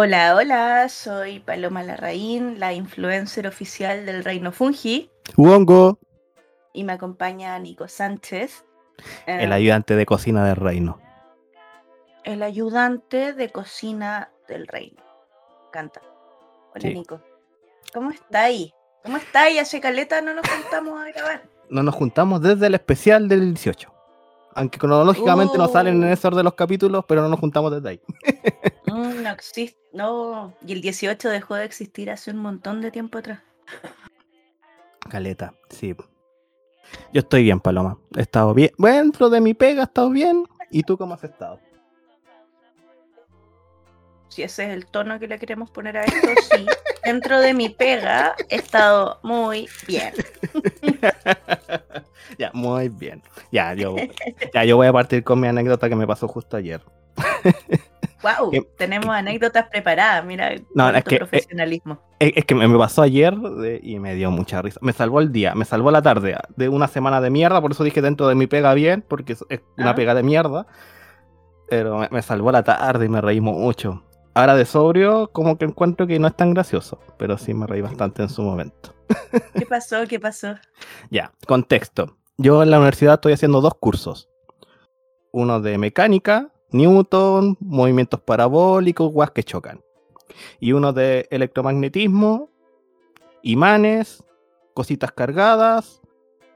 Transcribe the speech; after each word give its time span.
Hola, 0.00 0.36
hola, 0.36 0.88
soy 0.88 1.40
Paloma 1.40 1.82
Larraín, 1.82 2.60
la 2.60 2.72
influencer 2.72 3.48
oficial 3.48 4.06
del 4.06 4.22
Reino 4.22 4.52
Fungi. 4.52 5.10
Wongo, 5.36 5.98
Y 6.72 6.84
me 6.84 6.92
acompaña 6.92 7.58
Nico 7.58 7.88
Sánchez. 7.88 8.64
el 9.26 9.50
eh, 9.50 9.54
ayudante 9.54 9.96
de 9.96 10.06
cocina 10.06 10.46
del 10.46 10.54
reino. 10.54 11.00
el 12.22 12.44
ayudante 12.44 13.32
de 13.32 13.50
cocina 13.50 14.30
del 14.46 14.68
reino. 14.68 15.02
Canta. 15.72 16.00
Hola, 16.74 16.80
Sí. 16.80 16.94
Nico. 16.94 17.20
¿Cómo 17.92 18.12
estáis? 18.12 18.70
¿Cómo 19.02 19.16
estáis? 19.16 19.60
Hace 19.60 19.80
caleta 19.80 20.20
no 20.22 20.32
nos 20.32 20.48
juntamos 20.48 21.00
a 21.00 21.06
grabar. 21.10 21.42
No 21.70 21.82
nos 21.82 21.94
juntamos 21.96 22.40
desde 22.40 22.68
el 22.68 22.74
especial 22.74 23.28
del 23.28 23.40
18. 23.52 23.92
Aunque 24.54 24.78
cronológicamente 24.78 25.58
no 25.58 25.66
salen 25.66 26.02
en 26.02 26.08
Uh. 26.08 26.12
ese 26.12 26.28
orden 26.28 26.44
los 26.44 26.54
capítulos, 26.54 27.04
pero 27.08 27.20
no 27.22 27.28
nos 27.28 27.40
juntamos 27.40 27.72
desde 27.72 27.88
ahí. 27.88 28.00
No 28.94 29.30
existe. 29.30 29.78
No. 29.92 30.54
Y 30.66 30.72
el 30.72 30.80
18 30.80 31.28
dejó 31.28 31.54
de 31.54 31.64
existir 31.64 32.10
hace 32.10 32.30
un 32.30 32.38
montón 32.38 32.80
de 32.80 32.90
tiempo 32.90 33.18
atrás. 33.18 33.40
Caleta, 35.08 35.54
sí. 35.70 35.94
Yo 37.12 37.20
estoy 37.20 37.42
bien, 37.42 37.60
Paloma. 37.60 37.98
He 38.16 38.22
estado 38.22 38.54
bien. 38.54 38.70
Dentro 38.78 39.30
de 39.30 39.40
mi 39.40 39.54
pega 39.54 39.82
he 39.82 39.84
estado 39.84 40.10
bien. 40.10 40.44
¿Y 40.70 40.82
tú 40.82 40.96
cómo 40.96 41.14
has 41.14 41.24
estado? 41.24 41.60
Si 44.28 44.42
ese 44.42 44.64
es 44.64 44.70
el 44.70 44.86
tono 44.86 45.18
que 45.18 45.26
le 45.26 45.38
queremos 45.38 45.70
poner 45.70 45.96
a 45.96 46.04
esto, 46.04 46.28
sí. 46.50 46.66
Dentro 47.04 47.40
de 47.40 47.54
mi 47.54 47.70
pega 47.70 48.36
he 48.50 48.56
estado 48.56 49.18
muy 49.22 49.68
bien. 49.86 50.12
ya, 52.38 52.50
muy 52.52 52.88
bien. 52.90 53.22
Ya 53.50 53.72
yo, 53.74 53.96
ya, 54.52 54.64
yo 54.64 54.76
voy 54.76 54.86
a 54.86 54.92
partir 54.92 55.24
con 55.24 55.40
mi 55.40 55.48
anécdota 55.48 55.88
que 55.88 55.96
me 55.96 56.06
pasó 56.06 56.28
justo 56.28 56.56
ayer. 56.56 56.82
Wow, 58.22 58.50
tenemos 58.76 59.08
anécdotas 59.10 59.66
preparadas, 59.68 60.24
mira, 60.24 60.50
No, 60.74 60.90
es 60.90 61.04
que, 61.04 61.14
eh, 61.14 61.18
profesionalismo. 61.18 62.00
Es 62.18 62.32
es 62.34 62.44
que 62.44 62.54
me 62.56 62.78
pasó 62.78 63.02
ayer 63.02 63.36
de- 63.36 63.80
y 63.82 63.98
me 64.00 64.14
dio 64.16 64.30
mucha 64.32 64.60
risa. 64.60 64.80
Me 64.82 64.92
salvó 64.92 65.20
el 65.20 65.30
día, 65.30 65.54
me 65.54 65.64
salvó 65.64 65.90
la 65.92 66.02
tarde 66.02 66.36
de 66.56 66.68
una 66.68 66.88
semana 66.88 67.20
de 67.20 67.30
mierda, 67.30 67.60
por 67.60 67.70
eso 67.70 67.84
dije 67.84 68.02
dentro 68.02 68.26
de 68.26 68.34
mi 68.34 68.46
pega 68.48 68.74
bien, 68.74 69.04
porque 69.06 69.34
es 69.34 69.44
es 69.48 69.60
una 69.76 69.90
Ah. 69.90 69.94
pega 69.94 70.14
de 70.14 70.22
mierda. 70.24 70.66
Pero 71.68 71.98
me, 71.98 72.08
me 72.10 72.22
salvó 72.22 72.50
la 72.50 72.62
tarde 72.64 73.06
y 73.06 73.08
me 73.08 73.20
reí 73.20 73.40
mucho. 73.40 74.02
Ahora 74.34 74.54
de 74.56 74.64
sobrio, 74.64 75.30
como 75.32 75.58
que 75.58 75.64
encuentro 75.66 76.06
que 76.06 76.18
no 76.18 76.26
es 76.28 76.36
tan 76.36 76.54
gracioso, 76.54 76.98
pero 77.18 77.36
sí 77.38 77.54
me 77.54 77.66
reí 77.66 77.82
bastante 77.82 78.22
en 78.22 78.28
su 78.30 78.42
momento. 78.42 78.94
¿Qué 79.54 79.66
pasó? 79.66 79.96
¿Qué 80.08 80.18
pasó? 80.18 80.54
Ya, 81.10 81.32
contexto. 81.46 82.16
Yo 82.36 82.62
en 82.62 82.70
la 82.70 82.78
universidad 82.78 83.14
estoy 83.14 83.32
haciendo 83.32 83.60
dos 83.60 83.74
cursos. 83.74 84.28
Uno 85.32 85.60
de 85.60 85.76
mecánica, 85.76 86.50
Newton, 86.70 87.56
movimientos 87.60 88.20
parabólicos, 88.20 89.12
guas 89.12 89.30
que 89.30 89.42
chocan. 89.42 89.80
Y 90.60 90.72
uno 90.72 90.92
de 90.92 91.26
electromagnetismo, 91.30 92.50
imanes, 93.42 94.22
cositas 94.74 95.12
cargadas. 95.12 96.00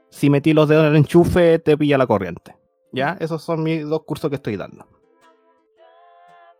Si 0.09 0.29
metí 0.29 0.53
los 0.53 0.69
dedos 0.69 0.85
en 0.85 0.91
el 0.91 0.97
enchufe, 0.97 1.59
te 1.59 1.77
pilla 1.77 1.97
la 1.97 2.07
corriente. 2.07 2.55
¿Ya? 2.91 3.17
Esos 3.19 3.41
son 3.41 3.63
mis 3.63 3.83
dos 3.87 4.03
cursos 4.03 4.29
que 4.29 4.35
estoy 4.35 4.55
dando. 4.55 4.85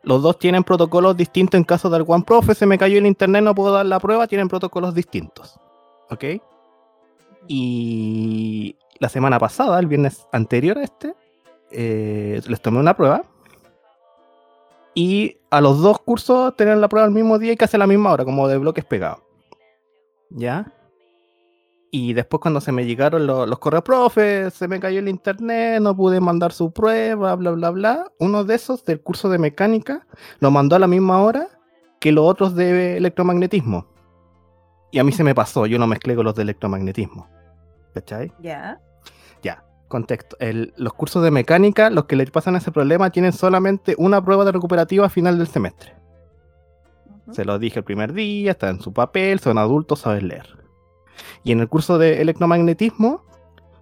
Los 0.01 0.21
dos 0.21 0.37
tienen 0.37 0.63
protocolos 0.63 1.15
distintos 1.15 1.57
en 1.57 1.63
caso 1.63 1.89
del 1.89 2.03
One 2.05 2.23
Profe. 2.25 2.55
Se 2.55 2.65
me 2.65 2.77
cayó 2.77 2.97
el 2.97 3.05
internet, 3.05 3.43
no 3.43 3.55
puedo 3.55 3.71
dar 3.71 3.85
la 3.85 3.99
prueba. 3.99 4.27
Tienen 4.27 4.49
protocolos 4.49 4.93
distintos. 4.93 5.57
¿Ok? 6.09 6.25
Y 7.47 8.75
la 8.99 9.09
semana 9.09 9.39
pasada, 9.39 9.79
el 9.79 9.87
viernes 9.87 10.27
anterior 10.31 10.77
a 10.77 10.83
este, 10.83 11.15
eh, 11.71 12.41
les 12.45 12.61
tomé 12.61 12.79
una 12.79 12.95
prueba. 12.95 13.23
Y 14.95 15.37
a 15.49 15.59
los 15.61 15.81
dos 15.81 15.99
cursos 15.99 16.55
tenían 16.55 16.81
la 16.81 16.87
prueba 16.87 17.07
el 17.07 17.13
mismo 17.13 17.39
día 17.39 17.53
y 17.53 17.57
casi 17.57 17.77
a 17.77 17.79
la 17.79 17.87
misma 17.87 18.11
hora, 18.11 18.25
como 18.25 18.47
de 18.47 18.57
bloques 18.57 18.85
pegados. 18.85 19.19
¿Ya? 20.29 20.71
Y 21.91 22.13
después 22.13 22.41
cuando 22.41 22.59
se 22.59 22.71
me 22.71 22.85
llegaron 22.85 23.27
lo- 23.27 23.45
los 23.45 23.59
correos, 23.59 23.83
profe, 23.83 24.49
se 24.49 24.67
me 24.67 24.79
cayó 24.79 24.99
el 24.99 25.07
internet, 25.09 25.79
no 25.81 25.95
pude 25.95 26.19
mandar 26.19 26.51
su 26.51 26.71
prueba, 26.71 27.35
bla, 27.35 27.51
bla, 27.51 27.69
bla. 27.69 28.11
Uno 28.19 28.43
de 28.43 28.55
esos 28.55 28.83
del 28.83 29.01
curso 29.01 29.29
de 29.29 29.37
mecánica 29.37 30.07
lo 30.39 30.49
mandó 30.49 30.75
a 30.75 30.79
la 30.79 30.87
misma 30.87 31.21
hora 31.21 31.47
que 31.99 32.11
los 32.11 32.25
otros 32.27 32.55
de 32.55 32.97
electromagnetismo. 32.97 33.85
Y 34.91 34.99
a 34.99 35.03
mí 35.03 35.11
se 35.11 35.23
me 35.23 35.35
pasó, 35.35 35.65
yo 35.67 35.77
no 35.79 35.85
mezclé 35.87 36.15
con 36.15 36.25
los 36.25 36.35
de 36.35 36.41
electromagnetismo. 36.43 37.27
¿Cachai? 37.93 38.31
Ya, 38.41 38.79
contexto. 39.93 40.35
El- 40.39 40.73
los 40.75 40.93
cursos 40.93 41.23
de 41.23 41.31
mecánica, 41.31 41.89
los 41.89 42.05
que 42.05 42.15
les 42.17 42.29
pasan 42.31 42.55
ese 42.55 42.71
problema, 42.71 43.09
tienen 43.11 43.31
solamente 43.31 43.95
una 43.97 44.23
prueba 44.23 44.43
de 44.43 44.51
recuperativa 44.51 45.05
a 45.05 45.09
final 45.09 45.37
del 45.37 45.47
semestre. 45.47 45.93
Se 47.31 47.45
lo 47.45 47.57
dije 47.59 47.79
el 47.79 47.85
primer 47.85 48.11
día, 48.11 48.51
está 48.51 48.69
en 48.69 48.81
su 48.81 48.91
papel, 48.91 49.39
son 49.39 49.57
adultos, 49.57 49.99
saben 49.99 50.27
leer. 50.27 50.57
Y 51.43 51.51
en 51.51 51.61
el 51.61 51.69
curso 51.69 51.97
de 51.97 52.21
electromagnetismo, 52.21 53.23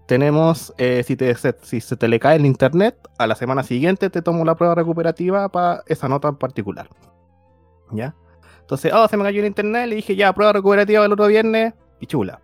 tenemos, 0.05 0.73
eh, 0.77 1.03
si, 1.03 1.16
te, 1.16 1.33
se, 1.35 1.55
si 1.61 1.79
se 1.81 1.95
te 1.95 2.07
le 2.07 2.19
cae 2.19 2.35
el 2.35 2.45
internet, 2.45 2.95
a 3.17 3.25
la 3.28 3.35
semana 3.35 3.63
siguiente 3.63 4.09
te 4.09 4.22
tomo 4.22 4.43
la 4.45 4.55
prueba 4.55 4.75
recuperativa 4.75 5.49
para 5.49 5.83
esa 5.88 6.07
nota 6.07 6.28
en 6.28 6.35
particular. 6.35 6.89
¿Ya? 7.91 8.13
Entonces, 8.59 8.91
oh, 8.93 9.07
se 9.07 9.17
me 9.17 9.23
cayó 9.23 9.39
el 9.39 9.47
internet, 9.47 9.88
le 9.88 9.95
dije 9.95 10.16
ya, 10.16 10.33
prueba 10.33 10.53
recuperativa 10.53 11.05
el 11.05 11.11
otro 11.13 11.28
viernes, 11.28 11.73
y 11.99 12.07
chula. 12.07 12.39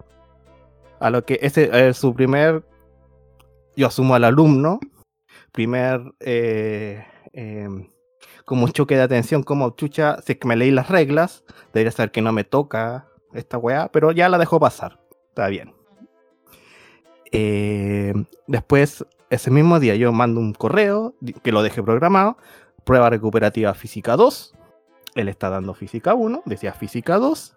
A 1.00 1.10
lo 1.10 1.24
que 1.26 1.38
ese 1.42 1.70
es 1.90 1.98
su 1.98 2.14
primer, 2.14 2.64
yo 3.78 3.88
asumo 3.88 4.16
al 4.16 4.24
alumno, 4.24 4.80
primer, 5.54 6.02
eh, 6.20 7.06
em, 7.32 7.88
como 8.44 8.66
un 8.66 8.72
choque 8.72 8.96
de 8.96 9.04
atención, 9.04 9.44
como 9.44 9.70
chucha, 9.70 10.18
si 10.26 10.34
es 10.34 10.40
que 10.40 10.48
me 10.48 10.56
leí 10.56 10.72
las 10.72 10.90
reglas, 10.90 11.46
debería 11.74 11.92
saber 11.92 12.12
que 12.12 12.24
no 12.24 12.34
me 12.34 12.44
toca 12.44 13.08
esta 13.34 13.58
weá, 13.60 13.90
pero 13.92 14.12
ya 14.12 14.30
la 14.30 14.40
dejó 14.40 14.60
pasar. 14.60 15.00
Está 15.30 15.48
bien. 15.48 15.76
Eh, 17.32 18.14
después, 18.48 19.06
ese 19.30 19.52
mismo 19.52 19.80
día, 19.80 19.96
yo 19.96 20.12
mando 20.12 20.40
un 20.40 20.54
correo 20.54 21.14
que 21.44 21.52
lo 21.52 21.62
dejé 21.62 21.84
programado. 21.84 22.38
Prueba 22.84 23.10
recuperativa 23.12 23.74
física 23.76 24.16
2. 24.16 24.56
Él 25.14 25.30
está 25.30 25.50
dando 25.50 25.76
física 25.76 26.16
1, 26.16 26.42
decía 26.46 26.74
física 26.74 27.18
2. 27.18 27.57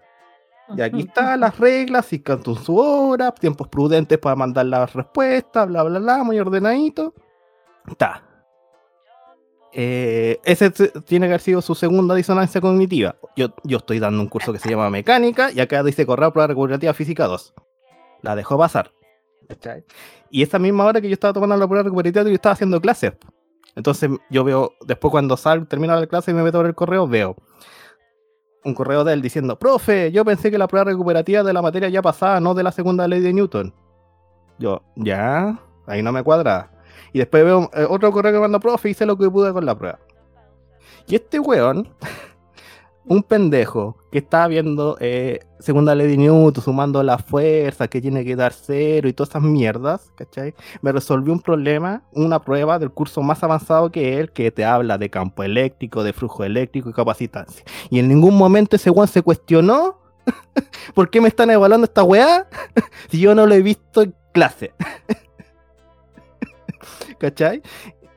Y 0.77 0.81
aquí 0.81 1.01
están 1.09 1.41
las 1.41 1.59
reglas, 1.59 2.13
y 2.13 2.21
canto 2.21 2.55
su 2.55 2.77
hora, 2.77 3.33
tiempos 3.33 3.69
prudentes 3.69 4.19
para 4.19 4.37
mandar 4.37 4.67
las 4.67 4.93
respuestas, 4.93 5.69
bla, 5.69 5.83
bla, 5.83 5.99
bla, 5.99 6.25
muy 6.25 6.39
ordenadito. 6.39 7.15
Está. 7.87 8.23
Eh, 9.73 10.41
ese 10.45 10.71
tiene 10.71 11.27
que 11.27 11.33
haber 11.33 11.41
sido 11.41 11.63
su 11.63 11.75
segunda 11.75 12.15
disonancia 12.15 12.61
cognitiva. 12.61 13.17
Yo, 13.37 13.49
yo 13.63 13.79
estoy 13.79 14.01
dando 14.01 14.21
un 14.21 14.29
curso 14.29 14.53
que 14.53 14.59
se 14.59 14.69
llama 14.69 14.91
mecánica 14.91 15.53
y 15.53 15.61
acá 15.61 15.83
dice 15.83 16.05
correo 16.05 16.33
prueba 16.33 16.49
recuperativa 16.49 16.93
física 16.93 17.27
2. 17.27 17.55
La 18.23 18.35
dejó 18.35 18.59
pasar. 18.59 18.93
Y 20.31 20.43
esa 20.43 20.59
misma 20.59 20.85
hora 20.85 21.01
que 21.01 21.09
yo 21.09 21.15
estaba 21.15 21.33
tomando 21.33 21.57
la 21.57 21.67
prueba 21.67 21.85
recuperativa, 21.85 22.25
yo 22.25 22.35
estaba 22.35 22.53
haciendo 22.53 22.81
clases. 22.81 23.13
Entonces 23.77 24.11
yo 24.29 24.45
veo, 24.45 24.75
después 24.85 25.11
cuando 25.11 25.37
salgo, 25.37 25.67
termino 25.67 25.95
la 25.99 26.07
clase 26.07 26.33
y 26.33 26.35
me 26.35 26.43
meto 26.43 26.59
por 26.59 26.67
el 26.67 26.75
correo, 26.75 27.07
veo 27.07 27.37
un 28.65 28.75
correo 28.75 29.05
de 29.05 29.13
él 29.13 29.23
diciendo, 29.23 29.59
profe, 29.59 30.13
yo 30.13 30.25
pensé 30.25 30.51
que 30.51 30.59
la 30.59 30.69
prueba 30.69 30.85
recuperativa 30.85 31.43
de 31.43 31.53
la 31.53 31.63
materia 31.63 31.89
ya 31.89 32.03
pasada, 32.03 32.41
no 32.41 32.55
de 32.55 32.63
la 32.63 32.73
segunda 32.73 33.09
ley 33.09 33.21
de 33.21 33.33
Newton. 33.33 33.75
Yo, 34.59 34.83
ya, 34.97 35.59
ahí 35.87 36.03
no 36.03 36.13
me 36.13 36.23
cuadra. 36.23 36.71
Y 37.13 37.19
después 37.19 37.45
veo 37.45 37.71
eh, 37.75 37.87
otro 37.89 38.13
correo 38.13 38.33
que 38.33 38.39
manda, 38.39 38.59
profe, 38.59 38.91
hice 38.91 39.07
lo 39.07 39.17
que 39.17 39.31
pude 39.31 39.53
con 39.53 39.65
la 39.65 39.77
prueba. 39.77 39.99
Y 41.07 41.15
este 41.17 41.41
weón, 41.41 41.89
un 43.07 43.23
pendejo 43.23 43.97
que 44.13 44.19
estaba 44.19 44.47
viendo 44.49 44.97
eh, 45.01 45.41
segunda 45.59 45.95
de 45.95 46.17
Newton, 46.17 46.63
sumando 46.63 47.03
la 47.03 47.19
fuerza, 47.19 47.89
que 47.89 48.01
tiene 48.01 48.25
que 48.25 48.37
dar 48.37 48.53
cero 48.53 49.09
y 49.09 49.13
todas 49.13 49.31
esas 49.31 49.43
mierdas, 49.43 50.13
¿cachai? 50.17 50.55
Me 50.83 50.93
resolvió 50.93 51.33
un 51.33 51.41
problema, 51.41 52.03
una 52.13 52.41
prueba 52.41 52.79
del 52.79 52.91
curso 52.91 53.23
más 53.23 53.43
avanzado 53.43 53.91
que 53.91 54.19
él, 54.19 54.31
que 54.33 54.51
te 54.51 54.65
habla 54.65 54.99
de 54.99 55.11
campo 55.11 55.43
eléctrico, 55.43 56.05
de 56.05 56.13
flujo 56.13 56.45
eléctrico 56.45 56.91
y 56.91 56.93
capacitancia. 56.93 57.65
Y 57.89 57.99
en 57.99 58.09
ningún 58.09 58.37
momento 58.37 58.77
ese 58.77 58.91
weón 58.91 59.09
se 59.09 59.23
cuestionó 59.23 59.99
por 60.95 61.11
qué 61.11 61.21
me 61.21 61.29
están 61.29 61.51
evaluando 61.51 61.87
esta 61.87 62.05
weá 62.05 62.47
si 63.11 63.21
yo 63.21 63.35
no 63.35 63.47
lo 63.47 63.55
he 63.55 63.63
visto 63.63 64.03
en 64.03 64.15
clase. 64.33 64.73
¿Cachai? 67.19 67.63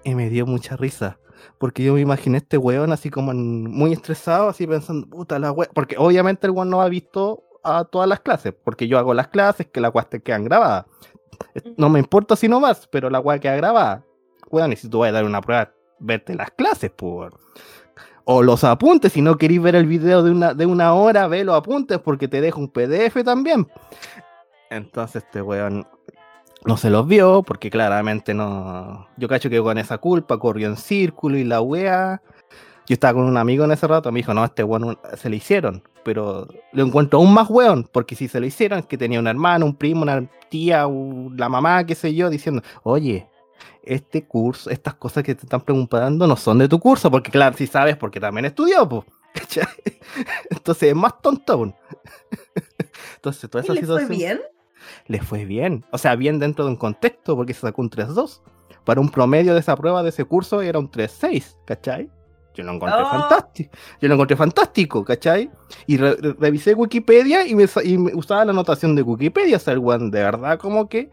Y 0.04 0.16
me 0.16 0.30
dio 0.30 0.46
mucha 0.46 0.76
risa. 0.76 1.18
Porque 1.64 1.82
yo 1.82 1.94
me 1.94 2.02
imaginé 2.02 2.40
este 2.40 2.58
weón 2.58 2.92
así 2.92 3.10
como 3.10 3.32
en- 3.32 3.72
muy 3.72 3.94
estresado, 3.94 4.50
así 4.50 4.68
pensando, 4.68 5.08
puta 5.08 5.40
la 5.40 5.54
weá. 5.54 5.70
Porque 5.74 5.96
obviamente 5.98 6.46
el 6.46 6.52
weón 6.52 6.70
no 6.70 6.82
ha 6.82 6.90
visto 6.90 7.42
a 7.64 7.86
todas 7.86 8.10
las 8.10 8.20
clases. 8.20 8.54
Porque 8.66 8.90
yo 8.90 9.00
hago 9.00 9.14
las 9.14 9.30
clases 9.30 9.68
que 9.68 9.80
las 9.80 9.96
weas 9.96 10.10
te 10.10 10.22
quedan 10.22 10.44
grabadas. 10.44 10.88
No 11.78 11.88
me 11.88 12.00
importa 12.00 12.36
si 12.36 12.50
no 12.50 12.60
más, 12.60 12.86
pero 12.88 13.10
la 13.10 13.22
weá 13.22 13.40
queda 13.40 13.56
grabada. 13.56 14.04
Weón, 14.52 14.74
y 14.74 14.76
si 14.76 14.90
tú 14.90 15.00
vas 15.00 15.10
a 15.12 15.14
dar 15.14 15.24
una 15.24 15.40
prueba, 15.40 15.72
verte 16.00 16.36
las 16.36 16.52
clases, 16.52 16.92
por. 16.92 17.40
O 18.26 18.44
los 18.44 18.66
apuntes, 18.66 19.14
si 19.14 19.22
no 19.22 19.38
queréis 19.38 19.62
ver 19.62 19.76
el 19.78 19.86
video 19.86 20.22
de 20.22 20.32
una, 20.32 20.54
de 20.54 20.66
una 20.66 20.94
hora, 20.94 21.30
ve 21.30 21.46
los 21.46 21.56
apuntes 21.56 21.98
porque 22.00 22.28
te 22.28 22.42
dejo 22.42 22.60
un 22.60 22.68
PDF 22.74 23.24
también. 23.24 23.70
Entonces 24.70 25.24
este 25.24 25.42
weón 25.42 25.88
no 26.66 26.78
se 26.78 26.90
los 26.90 27.08
vio 27.08 27.44
porque 27.44 27.70
claramente 27.70 28.34
no... 28.34 29.08
Yo 29.18 29.28
cacho 29.28 29.50
que 29.50 29.62
con 29.62 29.78
esa 29.78 29.98
culpa 29.98 30.38
corrió 30.38 30.68
en 30.68 30.78
círculo 30.78 31.38
y 31.38 31.44
la 31.44 31.62
wea... 31.62 32.22
Yo 32.86 32.96
estaba 32.96 33.14
con 33.14 33.24
un 33.24 33.38
amigo 33.38 33.64
en 33.64 33.72
ese 33.72 33.88
rato, 33.88 34.12
me 34.12 34.20
dijo, 34.20 34.34
no, 34.34 34.44
este 34.44 34.62
weón 34.62 35.00
se 35.16 35.30
le 35.30 35.38
hicieron, 35.38 35.84
pero 36.04 36.48
lo 36.74 36.84
encuentro 36.86 37.18
aún 37.18 37.34
más 37.34 37.50
weón, 37.50 37.88
porque 37.90 38.14
si 38.14 38.28
se 38.28 38.42
lo 38.42 38.46
hicieron, 38.46 38.80
es 38.80 38.86
que 38.88 38.98
tenía 38.98 39.22
un 39.22 39.28
hermano, 39.28 39.66
un 39.66 39.74
primo, 39.74 40.02
una 40.02 40.30
tía, 40.50 40.86
la 41.38 41.48
mamá, 41.48 41.86
qué 41.86 41.96
sé 41.96 42.14
yo, 42.14 42.30
diciendo, 42.30 42.62
oye, 42.84 43.30
este 43.84 44.26
curso, 44.26 44.70
estas 44.70 44.96
cosas 44.96 45.24
que 45.24 45.34
te 45.34 45.46
están 45.46 45.62
preguntando 45.62 46.28
no 46.28 46.36
son 46.36 46.58
de 46.58 46.68
tu 46.68 46.78
curso, 46.80 47.10
porque 47.10 47.32
claro, 47.32 47.56
si 47.56 47.68
sabes, 47.68 47.96
porque 47.96 48.20
también 48.20 48.46
estudió, 48.46 48.88
pues. 48.88 49.04
Entonces 50.50 50.90
es 50.90 50.96
más 50.96 51.22
tonto 51.22 51.54
aún. 51.54 51.76
Entonces, 53.16 53.50
toda 53.50 53.64
¿Y 53.64 53.66
esa 53.66 53.74
fue 53.74 53.82
situación 53.82 54.10
bien? 54.18 54.42
Le 55.08 55.20
fue 55.22 55.46
bien. 55.46 55.84
O 55.92 55.98
sea, 55.98 56.16
bien 56.16 56.40
dentro 56.40 56.66
de 56.66 56.72
un 56.72 56.78
contexto, 56.78 57.36
porque 57.36 57.54
se 57.54 57.62
sacó 57.62 57.82
un 57.82 57.90
3-2. 57.90 58.42
Para 58.84 59.00
un 59.02 59.10
promedio 59.10 59.54
de 59.54 59.60
esa 59.62 59.76
prueba 59.76 60.04
de 60.04 60.10
ese 60.10 60.26
curso 60.26 60.62
era 60.62 60.78
un 60.80 60.90
3-6, 60.92 61.58
¿cachai? 61.66 62.10
Yo 62.54 62.64
lo 62.64 62.74
encontré 62.74 63.02
Oh. 63.02 63.10
fantástico. 63.10 63.72
Yo 64.02 64.08
lo 64.10 64.14
encontré 64.16 64.36
fantástico, 64.38 65.04
¿cachai? 65.04 65.50
Y 65.88 65.98
re- 65.98 66.16
re- 66.16 66.36
revisé 66.40 66.74
Wikipedia 66.76 67.48
y 67.48 67.56
me, 67.56 67.66
y 67.84 67.98
me 67.98 68.14
usaba 68.14 68.46
la 68.46 68.52
anotación 68.52 68.94
de 68.96 69.02
Wikipedia. 69.02 69.58
O 69.58 69.60
sea, 69.60 69.74
el 69.74 69.80
weón, 69.80 70.12
de 70.12 70.22
verdad, 70.22 70.60
como 70.60 70.88
que 70.88 71.10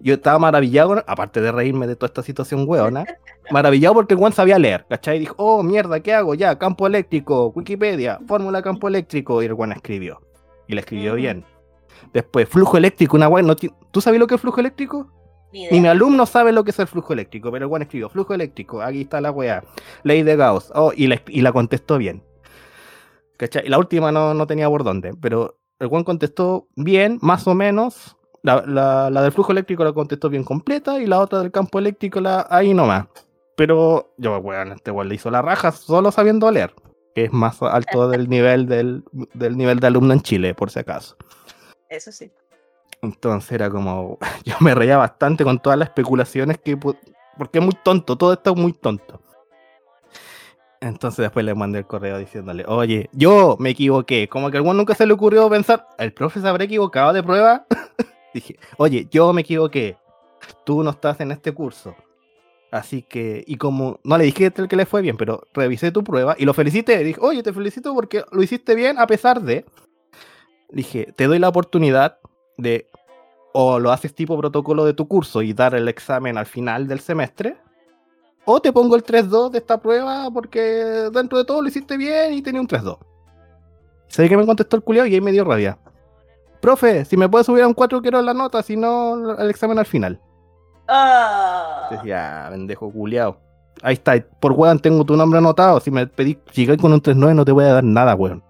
yo 0.00 0.14
estaba 0.14 0.38
maravillado, 0.40 1.04
aparte 1.06 1.40
de 1.40 1.52
reírme 1.52 1.86
de 1.86 1.94
toda 1.94 2.08
esta 2.08 2.22
situación 2.22 2.64
weona, 2.66 3.04
maravillado 3.52 3.94
porque 3.94 4.14
el 4.14 4.20
weón 4.20 4.32
sabía 4.32 4.58
leer, 4.58 4.84
¿cachai? 4.88 5.20
Dijo, 5.20 5.34
oh, 5.38 5.62
mierda, 5.62 6.00
¿qué 6.00 6.14
hago? 6.14 6.34
Ya, 6.34 6.58
campo 6.58 6.86
eléctrico, 6.88 7.52
Wikipedia, 7.54 8.18
fórmula 8.26 8.60
campo 8.62 8.88
eléctrico. 8.88 9.40
Y 9.42 9.46
el 9.46 9.52
weón 9.52 9.70
escribió. 9.72 10.20
Y 10.66 10.74
le 10.74 10.80
escribió 10.80 11.12
Ujú. 11.12 11.20
bien. 11.20 11.44
Después, 12.12 12.48
flujo 12.48 12.76
eléctrico, 12.76 13.16
una 13.16 13.28
weá. 13.28 13.42
No 13.42 13.56
¿Tú 13.56 14.00
sabes 14.00 14.20
lo 14.20 14.26
que 14.26 14.34
es 14.34 14.40
flujo 14.40 14.60
eléctrico? 14.60 15.10
Ni 15.52 15.68
Ni 15.70 15.80
mi 15.80 15.88
alumno 15.88 16.24
sabe 16.26 16.52
lo 16.52 16.64
que 16.64 16.70
es 16.70 16.78
el 16.78 16.86
flujo 16.86 17.12
eléctrico, 17.12 17.50
pero 17.52 17.66
el 17.66 17.70
weón 17.70 17.82
escribió 17.82 18.08
flujo 18.08 18.32
eléctrico, 18.34 18.80
aquí 18.82 19.02
está 19.02 19.20
la 19.20 19.30
weá. 19.30 19.62
Ley 20.02 20.22
de 20.22 20.36
Gauss. 20.36 20.70
Oh, 20.74 20.92
y, 20.96 21.06
la, 21.08 21.20
y 21.28 21.42
la 21.42 21.52
contestó 21.52 21.98
bien. 21.98 22.22
¿Cachai? 23.36 23.66
Y 23.66 23.68
la 23.68 23.78
última 23.78 24.12
no, 24.12 24.34
no 24.34 24.46
tenía 24.46 24.68
por 24.68 24.84
dónde, 24.84 25.12
pero 25.20 25.58
el 25.78 25.88
weón 25.88 26.04
contestó 26.04 26.68
bien, 26.76 27.18
más 27.22 27.46
o 27.46 27.54
menos. 27.54 28.16
La, 28.42 28.62
la- 28.66 29.10
la 29.10 29.22
del 29.22 29.32
flujo 29.32 29.52
eléctrico 29.52 29.84
la 29.84 29.92
contestó 29.92 30.28
bien 30.28 30.42
completa 30.44 31.00
y 31.00 31.06
la 31.06 31.20
otra 31.20 31.40
del 31.40 31.50
campo 31.52 31.78
eléctrico 31.78 32.20
la 32.20 32.46
ahí 32.50 32.72
nomás. 32.74 33.06
Pero 33.56 34.14
yo, 34.16 34.38
weón, 34.38 34.72
este 34.72 34.90
weón 34.90 35.08
le 35.08 35.14
hizo 35.16 35.30
la 35.30 35.42
raja 35.42 35.70
solo 35.72 36.10
sabiendo 36.10 36.50
leer, 36.50 36.74
que 37.14 37.24
es 37.24 37.32
más 37.32 37.60
alto 37.62 38.08
del 38.10 38.28
nivel 38.28 38.66
del, 38.66 39.04
del 39.34 39.56
nivel 39.56 39.80
de 39.80 39.86
alumno 39.88 40.12
en 40.14 40.22
Chile, 40.22 40.54
por 40.54 40.70
si 40.70 40.78
acaso. 40.78 41.16
Eso 41.92 42.10
sí. 42.10 42.30
Entonces 43.02 43.52
era 43.52 43.68
como, 43.68 44.18
yo 44.44 44.54
me 44.60 44.74
reía 44.74 44.96
bastante 44.96 45.44
con 45.44 45.60
todas 45.60 45.78
las 45.78 45.88
especulaciones 45.88 46.58
que, 46.58 46.76
porque 46.76 47.58
es 47.58 47.64
muy 47.64 47.76
tonto, 47.84 48.16
todo 48.16 48.32
esto 48.32 48.52
es 48.52 48.56
muy 48.56 48.72
tonto. 48.72 49.20
Entonces 50.80 51.18
después 51.18 51.44
le 51.44 51.54
mandé 51.54 51.80
el 51.80 51.86
correo 51.86 52.18
diciéndole, 52.18 52.64
oye, 52.66 53.10
yo 53.12 53.56
me 53.60 53.70
equivoqué, 53.70 54.26
como 54.28 54.50
que 54.50 54.56
a 54.56 54.60
algún 54.60 54.76
nunca 54.76 54.94
se 54.94 55.06
le 55.06 55.12
ocurrió 55.12 55.48
pensar, 55.50 55.86
¿el 55.98 56.12
profe 56.12 56.40
se 56.40 56.48
habrá 56.48 56.64
equivocado 56.64 57.12
de 57.12 57.22
prueba? 57.22 57.66
Dije, 58.34 58.58
oye, 58.78 59.06
yo 59.10 59.32
me 59.34 59.42
equivoqué, 59.42 59.98
tú 60.64 60.82
no 60.82 60.90
estás 60.90 61.20
en 61.20 61.30
este 61.30 61.52
curso. 61.52 61.94
Así 62.70 63.02
que, 63.02 63.44
y 63.46 63.56
como 63.56 64.00
no 64.02 64.16
le 64.16 64.24
dije 64.24 64.50
que 64.50 64.76
le 64.76 64.86
fue 64.86 65.02
bien, 65.02 65.18
pero 65.18 65.46
revisé 65.52 65.92
tu 65.92 66.02
prueba 66.02 66.34
y 66.38 66.46
lo 66.46 66.54
felicité. 66.54 67.04
Dije, 67.04 67.20
oye, 67.20 67.42
te 67.42 67.52
felicito 67.52 67.94
porque 67.94 68.24
lo 68.32 68.42
hiciste 68.42 68.74
bien 68.74 68.98
a 68.98 69.06
pesar 69.06 69.42
de. 69.42 69.66
Dije, 70.72 71.12
te 71.14 71.26
doy 71.26 71.38
la 71.38 71.50
oportunidad 71.50 72.18
de 72.56 72.88
o 73.52 73.78
lo 73.78 73.92
haces 73.92 74.14
tipo 74.14 74.36
protocolo 74.38 74.84
de 74.84 74.94
tu 74.94 75.06
curso 75.06 75.42
y 75.42 75.52
dar 75.52 75.74
el 75.74 75.88
examen 75.88 76.38
al 76.38 76.46
final 76.46 76.88
del 76.88 77.00
semestre, 77.00 77.56
o 78.44 78.60
te 78.60 78.72
pongo 78.72 78.96
el 78.96 79.04
3-2 79.04 79.50
de 79.50 79.58
esta 79.58 79.78
prueba 79.78 80.30
porque 80.32 80.60
dentro 81.12 81.38
de 81.38 81.44
todo 81.44 81.62
lo 81.62 81.68
hiciste 81.68 81.96
bien 81.96 82.32
y 82.32 82.42
tenía 82.42 82.60
un 82.60 82.66
3-2. 82.66 82.98
¿Sabes 84.08 84.30
que 84.30 84.36
me 84.36 84.46
contestó 84.46 84.76
el 84.76 84.82
culiao 84.82 85.06
y 85.06 85.14
ahí 85.14 85.20
me 85.20 85.32
dio 85.32 85.44
rabia? 85.44 85.78
Profe, 86.60 87.04
si 87.04 87.16
me 87.16 87.28
puedes 87.28 87.46
subir 87.46 87.62
a 87.62 87.68
un 87.68 87.74
4 87.74 88.02
quiero 88.02 88.22
la 88.22 88.34
nota, 88.34 88.62
si 88.62 88.76
no 88.76 89.36
el 89.38 89.50
examen 89.50 89.78
al 89.78 89.86
final. 89.86 90.20
Ah. 90.88 91.88
Decía, 91.90 92.48
pendejo 92.50 92.90
culiao. 92.90 93.36
Ahí 93.82 93.94
está, 93.94 94.14
por 94.40 94.52
weón 94.52 94.78
tengo 94.78 95.04
tu 95.04 95.16
nombre 95.16 95.38
anotado. 95.38 95.80
Si 95.80 95.90
me 95.90 96.06
pedí 96.06 96.38
llegar 96.52 96.78
con 96.78 96.92
un 96.92 97.02
3-9 97.02 97.34
no 97.34 97.44
te 97.44 97.52
voy 97.52 97.64
a 97.64 97.74
dar 97.74 97.84
nada, 97.84 98.14
weón. 98.14 98.42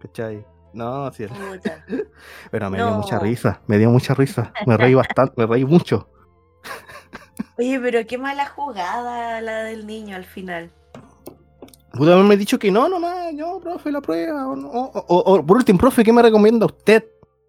¿Cachai? 0.00 0.44
No, 0.72 1.10
sí. 1.12 1.26
Pero 2.50 2.70
me 2.70 2.78
dio 2.78 2.92
mucha 2.94 3.18
risa, 3.18 3.60
me 3.66 3.78
dio 3.78 3.90
mucha 3.90 4.14
risa. 4.14 4.52
Me 4.66 4.76
reí 4.76 4.94
bastante, 4.94 5.34
me 5.36 5.46
reí 5.46 5.64
mucho. 5.64 6.08
Oye, 7.58 7.78
pero 7.80 8.06
qué 8.06 8.16
mala 8.16 8.46
jugada 8.46 9.40
la 9.42 9.64
del 9.64 9.86
niño 9.86 10.16
al 10.16 10.24
final. 10.24 10.70
Pudo 11.92 12.12
haberme 12.14 12.36
dicho 12.36 12.58
que 12.58 12.70
no, 12.70 12.88
nomás, 12.88 13.32
no, 13.34 13.58
profe, 13.60 13.90
la 13.92 14.00
prueba. 14.00 14.46
O, 14.48 14.52
o- 14.54 15.04
o- 15.08 15.34
o, 15.34 15.46
por 15.46 15.56
último, 15.58 15.78
profe, 15.78 16.02
¿qué 16.04 16.12
me 16.12 16.22
recomienda 16.22 16.64
usted? 16.66 17.02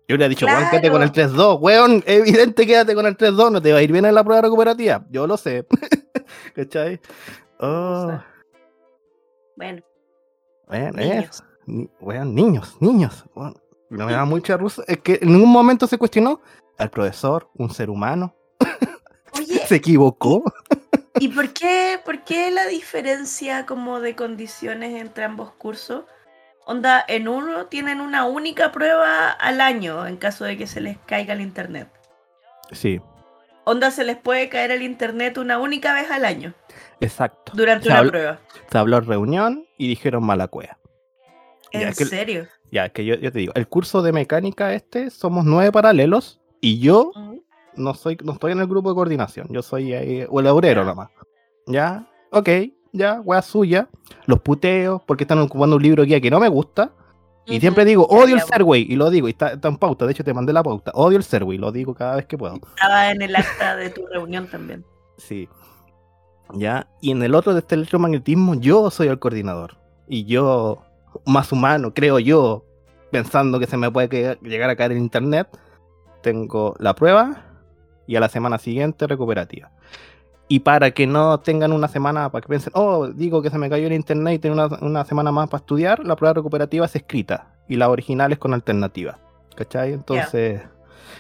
Yo 0.07 0.15
le 0.15 0.15
hubiera 0.15 0.27
dicho, 0.29 0.45
weón, 0.47 0.69
quédate 0.69 0.91
con 0.91 1.03
el 1.03 1.11
3-2, 1.11 1.59
weón, 1.61 2.03
evidente, 2.05 2.65
quédate 2.67 2.95
con 2.95 3.05
el 3.05 3.15
3-2, 3.15 3.51
no 3.51 3.61
te 3.61 3.71
va 3.71 3.79
a 3.79 3.81
ir 3.83 3.91
bien 3.91 4.03
en 4.05 4.15
la 4.15 4.23
prueba 4.23 4.41
recuperativa. 4.41 5.05
Yo 5.09 5.27
lo 5.27 5.37
sé. 5.37 5.65
¿Cachai? 6.55 6.99
Oh, 7.59 8.19
Bueno, 9.55 9.81
bueno, 10.67 10.91
niños. 10.93 11.43
Ni- 11.65 11.89
weón, 11.99 12.33
niños, 12.35 12.77
niños. 12.79 13.25
weón. 13.35 13.55
No 13.89 14.05
me 14.05 14.11
da 14.13 14.25
mucha 14.25 14.57
risa. 14.57 14.83
Es 14.87 14.97
que 14.99 15.19
en 15.21 15.33
ningún 15.33 15.51
momento 15.51 15.87
se 15.87 15.97
cuestionó 15.97 16.41
al 16.77 16.89
profesor, 16.89 17.49
un 17.55 17.69
ser 17.71 17.89
humano, 17.89 18.33
Oye, 19.37 19.59
se 19.67 19.75
equivocó. 19.75 20.43
¿y 21.19 21.27
por 21.27 21.49
qué, 21.53 21.99
por 22.03 22.23
qué 22.23 22.49
la 22.51 22.65
diferencia 22.65 23.65
como 23.65 23.99
de 23.99 24.15
condiciones 24.15 24.99
entre 24.99 25.23
ambos 25.25 25.51
cursos? 25.51 26.05
Onda, 26.65 27.03
en 27.07 27.27
uno 27.27 27.65
tienen 27.67 28.01
una 28.01 28.25
única 28.25 28.71
prueba 28.71 29.29
al 29.31 29.61
año 29.61 30.05
en 30.07 30.17
caso 30.17 30.45
de 30.45 30.57
que 30.57 30.67
se 30.67 30.79
les 30.79 30.97
caiga 31.05 31.33
el 31.33 31.41
internet. 31.41 31.89
Sí, 32.71 33.01
Onda, 33.63 33.91
se 33.91 34.03
les 34.03 34.17
puede 34.17 34.49
caer 34.49 34.71
el 34.71 34.81
internet 34.81 35.37
una 35.37 35.59
única 35.59 35.93
vez 35.93 36.09
al 36.09 36.25
año 36.25 36.53
exacto. 36.99 37.51
durante 37.55 37.85
Se 37.85 37.89
una 37.91 37.99
habló- 37.99 38.09
prueba. 38.09 38.39
Se 38.71 38.77
habló 38.77 38.97
en 38.97 39.05
reunión 39.05 39.65
y 39.77 39.87
dijeron 39.89 40.23
mala 40.25 40.47
cueva. 40.47 40.77
Ya, 41.73 41.81
¿En 41.81 41.87
es 41.89 41.97
que- 41.97 42.05
serio? 42.05 42.47
Ya, 42.71 42.85
es 42.85 42.91
que 42.93 43.03
yo, 43.05 43.15
yo 43.15 43.31
te 43.31 43.39
digo, 43.39 43.53
el 43.55 43.67
curso 43.67 44.01
de 44.01 44.11
mecánica 44.13 44.73
este, 44.73 45.09
somos 45.09 45.43
nueve 45.45 45.71
paralelos 45.71 46.39
y 46.61 46.79
yo 46.79 47.11
no 47.75 47.93
soy, 47.93 48.17
no 48.23 48.33
estoy 48.33 48.53
en 48.53 48.59
el 48.59 48.67
grupo 48.67 48.89
de 48.89 48.95
coordinación, 48.95 49.47
yo 49.49 49.61
soy 49.61 49.93
ahí, 49.93 50.25
o 50.29 50.39
el 50.39 50.47
obrero 50.47 50.83
nomás. 50.85 51.09
Ya, 51.67 52.07
ok, 52.31 52.49
ya, 52.93 53.21
wea 53.21 53.41
suya, 53.41 53.89
los 54.25 54.39
puteos, 54.39 55.01
porque 55.05 55.23
están 55.25 55.39
ocupando 55.39 55.75
un 55.77 55.83
libro 55.83 56.03
guía 56.03 56.21
que 56.21 56.31
no 56.31 56.39
me 56.39 56.47
gusta, 56.49 56.93
y 57.45 57.59
siempre 57.59 57.83
digo, 57.85 58.05
odio 58.05 58.35
el 58.35 58.41
Serway, 58.41 58.85
y 58.87 58.95
lo 58.95 59.09
digo, 59.09 59.27
y 59.27 59.31
está, 59.31 59.53
está 59.53 59.67
en 59.67 59.77
pauta, 59.77 60.05
de 60.05 60.11
hecho 60.13 60.23
te 60.23 60.33
mandé 60.33 60.53
la 60.53 60.63
pauta, 60.63 60.91
odio 60.93 61.17
el 61.17 61.23
Serway, 61.23 61.57
lo 61.57 61.71
digo 61.71 61.93
cada 61.93 62.15
vez 62.17 62.25
que 62.25 62.37
puedo. 62.37 62.55
Estaba 62.55 63.11
en 63.11 63.21
el 63.21 63.35
acta 63.35 63.75
de 63.75 63.89
tu 63.89 64.05
reunión 64.07 64.47
también. 64.47 64.85
Sí. 65.17 65.49
Ya, 66.53 66.87
y 67.01 67.11
en 67.11 67.23
el 67.23 67.35
otro 67.35 67.53
de 67.53 67.59
este 67.59 67.75
electromagnetismo, 67.75 68.55
yo 68.55 68.89
soy 68.91 69.07
el 69.07 69.19
coordinador. 69.19 69.77
Y 70.07 70.25
yo, 70.25 70.83
más 71.25 71.51
humano, 71.51 71.93
creo 71.93 72.19
yo, 72.19 72.65
pensando 73.11 73.59
que 73.59 73.67
se 73.67 73.77
me 73.77 73.91
puede 73.91 74.37
llegar 74.41 74.69
a 74.69 74.75
caer 74.75 74.93
en 74.93 74.99
internet, 74.99 75.47
tengo 76.21 76.75
la 76.79 76.95
prueba 76.95 77.43
y 78.07 78.15
a 78.15 78.19
la 78.19 78.29
semana 78.29 78.57
siguiente 78.57 79.07
recuperativa. 79.07 79.71
Y 80.47 80.59
para 80.59 80.91
que 80.91 81.07
no 81.07 81.39
tengan 81.39 81.71
una 81.71 81.87
semana, 81.87 82.29
para 82.29 82.41
que 82.41 82.49
piensen, 82.49 82.73
oh, 82.75 83.07
digo 83.07 83.41
que 83.41 83.49
se 83.49 83.57
me 83.57 83.69
cayó 83.69 83.87
el 83.87 83.93
internet 83.93 84.35
y 84.35 84.39
tengo 84.39 84.55
una, 84.55 84.67
una 84.81 85.05
semana 85.05 85.31
más 85.31 85.49
para 85.49 85.61
estudiar, 85.61 86.05
la 86.05 86.15
prueba 86.15 86.33
recuperativa 86.33 86.85
es 86.85 86.95
escrita 86.95 87.55
y 87.69 87.77
la 87.77 87.89
original 87.89 88.31
es 88.33 88.37
con 88.37 88.53
alternativa. 88.53 89.17
¿Cachai? 89.55 89.93
Entonces, 89.93 90.61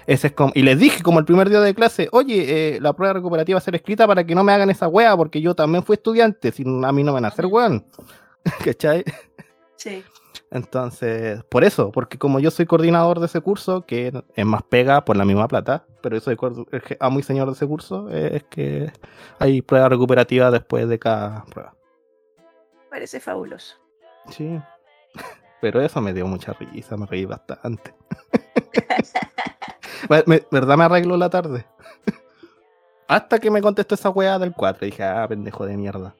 ese 0.07 0.27
es 0.27 0.33
como. 0.33 0.51
Y 0.55 0.63
les 0.63 0.79
dije, 0.79 1.01
como 1.03 1.19
el 1.19 1.25
primer 1.25 1.49
día 1.49 1.61
de 1.61 1.73
clase, 1.73 2.09
oye, 2.11 2.75
eh, 2.75 2.79
la 2.81 2.93
prueba 2.93 3.13
recuperativa 3.13 3.55
va 3.55 3.59
a 3.59 3.63
ser 3.63 3.75
escrita 3.75 4.07
para 4.07 4.25
que 4.25 4.35
no 4.35 4.43
me 4.43 4.51
hagan 4.51 4.69
esa 4.69 4.87
wea, 4.87 5.15
porque 5.15 5.41
yo 5.41 5.55
también 5.55 5.83
fui 5.83 5.95
estudiante, 5.95 6.51
si 6.51 6.63
a 6.63 6.91
mí 6.91 7.03
no 7.03 7.11
me 7.11 7.11
van 7.11 7.25
a 7.25 7.29
hacer 7.29 7.45
weón. 7.45 7.85
¿Cachai? 8.65 9.03
Sí. 9.81 10.03
Entonces, 10.51 11.43
por 11.45 11.63
eso, 11.63 11.91
porque 11.91 12.19
como 12.19 12.39
yo 12.39 12.51
soy 12.51 12.67
coordinador 12.67 13.19
de 13.19 13.25
ese 13.25 13.41
curso, 13.41 13.81
que 13.85 14.13
es 14.35 14.45
más 14.45 14.61
pega 14.61 15.03
por 15.03 15.17
la 15.17 15.25
misma 15.25 15.47
plata, 15.47 15.85
pero 16.01 16.15
yo 16.17 16.21
soy 16.21 16.37
amo 16.99 17.19
y 17.19 17.23
señor 17.23 17.47
de 17.47 17.53
ese 17.53 17.65
curso, 17.65 18.07
eh, 18.11 18.37
es 18.37 18.43
que 18.43 18.91
hay 19.39 19.63
prueba 19.63 19.89
recuperativa 19.89 20.51
después 20.51 20.87
de 20.87 20.99
cada 20.99 21.43
prueba. 21.45 21.73
Parece 22.91 23.19
fabuloso. 23.19 23.75
Sí. 24.29 24.59
Pero 25.61 25.81
eso 25.81 25.99
me 26.01 26.13
dio 26.13 26.27
mucha 26.27 26.53
risa, 26.53 26.95
me 26.97 27.05
reí 27.07 27.25
bastante. 27.25 27.93
Me- 30.27 30.43
¿Verdad 30.51 30.77
me 30.77 30.83
arregló 30.83 31.15
la 31.17 31.29
tarde? 31.29 31.65
Hasta 33.07 33.39
que 33.39 33.49
me 33.51 33.61
contestó 33.61 33.95
esa 33.95 34.09
weá 34.09 34.37
del 34.39 34.53
4. 34.53 34.85
Dije, 34.85 35.03
ah, 35.03 35.25
pendejo 35.27 35.65
de 35.65 35.77
mierda. 35.77 36.15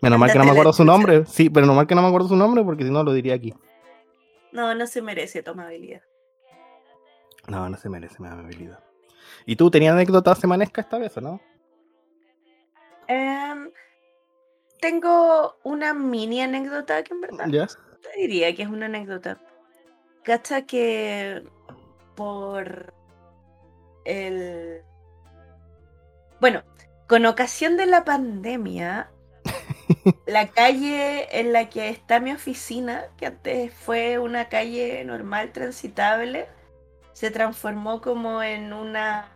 Menos 0.00 0.18
mal 0.18 0.32
que 0.32 0.38
no 0.38 0.44
me 0.44 0.50
acuerdo 0.50 0.72
su 0.72 0.84
nombre. 0.84 1.26
Sí, 1.26 1.50
pero 1.50 1.66
normal 1.66 1.86
que 1.86 1.94
no 1.94 2.02
me 2.02 2.08
acuerdo 2.08 2.28
su 2.28 2.36
nombre 2.36 2.64
porque 2.64 2.84
si 2.84 2.90
no 2.90 3.02
lo 3.02 3.12
diría 3.12 3.34
aquí. 3.34 3.54
No, 4.52 4.74
no 4.74 4.86
se 4.86 5.02
merece 5.02 5.42
tu 5.42 5.50
amabilidad. 5.50 6.02
No, 7.48 7.68
no 7.68 7.76
se 7.76 7.88
merece 7.88 8.16
mi 8.18 8.28
amabilidad. 8.28 8.82
¿Y 9.46 9.56
tú 9.56 9.70
tenías 9.70 9.94
anécdotas 9.94 10.38
semanescas 10.38 10.84
esta 10.84 10.98
vez 10.98 11.16
o 11.16 11.20
no? 11.20 11.40
Em, 13.08 13.70
tengo 14.80 15.56
una 15.64 15.94
mini 15.94 16.42
anécdota 16.42 17.02
que 17.02 17.12
en 17.12 17.20
verdad 17.20 17.46
¿Ya? 17.48 17.66
te 17.66 18.18
diría 18.18 18.54
que 18.54 18.62
es 18.62 18.68
una 18.68 18.86
anécdota. 18.86 19.38
Cacha 20.22 20.62
que 20.62 21.42
por 22.14 22.94
el... 24.04 24.82
Bueno, 26.40 26.62
con 27.06 27.26
ocasión 27.26 27.76
de 27.76 27.86
la 27.86 28.04
pandemia, 28.04 29.10
la 30.26 30.48
calle 30.48 31.40
en 31.40 31.52
la 31.52 31.68
que 31.68 31.88
está 31.88 32.20
mi 32.20 32.32
oficina, 32.32 33.04
que 33.16 33.26
antes 33.26 33.72
fue 33.74 34.18
una 34.18 34.48
calle 34.48 35.04
normal, 35.04 35.52
transitable, 35.52 36.46
se 37.12 37.30
transformó 37.30 38.00
como 38.00 38.42
en 38.42 38.72
una 38.72 39.28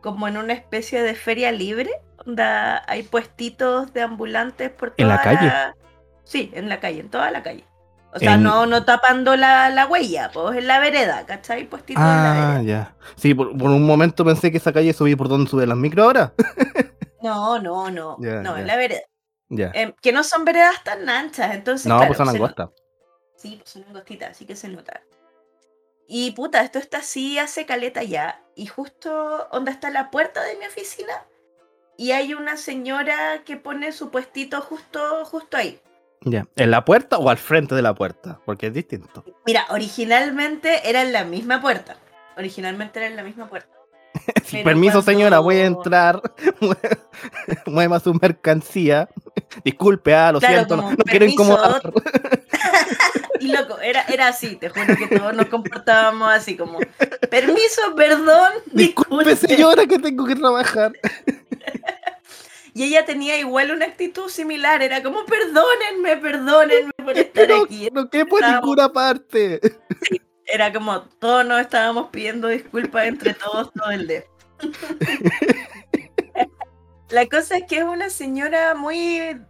como 0.00 0.28
en 0.28 0.36
una 0.36 0.52
especie 0.52 1.02
de 1.02 1.14
feria 1.14 1.50
libre, 1.52 1.90
donde 2.24 2.42
hay 2.42 3.02
puestitos 3.02 3.92
de 3.92 4.02
ambulantes 4.02 4.70
por 4.70 4.90
toda 4.92 5.02
¿En 5.02 5.08
la 5.08 5.18
calle? 5.20 5.52
Sí, 6.24 6.50
en 6.54 6.68
la 6.68 6.78
calle, 6.80 7.00
en 7.00 7.10
toda 7.10 7.30
la 7.30 7.42
calle. 7.42 7.64
O 8.12 8.18
sea, 8.20 8.34
En- 8.34 8.42
no, 8.42 8.64
no 8.66 8.84
tapando 8.84 9.36
la, 9.36 9.70
la 9.70 9.86
huella, 9.86 10.30
pues 10.32 10.56
en 10.58 10.66
la 10.66 10.78
vereda, 10.78 11.26
¿cachai? 11.26 11.64
Puestitos 11.68 12.12
en 12.14 12.22
la 12.22 12.30
Ah, 12.30 12.32
vereda. 12.32 12.62
ya. 12.62 12.94
Sí, 13.16 13.34
por, 13.34 13.56
por 13.56 13.70
un 13.70 13.84
momento 13.84 14.24
pensé 14.24 14.50
que 14.50 14.58
esa 14.58 14.72
calle 14.72 14.92
subía 14.92 15.16
por 15.16 15.28
donde 15.28 15.50
suben 15.50 15.68
las 15.68 15.78
micro 15.78 16.04
ahora. 16.04 16.32
No, 17.22 17.58
no, 17.58 17.90
no, 17.90 18.16
no, 18.18 18.18
ya. 18.20 18.58
en 18.58 18.66
la 18.66 18.76
vereda. 18.76 19.02
Ya. 19.48 19.70
Em, 19.74 19.92
que 20.00 20.12
no 20.12 20.22
son 20.22 20.44
veredas 20.44 20.82
tan 20.84 21.08
anchas, 21.08 21.54
entonces. 21.54 21.86
no, 21.86 21.96
claro, 21.96 22.08
pues 22.08 22.18
son 22.18 22.28
angostas. 22.28 22.68
Sí, 23.36 23.56
pues 23.56 23.70
son 23.70 23.84
angostitas, 23.84 24.30
así 24.30 24.44
que 24.44 24.56
se 24.56 24.68
nota. 24.68 25.02
Y 26.06 26.30
puta, 26.32 26.62
esto 26.62 26.78
está 26.78 26.98
así 26.98 27.38
hace 27.38 27.66
caleta 27.66 28.02
ya. 28.02 28.42
Y 28.56 28.66
justo 28.66 29.46
donde 29.52 29.70
está 29.70 29.90
la 29.90 30.10
puerta 30.10 30.42
de 30.42 30.56
mi 30.56 30.66
oficina. 30.66 31.12
Y 31.98 32.12
hay 32.12 32.32
una 32.32 32.56
señora 32.56 33.42
que 33.44 33.56
pone 33.56 33.92
su 33.92 34.10
puestito 34.10 34.60
justo, 34.62 35.24
justo 35.26 35.56
ahí. 35.56 35.80
Ya. 36.22 36.46
¿En 36.56 36.70
la 36.70 36.84
puerta 36.84 37.18
o 37.18 37.28
al 37.28 37.38
frente 37.38 37.74
de 37.74 37.82
la 37.82 37.94
puerta? 37.94 38.40
Porque 38.46 38.68
es 38.68 38.72
distinto. 38.72 39.24
Mira, 39.46 39.66
originalmente 39.70 40.88
era 40.88 41.02
en 41.02 41.12
la 41.12 41.24
misma 41.24 41.60
puerta. 41.60 41.96
Originalmente 42.36 42.98
era 43.00 43.08
en 43.08 43.16
la 43.16 43.22
misma 43.22 43.48
puerta. 43.48 43.77
Pero 44.50 44.64
permiso, 44.64 44.92
cuando- 44.94 45.10
señora, 45.12 45.38
voy 45.40 45.56
a 45.56 45.64
entrar. 45.66 46.20
Mueva 47.66 48.00
su 48.00 48.14
mercancía. 48.14 49.08
Disculpe, 49.64 50.14
ah, 50.14 50.32
lo 50.32 50.40
Claro, 50.40 50.54
siento, 50.56 50.76
no, 50.76 50.82
como, 50.82 50.96
no 50.96 51.04
quiero 51.04 51.24
incomodar. 51.26 51.82
Y 53.40 53.52
loco, 53.52 53.78
era, 53.78 54.02
era 54.08 54.26
así, 54.28 54.56
te 54.56 54.68
juro 54.68 54.96
que 54.96 55.16
todos 55.16 55.32
nos 55.32 55.46
comportábamos 55.46 56.28
así 56.32 56.56
como, 56.56 56.80
permiso, 57.30 57.94
perdón, 57.96 58.50
Disculpe, 58.72 59.30
disculpe. 59.30 59.36
señora, 59.36 59.86
que 59.86 59.96
tengo 60.00 60.24
que 60.26 60.34
trabajar. 60.34 60.92
Y 62.74 62.82
ella 62.82 63.04
tenía 63.04 63.38
igual 63.38 63.70
una 63.70 63.84
actitud 63.84 64.28
similar, 64.28 64.82
era 64.82 65.04
como, 65.04 65.24
perdónenme, 65.24 66.16
perdónenme 66.16 66.90
por 66.96 67.16
estar 67.16 67.32
Pero 67.32 67.62
aquí. 67.64 67.88
no 67.92 68.10
quepo 68.10 68.38
en 68.38 68.44
Estábamos- 68.44 68.60
ninguna 68.64 68.92
parte. 68.92 69.60
Era 70.48 70.72
como, 70.72 71.02
todos 71.20 71.46
nos 71.46 71.60
estábamos 71.60 72.08
pidiendo 72.10 72.48
disculpas 72.48 73.06
entre 73.06 73.34
todos 73.34 73.72
todo 73.72 73.90
el 73.92 74.08
día. 74.08 74.24
La 77.10 77.26
cosa 77.28 77.56
es 77.58 77.64
que 77.68 77.78
es 77.78 77.84
una 77.84 78.10
señora 78.10 78.74
muy, 78.74 79.40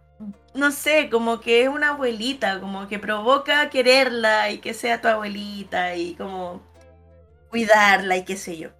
no 0.53 0.71
sé, 0.71 1.09
como 1.09 1.41
que 1.41 1.63
es 1.63 1.69
una 1.69 1.89
abuelita, 1.91 2.59
como 2.61 2.87
que 2.87 2.99
provoca 2.99 3.69
quererla 3.69 4.51
y 4.51 4.59
que 4.61 4.73
sea 4.73 5.01
tu 5.01 5.09
abuelita 5.09 5.95
y 5.95 6.15
como 6.15 6.67
cuidarla 7.49 8.17
y 8.17 8.25
qué 8.25 8.37
sé 8.37 8.57
yo. 8.59 8.71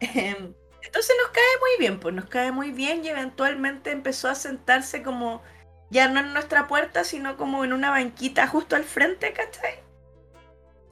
Em, 0.00 0.54
Entonces 0.82 1.16
nos 1.22 1.30
cae 1.32 1.44
muy 1.60 1.70
bien, 1.80 2.00
pues 2.00 2.14
nos 2.14 2.26
cae 2.28 2.52
muy 2.52 2.72
bien 2.72 3.04
y 3.04 3.10
eventualmente 3.10 3.92
empezó 3.92 4.28
a 4.30 4.36
sentarse 4.36 5.02
como 5.04 5.42
ya 5.90 6.08
no 6.08 6.20
en 6.20 6.34
nuestra 6.34 6.68
puerta, 6.68 7.04
sino 7.04 7.36
como 7.38 7.64
en 7.64 7.74
una 7.74 7.90
banquita 7.92 8.48
justo 8.48 8.76
al 8.76 8.84
frente, 8.84 9.32
¿cachai? 9.34 9.83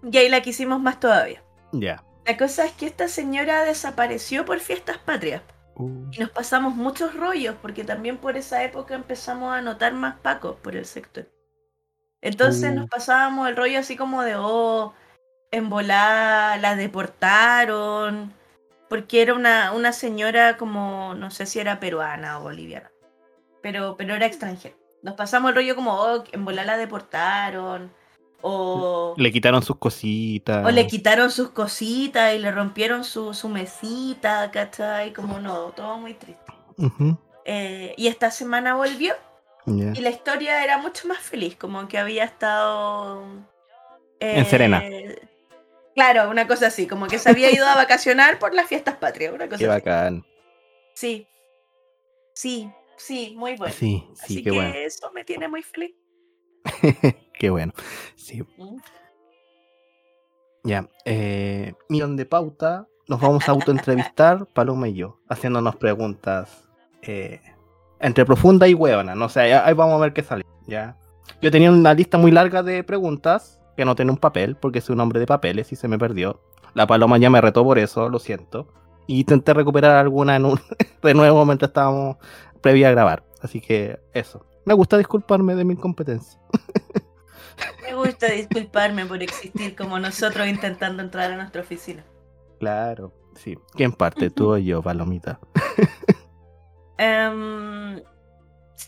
Y 0.02 0.16
ahí 0.18 0.28
la 0.28 0.40
quisimos 0.42 0.80
más 0.80 1.00
todavía. 1.00 1.42
Ya. 1.72 2.04
La 2.26 2.36
cosa 2.36 2.64
es 2.66 2.72
que 2.72 2.86
esta 2.86 3.08
señora 3.08 3.64
desapareció 3.64 4.44
por 4.44 4.60
fiestas 4.60 4.98
patrias. 4.98 5.42
Uh, 5.74 6.06
Y 6.12 6.18
nos 6.20 6.30
pasamos 6.30 6.74
muchos 6.74 7.14
rollos, 7.14 7.56
porque 7.62 7.84
también 7.84 8.18
por 8.18 8.36
esa 8.36 8.62
época 8.62 8.94
empezamos 8.94 9.54
a 9.54 9.60
notar 9.62 9.92
más 9.94 10.16
pacos 10.20 10.56
por 10.56 10.76
el 10.76 10.84
sector. 10.84 11.28
Entonces 12.20 12.72
Uh. 12.72 12.74
nos 12.74 12.88
pasábamos 12.88 13.48
el 13.48 13.56
rollo 13.56 13.78
así 13.80 13.96
como 13.96 14.22
de, 14.22 14.34
oh, 14.36 14.94
en 15.50 15.68
volá, 15.70 16.56
la 16.58 16.76
deportaron, 16.76 18.32
porque 18.88 19.22
era 19.22 19.34
una, 19.34 19.72
una 19.72 19.92
señora 19.92 20.56
como, 20.56 21.14
no 21.14 21.30
sé 21.30 21.46
si 21.46 21.58
era 21.60 21.80
peruana 21.80 22.38
o 22.38 22.42
boliviana, 22.42 22.90
pero, 23.62 23.96
pero 23.96 24.14
era 24.14 24.26
extranjera. 24.26 24.76
Nos 25.02 25.14
pasamos 25.14 25.50
el 25.50 25.56
rollo 25.56 25.74
como, 25.76 25.94
oh, 25.94 26.24
en 26.32 26.44
volá 26.44 26.64
la 26.64 26.76
deportaron, 26.76 27.92
o... 28.42 29.14
Le 29.16 29.32
quitaron 29.32 29.62
sus 29.62 29.76
cositas. 29.78 30.66
O 30.66 30.70
le 30.70 30.86
quitaron 30.86 31.30
sus 31.30 31.50
cositas 31.50 32.34
y 32.34 32.38
le 32.38 32.50
rompieron 32.50 33.04
su, 33.04 33.32
su 33.34 33.48
mesita, 33.48 34.50
¿cachai? 34.50 35.12
Como 35.12 35.38
no, 35.38 35.70
todo 35.70 35.98
muy 35.98 36.14
triste. 36.14 36.52
Eh, 37.44 37.94
y 37.96 38.08
esta 38.08 38.30
semana 38.30 38.74
volvió 38.74 39.14
y 39.66 40.00
la 40.00 40.10
historia 40.10 40.64
era 40.64 40.78
mucho 40.78 41.06
más 41.06 41.18
feliz, 41.18 41.56
como 41.56 41.86
que 41.88 41.98
había 41.98 42.24
estado... 42.24 43.24
En 44.18 44.46
Serena. 44.46 44.82
Claro, 45.94 46.30
una 46.30 46.46
cosa 46.46 46.68
así, 46.68 46.86
como 46.86 47.06
que 47.06 47.18
se 47.18 47.30
había 47.30 47.50
ido 47.50 47.66
a 47.66 47.74
vacacionar 47.76 48.38
por 48.38 48.54
las 48.54 48.66
fiestas 48.66 48.96
patrias, 48.96 49.32
una 49.32 49.46
cosa 49.46 49.58
Qué 49.58 49.64
así. 49.64 49.72
bacán. 49.72 50.24
Sí, 50.94 51.26
sí, 52.34 52.70
sí, 52.96 53.34
muy 53.36 53.56
bueno. 53.56 53.74
Sí, 53.74 54.04
sí, 54.14 54.22
así 54.22 54.36
qué 54.36 54.42
que 54.44 54.50
bueno. 54.50 54.74
eso 54.74 55.10
me 55.12 55.24
tiene 55.24 55.48
muy 55.48 55.62
feliz. 55.62 55.94
qué 57.38 57.50
bueno. 57.50 57.72
Sí, 58.16 58.42
ya. 60.64 60.88
Eh, 61.04 61.74
millón 61.88 62.16
de 62.16 62.26
pauta. 62.26 62.86
Nos 63.08 63.20
vamos 63.20 63.48
a 63.48 63.52
autoentrevistar, 63.52 64.46
Paloma 64.54 64.88
y 64.88 64.94
yo, 64.94 65.18
haciéndonos 65.28 65.76
preguntas 65.76 66.68
eh, 67.02 67.40
entre 68.00 68.24
profunda 68.24 68.68
y 68.68 68.74
huevona. 68.74 69.14
No 69.14 69.28
sé, 69.28 69.40
ahí- 69.40 69.52
ahí 69.52 69.74
vamos 69.74 69.96
a 69.96 69.98
ver 69.98 70.12
qué 70.12 70.22
sale. 70.22 70.44
Ya. 70.66 70.96
Yo 71.40 71.50
tenía 71.50 71.70
una 71.70 71.94
lista 71.94 72.16
muy 72.18 72.30
larga 72.30 72.62
de 72.62 72.84
preguntas 72.84 73.60
que 73.76 73.84
no 73.84 73.96
tenía 73.96 74.12
un 74.12 74.18
papel, 74.18 74.54
porque 74.56 74.80
soy 74.80 74.94
un 74.94 75.00
hombre 75.00 75.18
de 75.18 75.26
papeles 75.26 75.72
y 75.72 75.76
se 75.76 75.88
me 75.88 75.98
perdió. 75.98 76.40
La 76.74 76.86
Paloma 76.86 77.18
ya 77.18 77.28
me 77.28 77.40
retó 77.40 77.64
por 77.64 77.78
eso, 77.78 78.08
lo 78.08 78.18
siento. 78.18 78.68
Y 79.08 79.20
intenté 79.20 79.52
recuperar 79.52 79.96
alguna 79.96 80.36
en 80.36 80.44
un, 80.44 80.60
de 81.02 81.14
nuevo 81.14 81.44
mientras 81.44 81.70
estábamos 81.70 82.16
previa 82.60 82.88
a 82.88 82.92
grabar. 82.92 83.24
Así 83.42 83.60
que 83.60 83.98
eso. 84.14 84.46
Me 84.64 84.74
gusta 84.74 84.96
disculparme 84.96 85.56
de 85.56 85.64
mi 85.64 85.74
incompetencia. 85.74 86.40
Me 87.82 87.94
gusta 87.94 88.26
disculparme 88.28 89.06
por 89.06 89.22
existir 89.22 89.74
como 89.76 89.98
nosotros 89.98 90.46
intentando 90.48 91.02
entrar 91.02 91.32
a 91.32 91.36
nuestra 91.36 91.62
oficina. 91.62 92.04
Claro, 92.60 93.12
sí. 93.34 93.58
¿Quién 93.74 93.92
parte? 93.92 94.30
¿Tú 94.30 94.52
o 94.52 94.58
yo, 94.58 94.82
Palomita? 94.82 95.40
Em, 96.98 98.00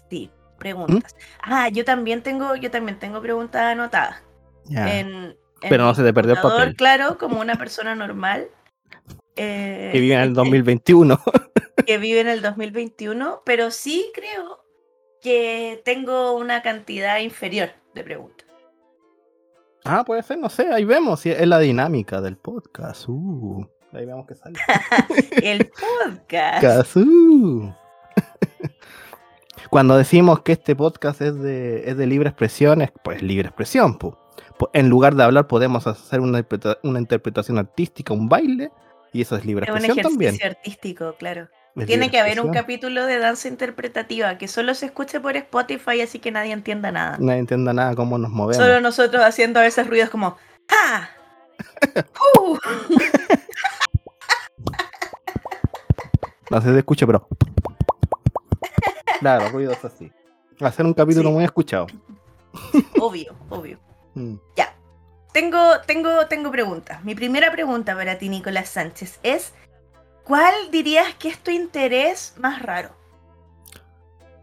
sí, 0.09 0.31
preguntas. 0.59 1.17
Ah, 1.43 1.69
yo 1.69 1.85
también 1.85 2.23
tengo, 2.23 2.55
yo 2.57 2.71
también 2.71 2.99
tengo 2.99 3.21
preguntas 3.21 3.63
anotadas. 3.63 4.23
Ya. 4.65 4.99
En, 5.01 5.37
en 5.63 5.69
Pero 5.69 5.85
no 5.85 5.95
se 5.95 6.03
te 6.05 6.13
perdió 6.15 6.35
el 6.35 6.41
papel. 6.41 6.77
Claro, 6.77 7.19
como 7.19 7.41
una 7.41 7.57
persona 7.57 7.95
normal. 7.95 8.49
eh, 9.37 9.91
Que 9.93 10.01
vive 10.01 10.15
en 10.15 10.21
el 10.21 10.35
2021. 10.35 11.21
que 11.87 11.99
vive 11.99 12.21
en 12.21 12.29
el 12.29 12.43
2021, 12.43 13.43
pero 13.45 13.71
sí 13.71 14.11
creo 14.15 14.65
que 15.21 15.83
tengo 15.85 16.33
una 16.37 16.63
cantidad 16.63 17.19
inferior 17.19 17.71
de 17.95 18.05
preguntas. 18.05 18.44
Ah, 19.85 20.05
puede 20.05 20.23
ser, 20.23 20.39
no 20.39 20.49
sé, 20.49 20.69
ahí 20.73 20.85
vemos. 20.85 21.21
si 21.21 21.31
es 21.31 21.47
la 21.47 21.59
dinámica 21.59 22.21
del 22.21 22.37
podcast. 22.37 23.09
Uh, 23.09 23.67
ahí 23.93 24.05
vemos 24.07 24.27
que 24.27 24.35
sale. 24.35 24.59
El 25.43 25.71
podcast. 25.71 26.97
Cuando 29.71 29.97
decimos 29.97 30.43
que 30.43 30.53
este 30.53 30.77
podcast 30.77 31.21
es 31.21 31.39
de, 31.41 31.89
es 31.91 31.97
de 31.97 32.07
libre 32.07 32.29
expresión, 32.29 32.83
es 32.83 32.91
pues 33.03 33.23
libre 33.23 33.49
expresión. 33.49 33.99
po. 33.99 34.19
En 34.73 34.89
lugar 34.89 35.15
de 35.17 35.25
hablar, 35.25 35.47
podemos 35.49 35.87
hacer 35.87 36.21
una, 36.21 36.39
interpreta- 36.41 36.79
una 36.85 37.01
interpretación 37.01 37.59
artística, 37.59 38.13
un 38.15 38.29
baile, 38.29 38.71
y 39.13 39.23
eso 39.23 39.37
es 39.37 39.45
libre 39.45 39.65
Es 39.67 39.71
un 39.71 39.77
expresión 39.77 39.99
ejercicio 39.99 40.29
también. 40.31 40.57
artístico, 40.57 41.15
claro. 41.19 41.49
Tiene 41.87 42.09
que 42.11 42.21
haber 42.21 42.41
un 42.41 42.53
capítulo 42.53 43.05
de 43.05 43.19
danza 43.19 43.49
interpretativa 43.49 44.39
que 44.39 44.47
solo 44.47 44.75
se 44.75 44.87
escuche 44.87 45.19
por 45.19 45.37
Spotify, 45.37 46.01
así 46.03 46.21
que 46.21 46.31
nadie 46.31 46.53
entienda 46.53 46.93
nada. 46.93 47.17
Nadie 47.19 47.41
entienda 47.41 47.73
nada 47.73 47.97
cómo 47.97 48.17
nos 48.17 48.31
movemos. 48.31 48.57
Solo 48.65 48.81
nosotros 48.81 49.25
haciendo 49.25 49.59
a 49.59 49.65
veces 49.65 49.87
ruidos 49.87 50.09
como 50.11 50.37
¡Ah! 50.69 51.09
¡Uh! 52.41 52.57
No 56.51 56.61
se 56.61 56.79
escucha, 56.79 57.07
pero. 57.07 57.27
Claro, 59.19 59.49
ruidos 59.49 59.83
así. 59.85 60.13
Hacer 60.61 60.85
un 60.87 60.95
capítulo 60.95 61.31
Sí. 61.31 61.35
muy 61.35 61.45
escuchado. 61.45 61.87
Obvio, 63.01 63.35
obvio. 63.51 63.79
Mm. 64.17 64.37
Ya. 64.55 64.73
Tengo, 65.33 65.81
tengo, 65.89 66.29
tengo 66.29 66.53
preguntas. 66.53 67.03
Mi 67.03 67.17
primera 67.17 67.51
pregunta 67.51 67.97
para 67.97 68.17
ti, 68.17 68.29
Nicolás 68.29 68.69
Sánchez, 68.69 69.19
es 69.25 69.53
¿cuál 70.25 70.55
dirías 70.71 71.15
que 71.15 71.29
es 71.29 71.39
tu 71.39 71.51
interés 71.51 72.35
más 72.39 72.63
raro? 72.63 72.91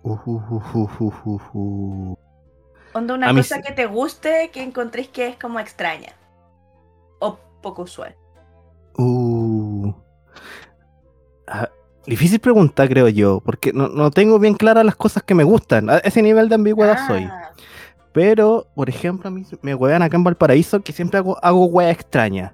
Uh, 0.03 0.17
uh, 0.25 0.61
uh, 0.73 0.89
uh, 0.99 1.13
uh, 1.25 1.41
uh. 1.53 2.17
Onda 2.93 3.13
una 3.13 3.29
A 3.29 3.33
cosa 3.33 3.61
que 3.61 3.71
te 3.71 3.85
guste 3.85 4.49
que 4.51 4.63
encontréis 4.63 5.09
que 5.09 5.27
es 5.27 5.37
como 5.37 5.59
extraña. 5.59 6.13
O 7.19 7.37
poco 7.61 7.83
usual. 7.83 8.15
Uh. 8.97 9.93
Ah, 11.47 11.69
difícil 12.05 12.39
pregunta, 12.39 12.87
creo 12.87 13.07
yo, 13.09 13.41
porque 13.45 13.71
no, 13.73 13.87
no 13.87 14.11
tengo 14.11 14.39
bien 14.39 14.55
claras 14.55 14.85
las 14.85 14.95
cosas 14.95 15.23
que 15.23 15.35
me 15.35 15.43
gustan. 15.43 15.89
A 15.89 15.97
ese 15.99 16.21
nivel 16.21 16.49
de 16.49 16.55
ambigüedad 16.55 17.07
soy. 17.07 17.23
Ah, 17.23 17.51
Pero, 18.11 18.67
por 18.75 18.89
ejemplo, 18.89 19.27
a 19.29 19.31
mí 19.31 19.45
me 19.61 19.75
huevean 19.75 20.01
acá 20.01 20.17
en 20.17 20.23
Valparaíso 20.23 20.81
que 20.81 20.91
siempre 20.93 21.19
hago, 21.19 21.37
hago 21.43 21.65
weas 21.65 21.93
extrañas. 21.93 22.53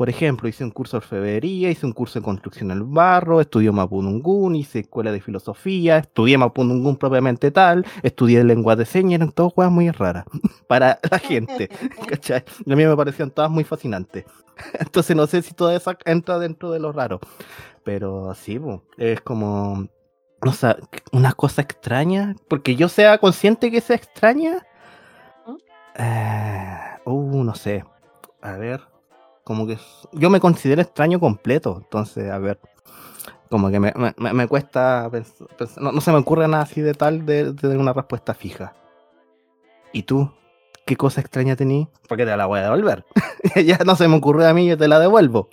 Por 0.00 0.08
ejemplo, 0.08 0.48
hice 0.48 0.64
un 0.64 0.70
curso 0.70 0.96
de 0.96 1.04
orfebrería, 1.04 1.70
hice 1.70 1.84
un 1.84 1.92
curso 1.92 2.18
de 2.18 2.24
construcción 2.24 2.68
del 2.68 2.84
barro, 2.84 3.38
estudié 3.38 3.70
Mapunungún, 3.70 4.56
hice 4.56 4.78
escuela 4.78 5.12
de 5.12 5.20
filosofía, 5.20 5.98
estudié 5.98 6.38
Mapunungún 6.38 6.96
propiamente 6.96 7.50
tal, 7.50 7.84
estudié 8.02 8.42
lengua 8.42 8.76
de 8.76 8.86
señas, 8.86 9.16
eran 9.16 9.30
todas 9.30 9.52
weas 9.54 9.70
muy 9.70 9.90
raras 9.90 10.24
para 10.68 10.98
la 11.10 11.18
gente. 11.18 11.68
¿cachai? 12.08 12.38
A 12.38 12.74
mí 12.76 12.86
me 12.86 12.96
parecían 12.96 13.30
todas 13.30 13.50
muy 13.50 13.62
fascinantes. 13.62 14.24
Entonces 14.80 15.14
no 15.14 15.26
sé 15.26 15.42
si 15.42 15.52
todo 15.52 15.70
eso 15.70 15.92
entra 16.06 16.38
dentro 16.38 16.70
de 16.70 16.80
lo 16.80 16.92
raro. 16.92 17.20
Pero 17.84 18.32
sí, 18.32 18.58
es 18.96 19.20
como, 19.20 19.86
no 20.42 20.52
sé, 20.54 20.76
una 21.12 21.34
cosa 21.34 21.60
extraña, 21.60 22.36
porque 22.48 22.74
yo 22.74 22.88
sea 22.88 23.18
consciente 23.18 23.70
que 23.70 23.82
sea 23.82 23.96
extraña. 23.96 24.66
¿Mm? 25.46 25.56
Eh, 25.96 26.78
uh, 27.04 27.44
no 27.44 27.54
sé. 27.54 27.84
A 28.40 28.52
ver, 28.52 28.80
como 29.50 29.66
que 29.66 29.76
yo 30.12 30.30
me 30.30 30.38
considero 30.38 30.80
extraño 30.80 31.18
completo, 31.18 31.80
entonces, 31.82 32.30
a 32.30 32.38
ver, 32.38 32.60
como 33.48 33.68
que 33.68 33.80
me, 33.80 33.92
me- 34.16 34.46
cuesta 34.46 35.10
pens- 35.10 35.44
pens- 35.58 35.76
no, 35.76 35.90
no 35.90 36.00
se 36.00 36.12
me 36.12 36.18
ocurre 36.18 36.46
nada 36.46 36.62
así 36.62 36.80
de 36.80 36.94
tal 36.94 37.26
de, 37.26 37.52
de 37.52 37.76
una 37.76 37.92
respuesta 37.92 38.32
fija. 38.32 38.76
¿Y 39.92 40.04
tú? 40.04 40.30
¿Qué 40.86 40.96
cosa 40.96 41.20
extraña 41.20 41.56
tení? 41.56 41.88
Porque 42.08 42.24
te 42.24 42.36
la 42.36 42.46
voy 42.46 42.60
a 42.60 42.62
devolver. 42.62 43.04
ya 43.66 43.78
no 43.78 43.96
se 43.96 44.06
me 44.06 44.18
ocurrió 44.18 44.46
a 44.46 44.54
mí, 44.54 44.68
yo 44.68 44.78
te 44.78 44.86
la 44.86 45.00
devuelvo. 45.00 45.48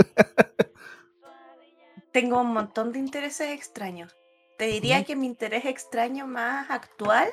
tengo 2.11 2.39
un 2.39 2.53
montón 2.53 2.91
de 2.91 2.99
intereses 2.99 3.49
extraños. 3.49 4.15
Te 4.59 4.65
diría 4.65 5.05
que 5.05 5.15
mi 5.15 5.25
interés 5.25 5.65
extraño 5.65 6.27
más 6.27 6.69
actual 6.69 7.29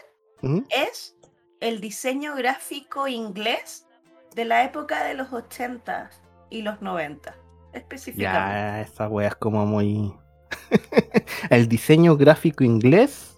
es 0.71 1.14
el 1.61 1.83
diseño 1.83 2.35
gráfico 2.35 3.06
inglés 3.06 3.87
de 4.35 4.47
la 4.47 4.64
época 4.64 5.04
de 5.04 5.12
los 5.12 5.30
80 5.30 6.11
y 6.51 6.63
los 6.63 6.81
90, 6.83 7.35
específicamente. 7.73 8.49
Ya, 8.49 8.81
esa 8.81 9.09
wea 9.09 9.29
es 9.29 9.35
como 9.37 9.67
muy. 9.67 10.15
el 11.51 11.69
diseño 11.69 12.17
gráfico 12.17 12.65
inglés. 12.65 13.31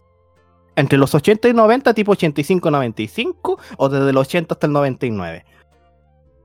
Entre 0.79 0.99
los 0.99 1.15
80 1.15 1.49
y 1.49 1.55
90, 1.55 1.95
tipo 1.95 2.13
85-95, 2.13 3.59
o 3.79 3.89
desde 3.89 4.13
los 4.13 4.27
80 4.27 4.55
hasta 4.55 4.67
el 4.67 4.75
99. 4.75 5.45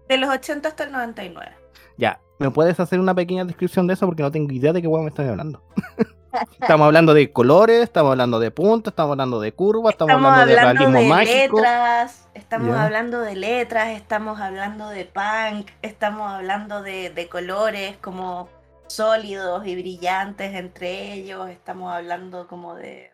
De 0.07 0.17
los 0.17 0.29
80 0.29 0.69
hasta 0.69 0.85
el 0.85 0.93
99. 0.93 1.51
Ya, 1.97 2.21
¿me 2.39 2.49
puedes 2.49 2.79
hacer 2.79 3.01
una 3.01 3.13
pequeña 3.13 3.43
descripción 3.43 3.87
de 3.87 3.95
eso? 3.95 4.05
Porque 4.05 4.23
no 4.23 4.31
tengo 4.31 4.53
idea 4.53 4.71
de 4.71 4.81
qué 4.81 4.87
weón 4.87 5.03
me 5.03 5.09
están 5.09 5.27
hablando. 5.27 5.61
estamos 6.59 6.85
hablando 6.85 7.13
de 7.13 7.31
colores, 7.31 7.83
estamos 7.83 8.11
hablando 8.11 8.39
de 8.39 8.51
puntos, 8.51 8.91
estamos 8.91 9.11
hablando 9.11 9.39
de 9.39 9.53
curvas, 9.53 9.93
estamos, 9.93 10.15
Estamos 10.15 10.31
hablando, 10.31 10.53
de 10.53 10.59
hablando 10.59 10.79
realismo 10.81 10.99
de 10.99 11.09
mágico. 11.09 11.55
letras, 11.57 12.29
estamos 12.33 12.75
hablando 12.77 13.21
de 13.21 13.35
letras, 13.35 13.89
estamos 13.89 14.39
hablando 14.39 14.89
de 14.89 15.05
punk, 15.05 15.69
estamos 15.81 16.31
hablando 16.31 16.81
de, 16.81 17.09
de 17.09 17.29
colores 17.29 17.97
como 17.97 18.49
sólidos 18.87 19.65
y 19.65 19.75
brillantes 19.75 20.53
entre 20.53 21.13
ellos, 21.13 21.49
estamos 21.49 21.93
hablando 21.93 22.47
como 22.47 22.75
de 22.75 23.11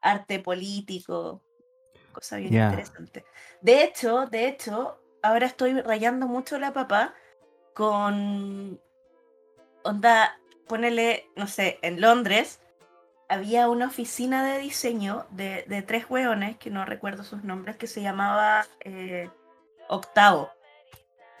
arte 0.00 0.38
político, 0.38 1.42
cosa 2.12 2.36
bien 2.36 2.54
interesante. 2.54 3.24
De 3.60 3.84
hecho, 3.84 4.26
de 4.26 4.48
hecho, 4.48 4.98
ahora 5.22 5.46
estoy 5.46 5.80
rayando 5.80 6.26
mucho 6.26 6.58
la 6.58 6.72
papa 6.72 7.14
con 7.74 8.78
onda, 9.82 10.38
ponele, 10.68 11.28
no 11.36 11.46
sé, 11.46 11.78
en 11.82 12.00
Londres 12.00 12.60
había 13.28 13.68
una 13.68 13.86
oficina 13.86 14.44
de 14.44 14.58
diseño 14.58 15.26
de, 15.30 15.64
de 15.66 15.82
tres 15.82 16.06
hueones, 16.08 16.58
que 16.58 16.70
no 16.70 16.84
recuerdo 16.84 17.24
sus 17.24 17.44
nombres, 17.44 17.76
que 17.76 17.86
se 17.86 18.02
llamaba 18.02 18.66
eh, 18.80 19.30
Octavo 19.88 20.50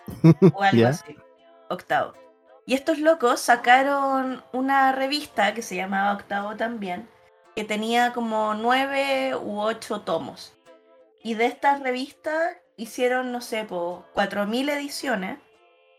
o 0.54 0.62
algo 0.62 0.86
así. 0.86 1.16
Octavo. 1.68 2.14
Y 2.64 2.74
estos 2.74 2.98
locos 2.98 3.40
sacaron 3.40 4.42
una 4.52 4.92
revista 4.92 5.52
que 5.52 5.62
se 5.62 5.76
llamaba 5.76 6.12
Octavo 6.12 6.56
también, 6.56 7.08
que 7.56 7.64
tenía 7.64 8.12
como 8.12 8.54
nueve 8.54 9.34
u 9.36 9.60
ocho 9.60 10.00
tomos. 10.00 10.54
Y 11.22 11.34
de 11.34 11.46
estas 11.46 11.80
revistas 11.80 12.56
hicieron, 12.76 13.32
no 13.32 13.40
sé, 13.40 13.64
por 13.64 14.04
4.000 14.14 14.70
ediciones, 14.70 15.38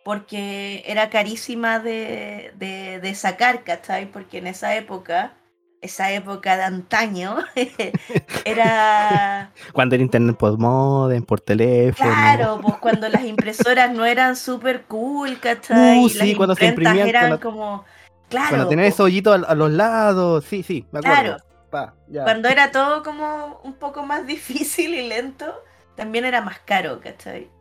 porque 0.04 0.84
era 0.86 1.10
carísima 1.10 1.80
de, 1.80 2.52
de, 2.56 3.00
de 3.00 3.16
sacar, 3.16 3.64
¿cachai? 3.64 4.06
Porque 4.12 4.38
en 4.40 4.48
esa 4.48 4.76
época, 4.76 5.34
esa 5.82 6.12
época 6.12 6.58
de 6.58 6.64
antaño, 6.64 7.38
era... 8.46 9.52
Cuando 9.74 9.96
era 9.96 10.04
internet 10.04 10.38
por 10.38 10.58
modem, 10.58 11.24
por 11.24 11.42
teléfono. 11.42 12.10
Claro, 12.12 12.60
pues 12.62 12.76
cuando 12.78 13.08
las 13.10 13.24
impresoras 13.24 13.92
no 13.92 14.06
eran 14.06 14.36
súper 14.36 14.84
cool, 14.84 15.40
¿cachai? 15.40 16.00
Uh, 16.00 16.08
Y 16.08 16.14
las 16.14 16.28
sí, 16.28 16.36
cuando 16.36 16.56
se 16.56 16.66
imprimían 16.68 17.08
eran 17.08 17.38
como... 17.38 17.86
Claro, 18.30 18.50
Cuando 18.50 18.68
tenía 18.68 18.86
pues, 18.86 18.96
ese 18.96 19.04
hoyito 19.04 19.32
a, 19.32 19.36
a 19.36 19.56
los 19.56 19.72
lados. 19.72 20.46
Sí, 20.46 20.64
sí, 20.64 20.88
me 20.92 21.00
acuerdo. 21.00 21.38
Claro. 21.38 21.38
Pa, 21.70 21.96
ya. 22.08 22.24
cuando 22.24 22.50
era 22.50 22.72
todo 22.72 23.04
como 23.04 23.60
un 23.64 23.74
poco 23.74 24.04
más 24.04 24.26
difícil 24.28 24.94
y 24.96 25.08
lento, 25.08 25.54
también 25.96 26.26
era 26.26 26.42
más 26.42 26.60
caro, 26.60 27.00
¿cachai? 27.00 27.53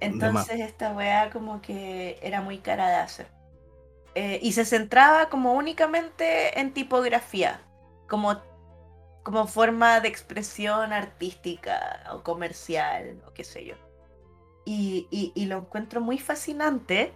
Entonces 0.00 0.60
esta 0.60 0.92
weá 0.92 1.30
como 1.30 1.60
que 1.60 2.18
era 2.22 2.40
muy 2.40 2.58
cara 2.58 2.88
de 2.88 2.96
hacer. 2.96 3.26
Eh, 4.14 4.40
y 4.42 4.52
se 4.52 4.64
centraba 4.64 5.28
como 5.28 5.52
únicamente 5.54 6.58
en 6.60 6.72
tipografía, 6.72 7.60
como, 8.08 8.40
como 9.22 9.46
forma 9.46 10.00
de 10.00 10.08
expresión 10.08 10.92
artística 10.92 12.02
o 12.12 12.22
comercial 12.22 13.22
o 13.26 13.32
qué 13.32 13.44
sé 13.44 13.64
yo. 13.64 13.74
Y, 14.64 15.06
y- 15.10 15.32
y 15.34 15.46
lo 15.46 15.58
encuentro 15.58 16.00
muy 16.00 16.18
fascinante, 16.18 17.12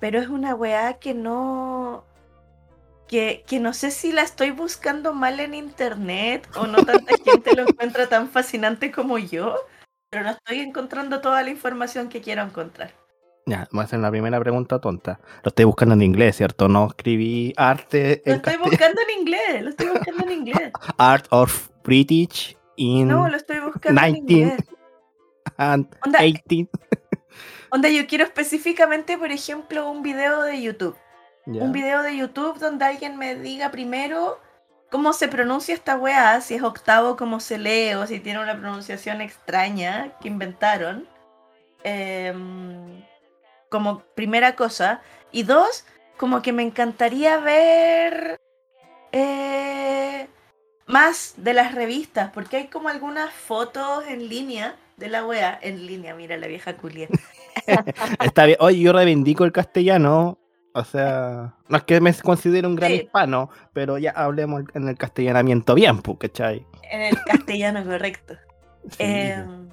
pero 0.00 0.18
es 0.20 0.28
una 0.28 0.54
weá 0.54 0.94
que 0.98 1.14
no... 1.14 2.04
Que, 3.08 3.44
que 3.46 3.58
no 3.58 3.72
sé 3.74 3.90
si 3.90 4.12
la 4.12 4.22
estoy 4.22 4.52
buscando 4.52 5.12
mal 5.14 5.40
en 5.40 5.52
internet 5.54 6.48
o 6.56 6.66
no 6.68 6.84
tanta 6.84 7.12
gente 7.24 7.54
lo 7.56 7.62
encuentra 7.62 8.08
tan 8.08 8.28
fascinante 8.28 8.92
como 8.92 9.18
yo, 9.18 9.56
pero 10.10 10.24
no 10.24 10.30
estoy 10.30 10.60
encontrando 10.60 11.20
toda 11.20 11.42
la 11.42 11.50
información 11.50 12.08
que 12.08 12.20
quiero 12.20 12.42
encontrar. 12.42 12.92
Ya, 13.46 13.66
voy 13.72 13.80
a 13.80 13.84
hacer 13.84 14.00
la 14.00 14.10
primera 14.10 14.38
pregunta 14.38 14.80
tonta. 14.80 15.18
Lo 15.42 15.48
estoy 15.48 15.64
buscando 15.64 15.94
en 15.94 16.02
inglés, 16.02 16.36
¿cierto? 16.36 16.68
No 16.68 16.88
escribí 16.88 17.52
arte 17.56 18.22
Lo 18.26 18.32
en 18.32 18.36
estoy 18.36 18.54
castellano. 18.54 18.64
buscando 18.70 19.00
en 19.02 19.20
inglés, 19.20 19.62
lo 19.62 19.70
estoy 19.70 19.88
buscando 19.94 20.24
en 20.24 20.30
inglés. 20.32 20.72
Art 20.98 21.26
of 21.30 21.68
British 21.84 22.56
in 22.76 23.08
No, 23.08 23.28
lo 23.28 23.36
estoy 23.36 23.60
buscando 23.60 24.00
en 24.02 24.12
19 24.26 24.42
inglés. 24.52 24.68
and 25.56 25.86
Onda, 26.04 26.18
18. 26.20 26.68
onda, 27.70 27.88
yo 27.88 28.06
quiero 28.06 28.24
específicamente, 28.24 29.16
por 29.16 29.30
ejemplo, 29.32 29.90
un 29.90 30.02
video 30.02 30.42
de 30.42 30.60
YouTube. 30.60 30.96
Un 31.46 31.72
video 31.72 32.02
de 32.02 32.16
YouTube 32.16 32.58
donde 32.60 32.84
alguien 32.84 33.16
me 33.16 33.34
diga 33.34 33.70
primero 33.70 34.38
cómo 34.90 35.12
se 35.12 35.28
pronuncia 35.28 35.74
esta 35.74 35.96
weá, 35.96 36.40
si 36.40 36.54
es 36.54 36.62
octavo 36.62 37.16
como 37.16 37.40
se 37.40 37.58
lee 37.58 37.94
o 37.94 38.06
si 38.06 38.20
tiene 38.20 38.40
una 38.40 38.58
pronunciación 38.58 39.20
extraña 39.20 40.12
que 40.20 40.28
inventaron. 40.28 41.08
Em, 41.82 43.02
como 43.70 44.00
primera 44.14 44.56
cosa. 44.56 45.00
Y 45.32 45.44
dos, 45.44 45.86
como 46.18 46.42
que 46.42 46.52
me 46.52 46.62
encantaría 46.62 47.38
ver 47.38 48.36
eh, 49.12 50.26
más 50.86 51.34
de 51.38 51.54
las 51.54 51.74
revistas, 51.74 52.30
porque 52.32 52.58
hay 52.58 52.66
como 52.66 52.90
algunas 52.90 53.32
fotos 53.32 54.04
en 54.06 54.28
línea 54.28 54.76
de 54.96 55.08
la 55.08 55.24
wea. 55.24 55.58
En 55.62 55.86
línea, 55.86 56.14
mira 56.14 56.36
la 56.36 56.48
vieja 56.48 56.76
culia. 56.76 57.08
Está 58.22 58.44
bien. 58.44 58.58
Oye, 58.60 58.80
yo 58.80 58.92
reivindico 58.92 59.44
el 59.44 59.52
castellano. 59.52 60.39
O 60.72 60.84
sea, 60.84 61.54
no 61.68 61.76
es 61.76 61.82
que 61.82 62.00
me 62.00 62.14
considere 62.14 62.66
un 62.66 62.76
gran 62.76 62.90
Sí. 62.92 62.96
hispano, 62.98 63.50
pero 63.72 63.98
ya 63.98 64.12
hablemos 64.12 64.62
en 64.74 64.88
el 64.88 64.96
castellanamiento 64.96 65.74
bien, 65.74 66.00
¿cachai? 66.18 66.64
En 66.90 67.00
el 67.02 67.16
castellano 67.24 67.84
correcto. 67.84 68.34
Sí, 68.92 68.96
Em, 69.00 69.68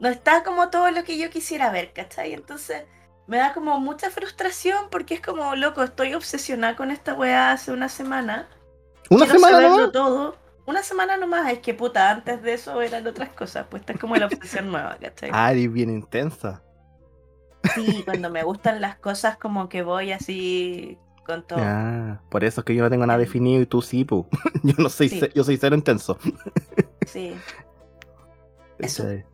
no 0.00 0.08
está 0.08 0.42
como 0.42 0.68
todo 0.68 0.90
lo 0.90 1.04
que 1.04 1.16
yo 1.16 1.30
quisiera 1.30 1.70
ver, 1.70 1.92
¿cachai? 1.92 2.32
Entonces 2.32 2.82
me 3.28 3.36
da 3.36 3.52
como 3.54 3.78
mucha 3.78 4.10
frustración 4.10 4.86
porque 4.90 5.14
es 5.14 5.20
como, 5.20 5.54
loco, 5.54 5.82
estoy 5.84 6.14
obsesionada 6.14 6.74
con 6.74 6.90
esta 6.90 7.14
weá 7.14 7.52
hace 7.52 7.70
una 7.70 7.88
semana. 7.88 8.48
Una 9.10 9.26
quiero 9.26 9.38
semana 9.38 9.68
nomás. 9.68 9.92
todo. 9.92 10.36
Una 10.66 10.82
semana 10.82 11.16
nomás, 11.16 11.52
es 11.52 11.58
que 11.60 11.72
puta, 11.74 12.10
antes 12.10 12.42
de 12.42 12.54
eso 12.54 12.80
eran 12.82 13.06
otras 13.06 13.28
cosas, 13.30 13.66
pues 13.70 13.82
esta 13.82 13.92
es 13.92 14.00
como 14.00 14.16
la 14.16 14.26
obsesión 14.26 14.70
nueva, 14.72 14.96
¿cachai? 15.00 15.30
Ah, 15.32 15.52
eres 15.52 15.72
bien 15.72 15.90
intensa. 15.90 16.62
Sí, 17.74 18.02
cuando 18.04 18.30
me 18.30 18.42
gustan 18.42 18.80
las 18.80 18.96
cosas 18.96 19.36
como 19.38 19.68
que 19.68 19.82
voy 19.82 20.12
así 20.12 20.98
con 21.26 21.46
todo. 21.46 21.58
Ah, 21.62 22.20
por 22.30 22.42
eso 22.44 22.60
es 22.60 22.64
que 22.64 22.74
yo 22.74 22.82
no 22.82 22.90
tengo 22.90 23.06
nada 23.06 23.18
definido 23.18 23.62
y 23.62 23.66
tú 23.66 23.80
sí, 23.82 24.04
pu. 24.04 24.26
Yo 24.64 24.74
no 24.78 24.88
soy, 24.88 25.08
Sí. 25.08 25.20
ce- 25.20 25.30
yo 25.34 25.44
soy 25.44 25.56
cero 25.56 25.74
intenso. 25.76 26.18
Sí. 27.06 27.32
Eso. 28.78 29.04
De 29.04 29.24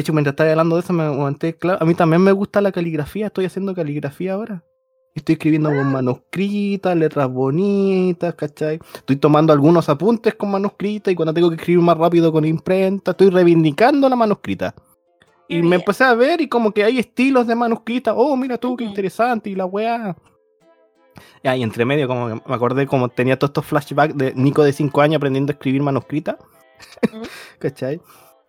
hecho, 0.00 0.12
mientras 0.12 0.32
estaba 0.32 0.50
hablando 0.50 0.76
de 0.76 0.82
eso, 0.82 0.92
me 0.92 1.06
comenté, 1.06 1.54
claro, 1.56 1.78
a 1.80 1.86
mí 1.86 1.94
también 1.94 2.20
me 2.22 2.32
gusta 2.32 2.60
la 2.60 2.72
caligrafía, 2.72 3.26
estoy 3.28 3.44
haciendo 3.46 3.74
caligrafía 3.74 4.34
ahora. 4.34 4.64
Estoy 5.14 5.34
escribiendo 5.34 5.70
Ah. 5.70 5.74
con 5.76 5.92
manuscritas, 5.92 6.96
letras 6.96 7.28
bonitas, 7.30 8.34
¿cachai? 8.34 8.78
Estoy 8.94 9.16
tomando 9.16 9.52
algunos 9.52 9.88
apuntes 9.88 10.34
con 10.34 10.50
manuscrita 10.50 11.10
y 11.10 11.14
cuando 11.14 11.32
tengo 11.32 11.48
que 11.50 11.56
escribir 11.56 11.82
más 11.82 11.96
rápido 11.96 12.30
con 12.32 12.44
imprenta, 12.44 13.12
estoy 13.12 13.30
reivindicando 13.30 14.08
la 14.08 14.16
manuscrita. 14.16 14.74
Y 15.48 15.62
me 15.62 15.76
empecé 15.76 16.04
a 16.04 16.14
ver 16.14 16.40
y 16.42 16.48
como 16.48 16.72
que 16.72 16.84
hay 16.84 16.98
estilos 16.98 17.46
de 17.46 17.54
manuscrita. 17.54 18.12
Oh, 18.14 18.36
mira 18.36 18.58
tú, 18.58 18.76
qué 18.76 18.84
interesante. 18.84 19.48
Y 19.50 19.54
la 19.54 19.64
weá. 19.64 20.14
Ya, 21.42 21.56
y 21.56 21.62
entre 21.62 21.84
medio, 21.84 22.06
como 22.06 22.28
me 22.28 22.54
acordé 22.54 22.86
como 22.86 23.08
tenía 23.08 23.38
todos 23.38 23.50
estos 23.50 23.66
flashbacks 23.66 24.16
de 24.16 24.34
Nico 24.34 24.62
de 24.62 24.72
5 24.72 25.00
años 25.00 25.16
aprendiendo 25.16 25.50
a 25.50 25.54
escribir 25.54 25.82
manuscrita. 25.82 26.36
¿Cachai? 27.58 28.00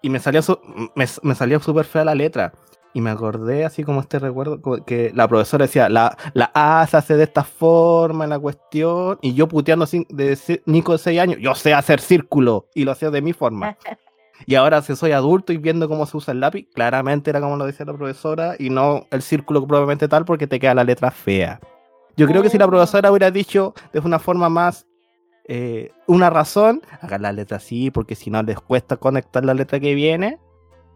Y 0.02 0.10
me 0.10 0.20
salió 0.20 0.42
su- 0.42 0.60
me, 0.96 1.06
me 1.24 1.36
salió 1.36 1.60
súper 1.60 1.86
fea 1.86 2.04
la 2.04 2.16
letra. 2.16 2.54
Y 2.92 3.02
me 3.02 3.12
acordé 3.12 3.66
así 3.66 3.84
como 3.84 4.02
este 4.02 4.18
recuerdo 4.18 4.60
que 4.84 5.12
la 5.14 5.28
profesora 5.28 5.66
decía, 5.68 5.90
la, 5.90 6.18
la 6.34 6.52
A 6.56 6.86
se 6.88 6.98
hace 6.98 7.16
de 7.16 7.24
esta 7.24 7.44
forma 7.44 8.24
en 8.24 8.32
la 8.32 8.40
cuestión. 8.40 9.20
Y 9.22 9.36
yo 9.36 9.48
puteando 9.48 9.86
de 10.10 10.38
Nico 10.66 10.94
de 10.94 10.98
6 10.98 11.20
años, 11.20 11.38
yo 11.40 11.54
sé 11.56 11.74
hacer 11.74 12.02
círculo. 12.02 12.68
Y 12.74 12.84
lo 12.86 12.92
hacía 12.92 13.10
de 13.12 13.22
mi 13.22 13.32
forma. 13.34 13.78
Y 14.46 14.56
ahora 14.56 14.82
si 14.82 14.96
soy 14.96 15.12
adulto 15.12 15.52
y 15.54 15.58
viendo 15.58 15.88
cómo 15.90 16.06
se 16.06 16.18
usa 16.18 16.32
el 16.34 16.40
lápiz, 16.40 16.68
claramente 16.74 17.30
era 17.30 17.42
como 17.42 17.58
lo 17.58 17.66
decía 17.66 17.86
la 17.86 17.94
profesora 17.94 18.56
y 18.58 18.70
no 18.70 19.06
el 19.12 19.22
círculo 19.22 19.66
propiamente 19.68 20.08
tal 20.08 20.26
porque 20.26 20.48
te 20.48 20.60
queda 20.60 20.74
la 20.74 20.84
letra 20.84 21.12
fea. 21.12 21.60
Yo 22.18 22.28
creo 22.28 22.42
que 22.42 22.50
si 22.50 22.58
la 22.58 22.66
Oh. 22.66 22.70
profesora 22.70 23.12
hubiera 23.12 23.32
dicho 23.32 23.74
de 23.94 24.00
una 24.00 24.20
forma 24.20 24.50
más, 24.50 24.86
eh, 25.46 25.92
una 26.08 26.30
razón, 26.30 26.82
hagan 27.02 27.22
la 27.22 27.32
letra 27.32 27.58
así 27.58 27.92
porque 27.92 28.16
si 28.16 28.30
no 28.30 28.42
les 28.44 28.60
cuesta 28.60 28.98
conectar 28.98 29.44
la 29.46 29.54
letra 29.54 29.80
que 29.80 29.94
viene 29.96 30.38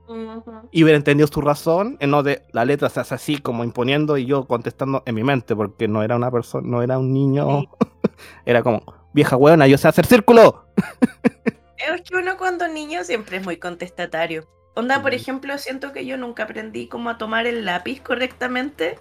Ujú. 0.07 0.43
y 0.71 0.83
hubiera 0.83 0.97
entendido 0.97 1.27
su 1.27 1.41
razón, 1.41 1.97
en 1.99 2.11
no 2.11 2.23
de 2.23 2.43
la 2.51 2.65
letra 2.65 2.89
se 2.89 2.99
hace 2.99 3.15
así 3.15 3.37
como 3.37 3.63
imponiendo 3.63 4.17
y 4.17 4.25
yo 4.25 4.45
contestando 4.45 5.01
en 5.05 5.15
mi 5.15 5.23
mente 5.23 5.55
porque 5.55 5.87
no 5.87 6.03
era 6.03 6.15
una 6.15 6.29
persona, 6.29 6.67
no 6.67 6.81
era 6.81 6.97
un 6.99 7.13
niño, 7.13 7.61
Sí. 7.61 7.69
era 8.45 8.61
como, 8.63 8.83
vieja 9.13 9.35
hueona, 9.37 9.65
yo 9.67 9.77
sé 9.77 9.87
hacer 9.87 10.05
círculo. 10.05 10.65
Es 11.83 12.01
que 12.01 12.15
uno 12.15 12.37
cuando 12.37 12.67
niño 12.67 13.03
siempre 13.03 13.37
es 13.37 13.43
muy 13.43 13.57
contestatario. 13.57 14.47
Onda, 14.75 15.01
por 15.01 15.13
ejemplo, 15.13 15.57
siento 15.57 15.91
que 15.91 16.05
yo 16.05 16.17
nunca 16.17 16.43
aprendí 16.43 16.87
cómo 16.87 17.09
a 17.09 17.17
tomar 17.17 17.45
el 17.45 17.65
lápiz 17.65 18.01
correctamente. 18.01 18.99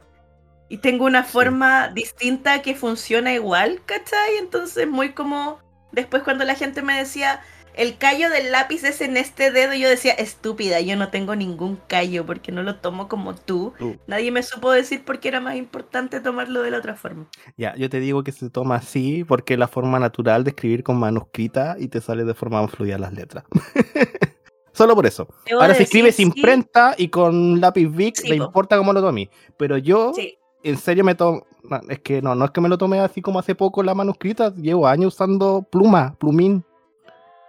Y 0.69 0.79
tengo 0.79 1.05
una 1.05 1.23
forma 1.23 1.89
distinta 1.89 2.63
que 2.63 2.75
funciona 2.75 3.33
igual, 3.33 3.81
¿cachai? 3.87 4.37
Entonces, 4.39 4.89
muy 4.89 5.13
como. 5.13 5.61
Después, 5.93 6.23
cuando 6.23 6.45
la 6.45 6.55
gente 6.55 6.83
me 6.83 6.99
decía, 6.99 7.43
el 7.75 7.97
callo 7.99 8.29
del 8.31 8.53
lápiz 8.53 8.85
es 8.85 9.01
en 9.01 9.17
este 9.17 9.51
dedo, 9.51 9.75
yo 9.75 9.89
decía, 9.89 10.13
estúpida, 10.13 10.81
yo 10.81 10.97
no 10.97 11.09
tengo 11.09 11.35
ningún 11.37 11.79
callo 11.89 12.27
porque 12.27 12.53
no 12.53 12.63
lo 12.63 12.77
tomo 12.77 13.09
como 13.09 13.35
tú. 13.35 13.73
Nadie 14.07 14.31
me 14.31 14.43
supo 14.43 14.71
decir 14.71 15.05
por 15.05 15.21
qué 15.21 15.29
era 15.29 15.41
más 15.41 15.57
importante 15.57 16.21
tomarlo 16.21 16.63
de 16.63 16.71
la 16.71 16.79
otra 16.79 16.95
forma. 16.97 17.27
Ya, 17.57 17.75
yo 17.77 17.89
te 17.89 18.01
digo 18.01 18.23
que 18.25 18.33
se 18.33 18.51
toma 18.51 18.77
así 18.77 19.25
porque 19.25 19.55
es 19.55 19.59
la 19.59 19.69
forma 19.69 19.99
natural 19.99 20.45
de 20.45 20.51
escribir 20.51 20.83
con 20.83 20.99
manuscrita 20.99 21.77
y 21.79 21.89
te 21.89 22.01
sale 22.01 22.25
de 22.25 22.35
forma 22.35 22.67
fluida 22.69 22.99
las 22.99 23.13
letras. 23.13 23.45
Solo 24.73 24.95
por 24.95 25.07
eso. 25.07 25.29
Debo 25.47 25.61
Ahora 25.61 25.75
si 25.75 25.81
decir, 25.81 26.07
escribes 26.07 26.17
sí, 26.17 26.23
imprenta 26.23 26.95
y 26.97 27.09
con 27.09 27.61
lápiz 27.61 27.89
Bic, 27.89 28.17
Sí, 28.17 28.29
le 28.29 28.39
po. 28.39 28.45
importa 28.45 28.79
cómo 28.79 28.93
lo 28.93 29.03
tomé. 29.03 29.31
Pero 29.59 29.77
yo, 29.77 30.13
Sí, 30.15 30.39
en 30.63 30.79
serio 30.79 31.05
me 31.05 31.15
tomo... 31.15 31.47
es 31.89 32.01
que 32.01 32.23
no, 32.23 32.35
no 32.35 32.47
es 32.47 32.51
que 32.53 32.61
me 32.63 32.69
lo 32.71 32.79
tomé 32.79 33.01
así 33.01 33.21
como 33.21 33.39
hace 33.39 33.55
poco 33.55 33.83
la 33.83 33.95
manuscrita. 33.95 34.55
Llevo 34.55 34.87
años 34.87 35.15
usando 35.15 35.63
pluma, 35.71 36.17
plumín. 36.19 36.65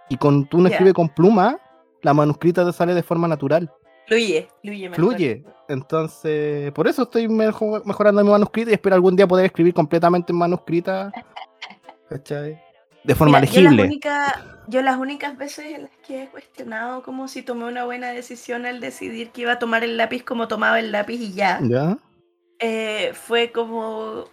Y 0.08 0.16
cuando 0.16 0.46
tú 0.48 0.58
no 0.60 0.68
escribes 0.68 0.94
con 0.94 1.08
pluma, 1.08 1.58
la 2.02 2.12
manuscrita 2.14 2.64
te 2.64 2.72
sale 2.72 2.94
de 2.94 3.02
forma 3.02 3.26
natural. 3.28 3.70
fluye, 4.06 4.48
fluye 4.62 4.88
mejor. 4.90 5.04
Fluye. 5.04 5.44
Entonces, 5.68 6.70
por 6.72 6.86
eso 6.86 7.04
estoy 7.04 7.26
mejo- 7.28 7.82
mejorando 7.86 8.22
mi 8.22 8.30
manuscrita 8.30 8.70
y 8.70 8.74
espero 8.74 8.94
algún 8.96 9.16
día 9.16 9.26
poder 9.26 9.46
escribir 9.46 9.72
completamente 9.72 10.32
en 10.32 10.38
manuscrita. 10.38 11.10
¿Cachai? 12.10 12.60
De 13.02 13.14
forma 13.14 13.40
Mira, 13.40 13.50
yo, 13.52 13.60
las 13.62 13.72
legible. 13.72 13.82
única- 13.84 14.44
yo 14.68 14.82
las 14.82 14.96
únicas 14.98 15.36
veces 15.38 15.66
en 15.74 15.82
las 15.82 15.90
que 16.06 16.22
he 16.24 16.28
cuestionado 16.28 17.02
como 17.02 17.28
si 17.28 17.42
tomé 17.42 17.64
una 17.64 17.84
buena 17.84 18.08
decisión 18.08 18.66
al 18.66 18.80
decidir 18.80 19.30
que 19.30 19.42
iba 19.42 19.52
a 19.52 19.58
tomar 19.58 19.84
el 19.84 19.96
lápiz 19.96 20.22
como 20.24 20.48
tomaba 20.48 20.78
el 20.80 20.90
lápiz 20.92 21.20
y 21.20 21.32
ya, 21.34 21.60
¿Ya? 21.62 21.98
eh, 22.60 23.12
fue 23.14 23.52
como 23.52 24.24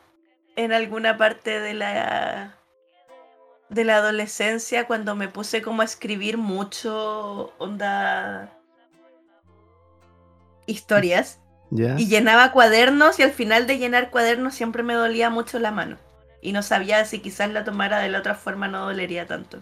en 0.56 0.72
alguna 0.74 1.18
parte 1.18 1.60
de 1.60 1.74
la 1.74 2.56
de 3.72 3.86
la 3.86 3.96
adolescencia 3.98 4.86
cuando 4.86 5.16
me 5.16 5.30
puse 5.30 5.62
como 5.62 5.82
a 5.82 5.86
escribir 5.86 6.38
mucho 6.38 7.54
onda 7.58 8.52
historias 10.68 11.40
y 11.72 12.08
llenaba 12.08 12.52
cuadernos 12.52 13.18
y 13.20 13.24
al 13.24 13.32
final 13.32 13.66
de 13.66 13.78
llenar 13.78 14.12
cuadernos 14.12 14.54
siempre 14.54 14.84
me 14.84 14.94
dolía 14.94 15.30
mucho 15.30 15.58
la 15.58 15.72
mano 15.72 15.98
y 16.42 16.52
no 16.52 16.64
sabía 16.64 17.06
si 17.06 17.20
quizás 17.20 17.50
la 17.50 17.64
tomara 17.64 18.00
de 18.00 18.10
la 18.10 18.20
otra 18.20 18.36
forma 18.36 18.68
no 18.68 18.82
dolería 18.86 19.26
tanto. 19.26 19.60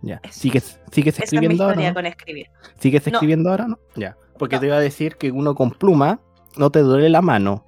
Ya. 0.00 0.22
¿Sigues, 0.30 0.80
sigues 0.92 1.18
Esa 1.20 1.24
es 1.24 1.32
escribiendo 1.32 1.64
ahora? 1.64 1.82
no? 1.82 1.92
con 1.92 2.06
escribir. 2.06 2.46
¿Sigues 2.78 3.06
No. 3.10 3.12
escribiendo 3.18 3.50
ahora, 3.50 3.66
no? 3.68 3.78
Ya. 3.96 4.16
Porque 4.38 4.56
No. 4.56 4.60
te 4.60 4.66
iba 4.66 4.76
a 4.76 4.80
decir 4.80 5.16
que 5.16 5.30
uno 5.30 5.54
con 5.54 5.70
pluma 5.72 6.20
no 6.56 6.70
te 6.70 6.78
duele 6.80 7.10
la 7.10 7.20
mano. 7.22 7.65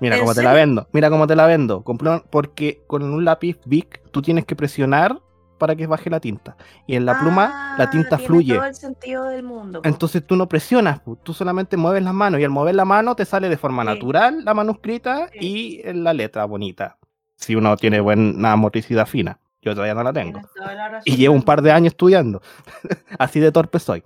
Mira 0.00 0.16
¿En 0.16 0.22
cómo 0.22 0.34
te 0.34 0.42
la 0.42 0.52
vendo. 0.52 0.86
Mira 0.92 1.10
cómo 1.10 1.26
te 1.26 1.36
la 1.36 1.46
vendo. 1.46 1.82
Porque 2.30 2.82
con 2.86 3.02
un 3.02 3.24
lápiz 3.24 3.58
Bic 3.64 4.02
tú 4.10 4.22
tienes 4.22 4.44
que 4.44 4.54
presionar 4.56 5.18
para 5.58 5.74
que 5.74 5.86
baje 5.86 6.10
la 6.10 6.20
tinta. 6.20 6.54
Y 6.86 6.96
en 6.96 7.06
la 7.06 7.18
pluma 7.18 7.74
la 7.78 7.84
Ah, 7.84 7.90
tinta 7.90 8.16
tiene 8.18 8.26
fluye. 8.26 8.54
todo 8.56 8.64
el 8.66 8.74
sentido 8.74 9.24
del 9.24 9.42
mundo. 9.42 9.80
po. 9.80 9.88
Entonces 9.88 10.26
tú 10.26 10.36
no 10.36 10.48
presionas, 10.48 11.00
tú 11.22 11.32
solamente 11.32 11.78
mueves 11.78 12.02
las 12.02 12.12
manos 12.12 12.40
y 12.40 12.44
al 12.44 12.50
mover 12.50 12.74
la 12.74 12.84
mano 12.84 13.14
te 13.16 13.24
sale 13.24 13.48
de 13.48 13.56
forma 13.56 13.82
Sí. 13.82 13.88
natural 13.88 14.44
la 14.44 14.52
manuscrita 14.52 15.28
Sí. 15.32 15.80
y 15.86 15.92
la 15.94 16.12
letra 16.12 16.44
bonita. 16.44 16.98
Si 17.36 17.54
uno 17.54 17.74
tiene 17.76 18.00
buena 18.00 18.54
motricidad 18.56 19.06
fina. 19.06 19.38
Yo 19.62 19.72
todavía 19.74 19.94
no 19.94 20.02
la 20.02 20.12
tengo. 20.12 20.40
La 20.56 21.00
Y 21.06 21.16
llevo 21.16 21.34
un 21.34 21.42
par 21.42 21.60
de 21.62 21.72
años 21.72 21.92
estudiando. 21.92 22.40
Así 23.18 23.40
de 23.40 23.50
torpe 23.50 23.78
soy. 23.78 24.02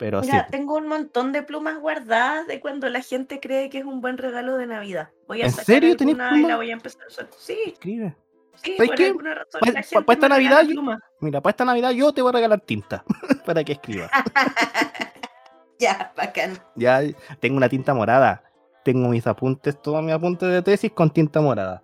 Pero 0.00 0.22
Mira, 0.22 0.46
sí. 0.46 0.50
tengo 0.50 0.76
un 0.78 0.88
montón 0.88 1.30
de 1.30 1.42
plumas 1.42 1.78
guardadas 1.78 2.46
de 2.46 2.58
cuando 2.58 2.88
la 2.88 3.02
gente 3.02 3.38
cree 3.38 3.68
que 3.68 3.78
es 3.78 3.84
un 3.84 4.00
buen 4.00 4.16
regalo 4.16 4.56
de 4.56 4.66
Navidad. 4.66 5.10
Voy 5.28 5.42
a 5.42 5.44
¿En 5.44 5.50
sacar 5.50 5.66
serio 5.66 5.94
tenés 5.96 6.14
plumas? 6.16 6.40
la 6.40 6.56
voy 6.56 6.70
a 6.70 6.72
empezar 6.72 7.02
a 7.04 7.06
usar. 7.08 7.28
Sí, 7.36 7.58
Escribe. 7.66 8.16
sí, 8.62 8.76
¿Sabes 8.78 8.88
por 8.90 8.96
qué? 8.96 9.06
alguna 9.08 9.34
razón 9.34 9.60
Pa- 9.60 9.66
la 9.66 9.72
pa- 9.74 9.82
gente 9.82 10.04
pa 10.06 10.12
esta 10.14 10.28
Navidad 10.30 10.62
yo-. 10.62 10.82
Mira, 11.20 11.40
para 11.42 11.50
esta 11.50 11.64
Navidad 11.66 11.90
yo 11.90 12.12
te 12.14 12.22
voy 12.22 12.30
a 12.30 12.32
regalar 12.32 12.60
tinta 12.62 13.04
para 13.44 13.62
que 13.62 13.72
escribas. 13.72 14.10
ya, 15.78 16.12
bacán. 16.16 16.58
ya 16.76 17.00
tengo 17.40 17.56
una 17.58 17.68
tinta 17.68 17.94
morada. 17.94 18.42
Tengo 18.82 19.08
mis 19.08 19.26
apuntes, 19.26 19.80
todos 19.82 20.02
mis 20.02 20.14
apuntes 20.14 20.48
de 20.50 20.62
tesis 20.62 20.90
con 20.92 21.10
tinta 21.10 21.42
morada. 21.42 21.82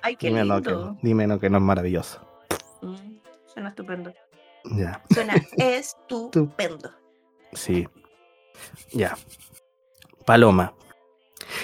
Ay, 0.00 0.16
qué 0.16 0.28
Dime 0.28 0.44
no, 0.46 0.62
que, 0.62 0.74
dime 1.02 1.26
no, 1.26 1.38
que 1.38 1.50
no 1.50 1.58
es 1.58 1.62
maravilloso. 1.62 2.26
Mm, 2.80 3.18
suena 3.44 3.68
estupendo. 3.68 4.12
Ya, 4.76 5.02
Suena 5.12 5.34
estupendo. 5.58 6.90
Sí. 7.52 7.88
Ya. 8.92 9.16
Paloma. 10.24 10.74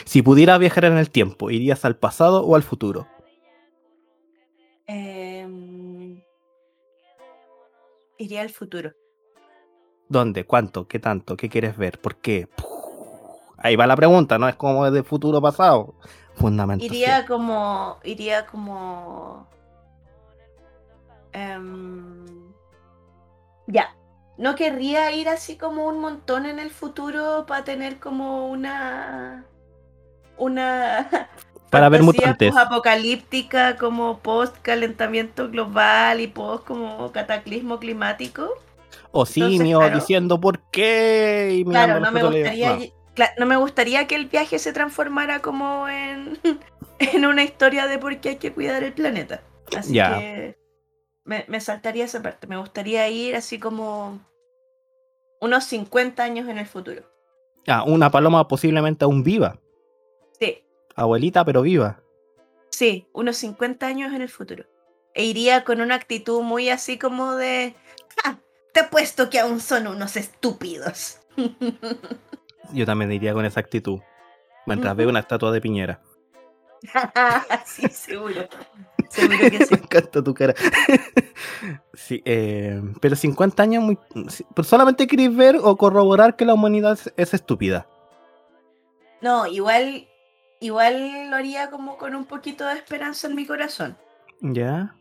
Si 0.05 0.23
pudieras 0.23 0.59
viajar 0.59 0.87
en 0.87 0.99
el 0.99 1.11
tiempo, 1.11 1.51
¿irías 1.51 1.85
al 1.85 1.97
pasado 1.97 2.45
o 2.45 2.57
al 2.57 2.63
futuro? 2.63 3.07
Em, 4.87 6.23
iría 8.19 8.43
al 8.43 8.51
futuro. 8.51 8.93
¿Dónde? 10.09 10.45
¿Cuánto? 10.45 10.87
¿Qué 10.87 10.99
tanto? 10.99 11.37
¿Qué 11.37 11.49
quieres 11.49 11.77
ver? 11.77 12.01
¿Por 12.01 12.17
qué? 12.17 12.49
Ahí 13.59 13.75
va 13.75 13.87
la 13.87 13.97
pregunta, 13.97 14.39
no 14.39 14.49
es 14.49 14.55
como 14.55 14.89
de 14.91 15.03
futuro 15.03 15.41
pasado. 15.41 15.95
Fundamental. 16.35 16.87
Iría 16.87 17.27
como. 17.27 17.99
Iría 18.05 18.47
como. 18.47 19.49
em, 21.33 22.53
ya. 23.67 23.97
No 24.39 24.55
querría 24.55 25.11
ir 25.13 25.29
así 25.29 25.57
como 25.57 25.87
un 25.87 25.99
montón 26.01 26.47
en 26.47 26.59
el 26.59 26.71
futuro 26.71 27.45
para 27.47 27.65
tener 27.65 27.99
como 27.99 28.49
una. 28.49 29.45
Una. 30.37 31.09
Para 31.71 31.89
ver 31.89 32.03
mutantes. 32.03 32.57
apocalíptica 32.57 33.77
como 33.77 34.19
post 34.21 34.57
calentamiento 34.63 35.51
global 35.51 36.21
y 36.21 36.29
post 36.29 36.65
como 36.65 37.11
cataclismo 37.11 37.81
climático. 37.81 38.49
O 39.11 39.27
simio 39.27 39.79
claro. 39.79 39.97
diciendo 39.97 40.41
por 40.41 40.61
qué. 40.71 41.51
Y 41.59 41.65
Claro, 41.65 41.99
no 42.01 42.13
me 42.13 42.23
gustaría, 42.23 42.79
No. 43.39 43.47
me 43.47 43.57
gustaría 43.57 44.07
que 44.07 44.15
el 44.15 44.27
viaje 44.27 44.59
se 44.59 44.73
transformara 44.73 45.41
como 45.41 45.89
en, 45.89 46.39
en 47.01 47.27
una 47.27 47.43
historia 47.43 47.87
de 47.89 47.99
por 47.99 48.19
qué 48.21 48.31
hay 48.31 48.37
que 48.37 48.53
cuidar 48.53 48.85
el 48.85 48.93
planeta. 48.93 49.43
Así 49.77 49.95
que 49.95 50.57
me, 51.27 51.45
me 51.49 51.61
saltaría 51.61 52.05
esa 52.05 52.23
parte. 52.23 52.47
Me 52.47 52.57
gustaría 52.57 53.09
ir 53.09 53.37
así 53.37 53.59
como 53.59 54.21
unos 55.41 55.65
50 55.65 56.23
años 56.23 56.49
en 56.49 56.59
el 56.59 56.67
futuro. 56.67 57.03
Ah, 57.67 57.83
una 57.85 58.11
paloma 58.11 58.47
posiblemente 58.49 59.05
aún 59.05 59.23
viva. 59.23 59.59
Sí, 60.39 60.65
Abuelita, 60.95 61.45
pero 61.45 61.63
viva. 61.63 62.01
Sí, 62.71 63.09
unos 63.13 63.37
50 63.39 63.87
años 63.87 64.15
en 64.15 64.23
el 64.23 64.29
futuro. 64.29 64.65
E 65.15 65.25
iría 65.25 65.65
con 65.65 65.81
una 65.81 65.95
actitud 65.95 66.43
muy 66.43 66.69
así 66.69 66.99
como 66.99 67.35
de... 67.35 67.75
"Ja, 68.23 68.39
te 68.73 68.81
apuesto 68.81 69.29
que 69.31 69.39
aún 69.41 69.61
son 69.61 69.87
unos 69.87 70.17
estúpidos. 70.17 71.19
Yo 72.73 72.87
también 72.87 73.13
iría 73.13 73.33
con 73.33 73.45
esa 73.45 73.61
actitud. 73.61 74.01
Mientras 74.67 74.95
veo 74.97 75.09
una 75.09 75.21
estatua 75.27 75.53
de 75.53 75.61
Piñera. 75.61 76.01
sí, 77.67 77.89
seguro. 77.89 78.47
Seguro 79.11 79.39
que 79.39 79.67
Me 79.71 79.77
encanta 79.77 80.23
tu 80.23 80.35
cara. 80.35 80.55
sí, 81.95 82.23
eh, 82.25 82.81
pero 83.01 83.17
50 83.17 83.63
años 83.63 83.83
muy. 83.83 83.99
pero 84.55 84.65
solamente 84.65 85.07
queréis 85.07 85.35
ver 85.35 85.57
o 85.63 85.77
corroborar 85.77 86.37
que 86.37 86.45
la 86.45 86.55
humanidad 86.55 86.93
es, 86.93 87.13
es 87.17 87.35
estúpida. 87.35 87.87
No, 89.21 89.47
igual, 89.47 90.09
igual 90.61 91.31
lo 91.31 91.37
haría 91.37 91.71
como 91.71 91.97
con 91.97 92.15
un 92.15 92.25
poquito 92.25 92.67
de 92.67 92.75
esperanza 92.75 93.27
en 93.27 93.35
mi 93.35 93.47
corazón. 93.47 93.97
¿Ya? 94.41 94.95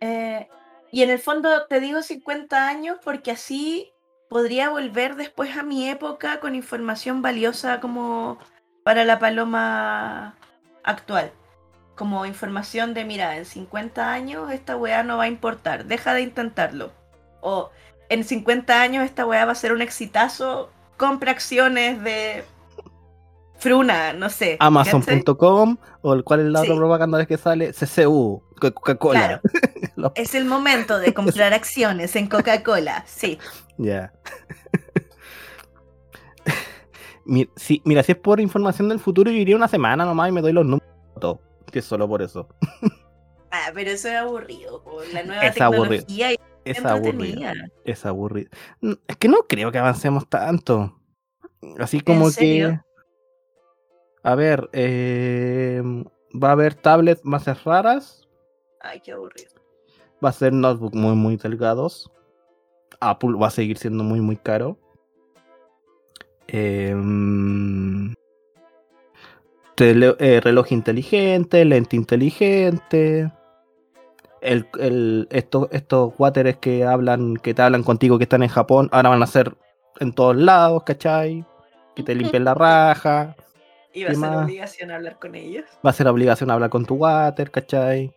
Eh, 0.00 0.48
y 0.90 1.02
en 1.02 1.10
el 1.10 1.18
fondo 1.18 1.66
te 1.68 1.80
digo 1.80 2.02
50 2.02 2.68
años 2.68 2.98
porque 3.04 3.30
así 3.30 3.92
podría 4.28 4.70
volver 4.70 5.16
después 5.16 5.56
a 5.56 5.62
mi 5.62 5.88
época 5.88 6.40
con 6.40 6.54
información 6.54 7.22
valiosa 7.22 7.80
como 7.80 8.38
para 8.82 9.04
la 9.04 9.18
paloma 9.18 10.36
actual. 10.82 11.32
Como 11.94 12.24
información 12.26 12.94
de, 12.94 13.04
mira, 13.04 13.36
en 13.36 13.44
50 13.44 14.12
años 14.12 14.50
esta 14.50 14.76
weá 14.76 15.02
no 15.02 15.18
va 15.18 15.24
a 15.24 15.28
importar, 15.28 15.84
deja 15.84 16.14
de 16.14 16.22
intentarlo. 16.22 16.90
O 17.40 17.70
en 18.08 18.24
50 18.24 18.80
años 18.80 19.04
esta 19.04 19.26
weá 19.26 19.44
va 19.44 19.52
a 19.52 19.56
ser 19.56 19.72
un 19.72 19.82
exitazo, 19.82 20.70
compra 20.96 21.32
acciones 21.32 22.02
de 22.02 22.44
Fruna, 23.58 24.12
no 24.12 24.28
sé. 24.30 24.56
Amazon.com 24.58 25.76
o 26.00 26.14
el 26.14 26.24
cual 26.24 26.40
es 26.40 26.46
la 26.46 26.60
otra 26.62 26.72
Sí. 26.72 26.78
propaganda 26.78 27.18
vez 27.18 27.28
que 27.28 27.36
sale 27.38 27.72
CCU, 27.72 28.42
Co- 28.60 28.72
Coca-Cola. 28.74 29.40
Claro. 29.94 30.12
Es 30.16 30.34
el 30.34 30.46
momento 30.46 30.98
de 30.98 31.14
comprar 31.14 31.52
acciones 31.52 32.16
en 32.16 32.26
Coca-Cola, 32.26 33.04
sí. 33.06 33.38
Ya. 33.78 34.12
Mi- 37.24 37.48
si- 37.54 37.82
mira, 37.84 38.02
si 38.02 38.12
es 38.12 38.18
por 38.18 38.40
información 38.40 38.88
del 38.88 38.98
futuro, 38.98 39.30
yo 39.30 39.36
iría 39.36 39.54
una 39.54 39.68
semana 39.68 40.04
nomás 40.04 40.28
y 40.28 40.32
me 40.32 40.40
doy 40.40 40.52
los 40.52 40.64
números. 40.64 40.88
Que 41.72 41.82
solo 41.82 42.06
por 42.06 42.22
eso. 42.22 42.46
Ah, 43.50 43.70
pero 43.74 43.90
eso 43.90 44.08
es 44.08 44.14
aburrido. 44.14 44.82
po. 44.84 45.00
La 45.12 45.22
nueva 45.24 45.42
Es 45.42 45.60
aburrido. 45.60 46.04
tecnología 46.06 46.32
y 46.32 46.36
Es 46.64 46.84
aburrido. 46.84 47.50
Es 47.84 48.06
aburrido. 48.06 48.50
Es 49.08 49.16
que 49.16 49.28
no 49.28 49.38
creo 49.48 49.72
que 49.72 49.78
avancemos 49.78 50.28
tanto. 50.28 50.96
Así 51.78 52.00
como 52.00 52.30
serio? 52.30 52.68
que. 52.70 52.92
A 54.24 54.34
ver, 54.36 54.70
eh, 54.72 55.82
va 56.32 56.50
a 56.50 56.52
haber 56.52 56.74
tablets 56.74 57.24
más 57.24 57.64
raras. 57.64 58.28
Ay, 58.80 59.00
qué 59.00 59.12
aburrido. 59.12 59.50
Va 60.24 60.28
a 60.28 60.32
ser 60.32 60.52
notebook 60.52 60.94
muy, 60.94 61.16
muy 61.16 61.36
delgados. 61.36 62.10
Apple 63.00 63.32
va 63.40 63.48
a 63.48 63.50
seguir 63.50 63.78
siendo 63.78 64.04
muy, 64.04 64.20
muy 64.20 64.36
caro. 64.36 64.78
Em, 66.48 68.14
tele- 69.74 70.16
eh, 70.18 70.40
reloj 70.40 70.72
inteligente, 70.72 71.64
lente 71.64 71.96
inteligente. 71.96 73.30
El, 74.40 74.66
el- 74.80 75.28
estos, 75.30 75.68
estos 75.70 76.12
wateres 76.18 76.56
que 76.56 76.84
hablan, 76.84 77.36
que 77.36 77.54
te 77.54 77.62
hablan 77.62 77.82
contigo 77.84 78.18
que 78.18 78.24
están 78.24 78.42
en 78.42 78.48
Japón, 78.48 78.88
ahora 78.92 79.10
van 79.10 79.22
a 79.22 79.26
ser 79.26 79.54
en 80.00 80.12
todos 80.12 80.36
lados, 80.36 80.82
¿cachai? 80.84 81.44
Que 81.94 82.02
te 82.02 82.14
limpien 82.14 82.44
la 82.44 82.54
raja. 82.54 83.36
Iba 83.94 84.08
a 84.08 84.12
¿Qué 84.12 84.18
ser 84.18 84.30
más? 84.30 84.44
obligación 84.44 84.90
hablar 84.90 85.18
con 85.18 85.34
ellos. 85.34 85.64
Va 85.84 85.90
a 85.90 85.92
ser 85.92 86.08
obligación 86.08 86.50
hablar 86.50 86.70
con 86.70 86.84
tu 86.86 86.94
water, 86.94 87.50
¿cachai? 87.50 88.10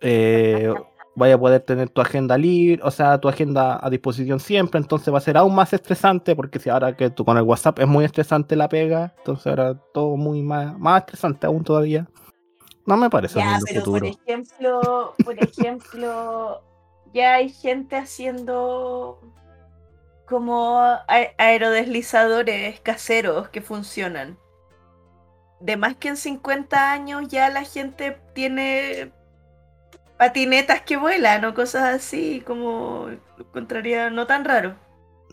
Eh, 0.00 0.72
vaya 1.16 1.34
a 1.34 1.38
poder 1.38 1.60
tener 1.60 1.88
tu 1.88 2.00
agenda 2.00 2.36
libre, 2.36 2.82
o 2.84 2.90
sea, 2.90 3.18
tu 3.20 3.28
agenda 3.28 3.78
a 3.80 3.90
disposición 3.90 4.40
siempre, 4.40 4.80
entonces 4.80 5.12
va 5.12 5.18
a 5.18 5.20
ser 5.20 5.36
aún 5.36 5.54
más 5.54 5.72
estresante, 5.72 6.34
porque 6.34 6.58
si 6.58 6.70
ahora 6.70 6.96
que 6.96 7.10
tú 7.10 7.24
con 7.24 7.36
el 7.36 7.44
WhatsApp 7.44 7.78
es 7.78 7.86
muy 7.86 8.04
estresante 8.04 8.56
la 8.56 8.68
pega, 8.68 9.14
entonces 9.18 9.46
ahora 9.46 9.74
todo 9.92 10.16
muy 10.16 10.42
más, 10.42 10.76
más 10.78 11.00
estresante 11.00 11.46
aún 11.46 11.62
todavía. 11.62 12.08
No 12.86 12.96
me 12.96 13.08
parece 13.08 13.38
Ya, 13.38 13.58
pero 13.66 13.80
futuro. 13.80 14.00
por 14.00 14.08
ejemplo, 14.08 15.14
por 15.24 15.42
ejemplo, 15.42 16.62
ya 17.14 17.34
hay 17.34 17.48
gente 17.48 17.96
haciendo 17.96 19.20
como 20.26 20.82
aerodeslizadores 21.38 22.80
caseros 22.80 23.48
que 23.48 23.62
funcionan. 23.62 24.38
De 25.60 25.76
más 25.76 25.96
que 25.96 26.08
en 26.08 26.16
50 26.16 26.92
años 26.92 27.28
ya 27.28 27.48
la 27.48 27.62
gente 27.62 28.18
tiene 28.34 29.12
patinetas 30.28 30.82
que 30.82 30.96
vuelan 30.96 31.44
o 31.44 31.54
cosas 31.54 31.94
así, 31.94 32.42
como 32.46 33.08
lo 33.36 33.44
encontraría 33.44 34.10
no 34.10 34.26
tan 34.26 34.44
raro. 34.44 34.74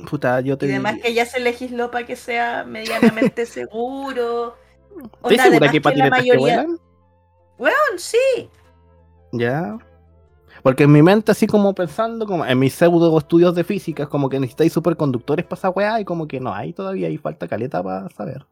Puta, 0.10 0.42
yo 0.42 0.58
te 0.58 0.66
Y 0.68 0.70
además 0.72 0.94
diría- 0.96 1.08
que 1.08 1.14
ya 1.14 1.26
se 1.26 1.40
legisló 1.40 1.92
para 1.92 2.06
que 2.06 2.16
sea 2.16 2.64
medianamente 2.64 3.46
seguro. 3.58 4.56
¿Estás 5.30 5.48
segura 5.48 5.60
que 5.60 5.66
hay 5.66 5.72
que 5.72 5.82
patinetas 5.82 6.22
que 6.22 6.30
mayoría- 6.30 6.40
vuelan? 6.64 6.80
Weón, 7.58 7.98
sí. 7.98 8.50
Ya. 9.32 9.78
Porque 10.64 10.84
en 10.84 10.92
mi 10.92 11.02
mente, 11.02 11.32
así 11.32 11.48
como 11.48 11.74
pensando, 11.74 12.26
como 12.26 12.46
en 12.46 12.60
mis 12.60 12.74
pseudo 12.74 13.18
estudios 13.18 13.56
de 13.56 13.64
física, 13.64 14.08
como 14.08 14.30
que 14.30 14.40
necesitáis 14.40 14.74
superconductores 14.74 15.46
para 15.46 15.58
esa 15.60 15.70
weá, 15.70 16.00
y 16.00 16.06
como 16.06 16.28
que 16.28 16.40
no 16.40 16.54
hay 16.54 16.74
todavía, 16.74 17.08
hay 17.08 17.18
falta 17.18 17.48
caleta 17.48 17.82
para 17.82 18.10
saber. 18.10 18.46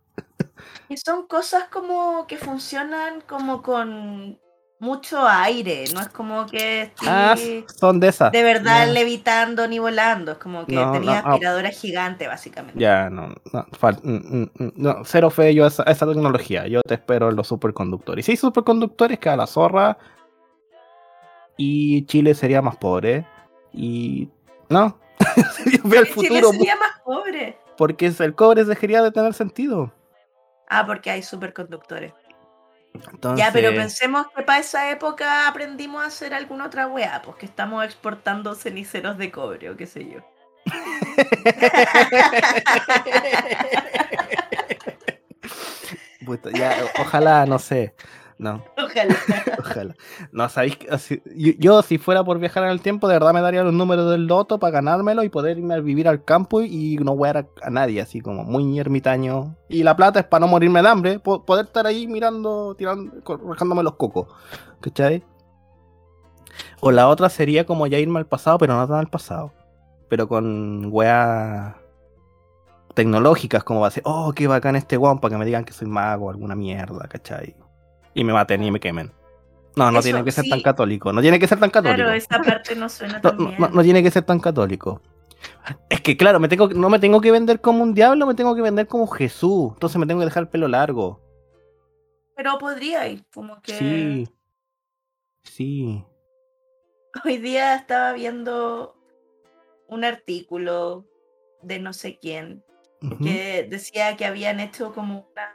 Y 0.89 0.97
son 0.97 1.27
cosas 1.27 1.65
como 1.65 2.25
que 2.27 2.37
funcionan 2.37 3.21
como 3.27 3.61
con 3.61 4.39
mucho 4.79 5.27
aire, 5.27 5.83
no 5.93 5.99
es 5.99 6.07
como 6.07 6.45
que 6.45 6.93
Ah, 7.05 7.35
estés 7.37 7.77
son 7.77 7.99
de 7.99 8.07
esas. 8.07 8.31
de 8.31 8.43
verdad 8.43 8.87
levitando 8.87 9.67
ni 9.67 9.77
volando, 9.77 10.31
es 10.31 10.37
como 10.37 10.65
que 10.65 10.73
No, 10.73 10.91
tenías 10.93 11.23
no, 11.23 11.29
ah. 11.29 11.33
aspiradora 11.33 11.69
gigante 11.69 12.27
básicamente. 12.27 12.79
Ya, 12.79 13.09
no, 13.09 13.27
mm, 13.27 14.11
mm, 14.11 14.49
mm, 14.55 15.03
cero 15.03 15.29
fe 15.29 15.53
yo 15.53 15.65
a 15.65 15.67
esa, 15.67 15.83
tecnología. 15.83 16.65
Yo 16.67 16.81
te 16.81 16.93
espero 16.93 17.29
en 17.29 17.35
los 17.35 17.47
superconductores. 17.47 18.23
Y 18.23 18.25
si 18.25 18.31
hay 18.31 18.37
superconductores, 18.37 19.19
que 19.19 19.29
a 19.29 19.35
la 19.35 19.47
zorra. 19.47 19.97
Y 21.57 22.05
Chile 22.05 22.33
sería 22.33 22.61
más 22.61 22.77
pobre. 22.77 23.25
Y. 23.73 24.29
No. 24.69 24.97
el 25.35 25.89
Chile 25.89 26.05
futuro. 26.05 26.51
sería 26.51 26.77
más 26.77 27.01
pobre. 27.03 27.57
Porque 27.77 28.13
el 28.17 28.35
cobre 28.35 28.63
dejaría 28.63 29.01
de 29.01 29.11
tener 29.11 29.33
sentido. 29.33 29.91
Ah, 30.69 30.85
porque 30.85 31.09
hay 31.09 31.21
superconductores. 31.21 32.13
Entonces, 32.93 33.45
Ya, 33.45 33.51
pero 33.51 33.73
pensemos 33.73 34.27
que 34.35 34.43
para 34.43 34.59
esa 34.59 34.91
época 34.91 35.47
aprendimos 35.47 36.03
a 36.03 36.07
hacer 36.07 36.33
alguna 36.33 36.65
otra 36.65 36.87
weá, 36.87 37.21
pues 37.21 37.37
que 37.37 37.45
estamos 37.45 37.85
exportando 37.85 38.55
ceniceros 38.55 39.17
de 39.17 39.31
cobre 39.31 39.69
o 39.69 39.77
qué 39.77 39.85
sé 39.85 40.09
yo. 40.09 40.19
Ya, 46.53 46.85
ojalá, 46.99 47.45
no 47.45 47.59
sé. 47.59 47.93
No, 48.39 48.63
Ojalá. 48.77 49.15
ojalá. 49.59 49.95
No, 50.31 50.47
sabéis 50.47 50.77
que 50.77 50.87
yo, 51.35 51.51
yo, 51.59 51.81
si 51.81 51.97
fuera 51.97 52.23
por 52.23 52.39
viajar 52.39 52.63
en 52.63 52.69
el 52.69 52.79
tiempo, 52.81 53.09
de 53.09 53.15
verdad 53.15 53.33
me 53.33 53.41
daría 53.41 53.63
los 53.63 53.73
números 53.73 54.09
del 54.09 54.27
loto 54.27 54.59
para 54.59 54.71
ganármelo 54.71 55.23
y 55.23 55.29
poder 55.29 55.57
irme 55.57 55.73
a 55.75 55.81
vivir 55.81 56.07
al 56.07 56.23
campo 56.23 56.61
y 56.61 56.95
no 56.99 57.11
wear 57.11 57.37
a, 57.37 57.47
a 57.61 57.69
nadie, 57.69 57.99
así 58.01 58.21
como 58.21 58.45
muy 58.45 58.79
ermitaño. 58.79 59.55
Y 59.67 59.83
la 59.83 59.95
plata 59.97 60.21
es 60.21 60.25
para 60.25 60.39
no 60.39 60.47
morirme 60.47 60.81
de 60.81 60.87
hambre, 60.87 61.19
po- 61.19 61.43
poder 61.45 61.65
estar 61.65 61.85
ahí 61.85 62.07
mirando, 62.07 62.75
tirando, 62.75 63.21
co- 63.23 63.35
rajándome 63.37 63.83
los 63.83 63.95
cocos. 63.95 64.27
¿Cachai? 64.79 65.21
O 66.79 66.91
la 66.91 67.09
otra 67.09 67.27
sería 67.29 67.65
como 67.65 67.87
ya 67.87 67.99
irme 67.99 68.19
al 68.19 68.25
pasado, 68.25 68.57
pero 68.57 68.73
no 68.73 68.87
tan 68.87 68.99
al 68.99 69.09
pasado. 69.09 69.51
Pero 70.07 70.29
con 70.29 70.87
weas 70.91 71.75
tecnológicas, 72.93 73.63
como 73.63 73.81
va 73.81 73.87
a 73.87 73.91
ser, 73.91 74.03
oh, 74.05 74.31
qué 74.33 74.47
bacán 74.47 74.75
este 74.75 74.97
weón, 74.97 75.19
para 75.19 75.33
que 75.33 75.37
me 75.39 75.45
digan 75.45 75.63
que 75.65 75.73
soy 75.73 75.87
mago 75.87 76.27
o 76.27 76.29
alguna 76.29 76.55
mierda, 76.55 77.07
¿cachai? 77.07 77.55
Y 78.13 78.23
me 78.23 78.33
maten 78.33 78.63
y 78.63 78.71
me 78.71 78.79
quemen. 78.79 79.11
No, 79.75 79.91
no 79.91 79.99
Eso, 79.99 80.07
tiene 80.07 80.23
que 80.23 80.31
ser 80.31 80.45
tan 80.49 80.61
católico. 80.61 81.13
No 81.13 81.21
tiene 81.21 81.39
que 81.39 81.47
ser 81.47 81.59
tan 81.59 81.69
católico. 81.69 81.97
Claro, 82.03 82.13
esa 82.13 82.41
parte 82.41 82.75
no 82.75 82.89
suena 82.89 83.21
tan 83.21 83.37
no, 83.37 83.47
bien. 83.49 83.59
no- 83.61 83.69
no 83.69 83.83
tiene 83.83 84.03
que 84.03 84.11
ser 84.11 84.23
tan 84.23 84.39
católico. 84.39 85.01
Es 85.89 86.01
que 86.01 86.17
claro, 86.17 86.39
me 86.39 86.47
tengo, 86.49 86.67
no 86.69 86.89
me 86.89 86.99
tengo 86.99 87.21
que 87.21 87.31
vender 87.31 87.61
como 87.61 87.83
un 87.83 87.93
diablo, 87.93 88.25
me 88.25 88.33
tengo 88.35 88.55
que 88.55 88.61
vender 88.61 88.87
como 88.87 89.07
Jesús. 89.07 89.71
Entonces 89.73 89.97
me 89.99 90.05
tengo 90.05 90.19
que 90.19 90.25
dejar 90.25 90.43
el 90.43 90.49
pelo 90.49 90.67
largo. 90.67 91.21
Pero 92.35 92.57
podría 92.57 93.07
ir, 93.07 93.23
como 93.33 93.61
que 93.61 93.73
Sí. 93.73 94.29
Sí. 95.43 96.03
hoy 97.25 97.37
día 97.37 97.75
estaba 97.75 98.13
viendo 98.13 98.95
un 99.87 100.03
artículo 100.03 101.05
de 101.61 101.79
no 101.79 101.93
sé 101.93 102.17
quién 102.19 102.63
que 103.23 103.65
decía 103.69 104.17
que 104.17 104.25
habían 104.25 104.59
hecho 104.59 104.93
como 104.93 105.25
una 105.31 105.53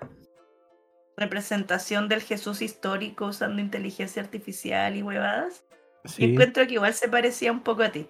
representación 1.16 2.08
del 2.08 2.22
Jesús 2.22 2.62
histórico 2.62 3.26
usando 3.26 3.60
inteligencia 3.60 4.22
artificial 4.22 4.96
y 4.96 5.02
huevadas. 5.02 5.64
Y 6.04 6.08
Sí. 6.08 6.24
encuentro 6.24 6.66
que 6.66 6.74
igual 6.74 6.92
se 6.94 7.08
parecía 7.08 7.50
un 7.52 7.60
poco 7.60 7.82
a 7.82 7.90
ti. 7.90 8.08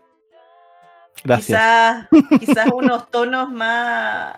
Gracias. 1.23 1.47
Quizás, 2.09 2.09
quizás 2.41 2.67
unos 2.73 3.11
tonos 3.11 3.51
más, 3.51 4.37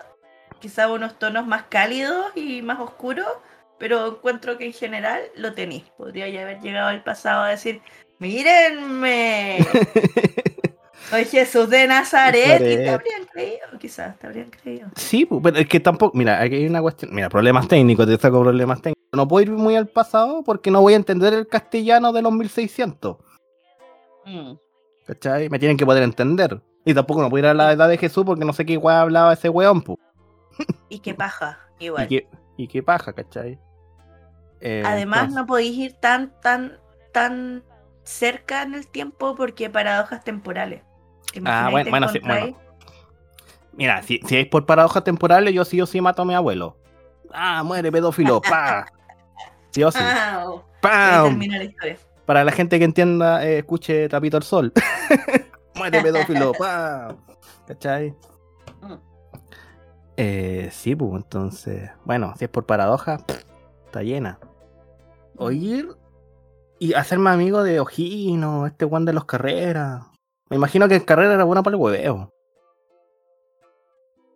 quizás 0.60 0.90
unos 0.90 1.18
tonos 1.18 1.46
más 1.46 1.64
cálidos 1.68 2.32
y 2.34 2.60
más 2.62 2.78
oscuros, 2.80 3.26
pero 3.78 4.06
encuentro 4.08 4.58
que 4.58 4.66
en 4.66 4.72
general 4.72 5.22
lo 5.36 5.52
tenéis. 5.54 5.84
Podría 5.96 6.28
ya 6.28 6.42
haber 6.42 6.60
llegado 6.60 6.88
al 6.88 7.02
pasado 7.02 7.42
a 7.44 7.48
decir, 7.48 7.80
mírenme, 8.18 9.58
soy 11.10 11.24
Jesús 11.24 11.68
de 11.70 11.86
Nazaret, 11.86 12.60
y 12.60 12.76
te 12.76 12.90
habrían 12.90 13.24
creído, 13.32 13.66
quizás, 13.78 14.18
te 14.18 14.26
habrían 14.26 14.50
creído. 14.50 14.88
Sí, 14.96 15.24
pu, 15.26 15.40
pero 15.42 15.58
es 15.58 15.68
que 15.68 15.80
tampoco, 15.80 16.16
mira, 16.16 16.40
aquí 16.40 16.56
hay 16.56 16.66
una 16.66 16.80
cuestión, 16.82 17.14
mira, 17.14 17.28
problemas 17.28 17.68
técnicos, 17.68 18.06
te 18.06 18.16
saco 18.18 18.40
problemas 18.42 18.80
técnicos. 18.82 18.96
No 19.12 19.26
puedo 19.28 19.44
ir 19.44 19.50
muy 19.52 19.76
al 19.76 19.86
pasado 19.88 20.42
porque 20.44 20.70
no 20.70 20.80
voy 20.82 20.92
a 20.94 20.96
entender 20.96 21.32
el 21.32 21.46
castellano 21.46 22.12
de 22.12 22.22
los 22.22 22.32
1600. 22.32 23.16
Mm. 24.24 24.52
¿Cachai? 25.06 25.48
Me 25.48 25.58
tienen 25.58 25.76
que 25.76 25.86
poder 25.86 26.02
entender. 26.02 26.60
Y 26.84 26.92
tampoco 26.94 27.22
no 27.22 27.30
puedo 27.30 27.44
ir 27.44 27.46
a 27.50 27.54
la 27.54 27.72
edad 27.72 27.88
de 27.88 27.98
Jesús 27.98 28.24
porque 28.24 28.44
no 28.44 28.52
sé 28.52 28.66
qué 28.66 28.76
weá 28.76 29.00
hablaba 29.02 29.32
ese 29.32 29.48
weón, 29.48 29.82
pu. 29.82 29.98
Y 30.88 30.98
qué 31.00 31.14
paja, 31.14 31.58
Y 31.78 31.86
igual. 31.86 32.08
qué, 32.08 32.28
y 32.56 32.68
qué 32.68 32.82
paja, 32.82 33.12
¿cachai? 33.12 33.58
Eh, 34.60 34.82
Además, 34.84 35.20
entonces- 35.20 35.36
no 35.40 35.46
podéis 35.46 35.76
ir 35.78 35.92
tan, 35.94 36.32
tan, 36.40 36.78
tan 37.12 37.62
cerca 38.04 38.62
en 38.62 38.74
el 38.74 38.86
tiempo 38.88 39.34
porque 39.36 39.66
hay 39.66 39.70
paradojas 39.70 40.24
temporales. 40.24 40.82
¿Te 41.42 41.48
Ah, 41.50 41.68
bueno, 41.70 41.90
bueno, 41.90 42.08
sí, 42.08 42.18
bueno. 42.20 42.56
Mira, 43.72 44.02
si, 44.02 44.20
si 44.26 44.38
es 44.38 44.46
por 44.46 44.64
paradojas 44.64 45.04
temporales, 45.04 45.52
yo 45.52 45.64
sí 45.64 45.80
o 45.80 45.86
sí 45.86 46.00
mato 46.00 46.22
a 46.22 46.24
mi 46.24 46.34
abuelo. 46.34 46.76
Ah, 47.32 47.62
muere 47.62 47.92
pedófilo, 47.92 48.40
pa. 48.50 48.86
Sí 49.70 49.82
o 49.82 49.90
sí. 49.90 49.98
Historia. 50.82 51.98
Para 52.24 52.42
la 52.42 52.52
gente 52.52 52.78
que 52.78 52.84
entienda, 52.84 53.44
eh, 53.46 53.58
escuche 53.58 54.08
Trapito 54.08 54.36
al 54.36 54.42
Sol. 54.42 54.72
muere 55.74 56.02
pedófilo, 56.02 56.52
pa. 56.52 57.14
¿Cachai? 57.66 58.14
Mm. 58.80 58.94
Eh, 60.16 60.68
sí, 60.72 60.96
pues, 60.96 61.12
entonces. 61.12 61.90
Bueno, 62.04 62.34
si 62.38 62.44
es 62.46 62.50
por 62.50 62.64
paradoja, 62.64 63.18
pff, 63.18 63.44
está 63.84 64.02
llena. 64.02 64.38
Oír 65.36 65.88
y 66.78 66.94
hacerme 66.94 67.30
amigo 67.30 67.62
de 67.62 67.80
Ojino, 67.80 68.66
este 68.66 68.86
Juan 68.86 69.04
de 69.04 69.12
los 69.12 69.24
Carreras. 69.24 70.02
Me 70.48 70.56
imagino 70.56 70.88
que 70.88 71.04
Carrera 71.04 71.34
era 71.34 71.44
bueno 71.44 71.62
para 71.62 71.76
el 71.76 71.82
hueveo. 71.82 72.32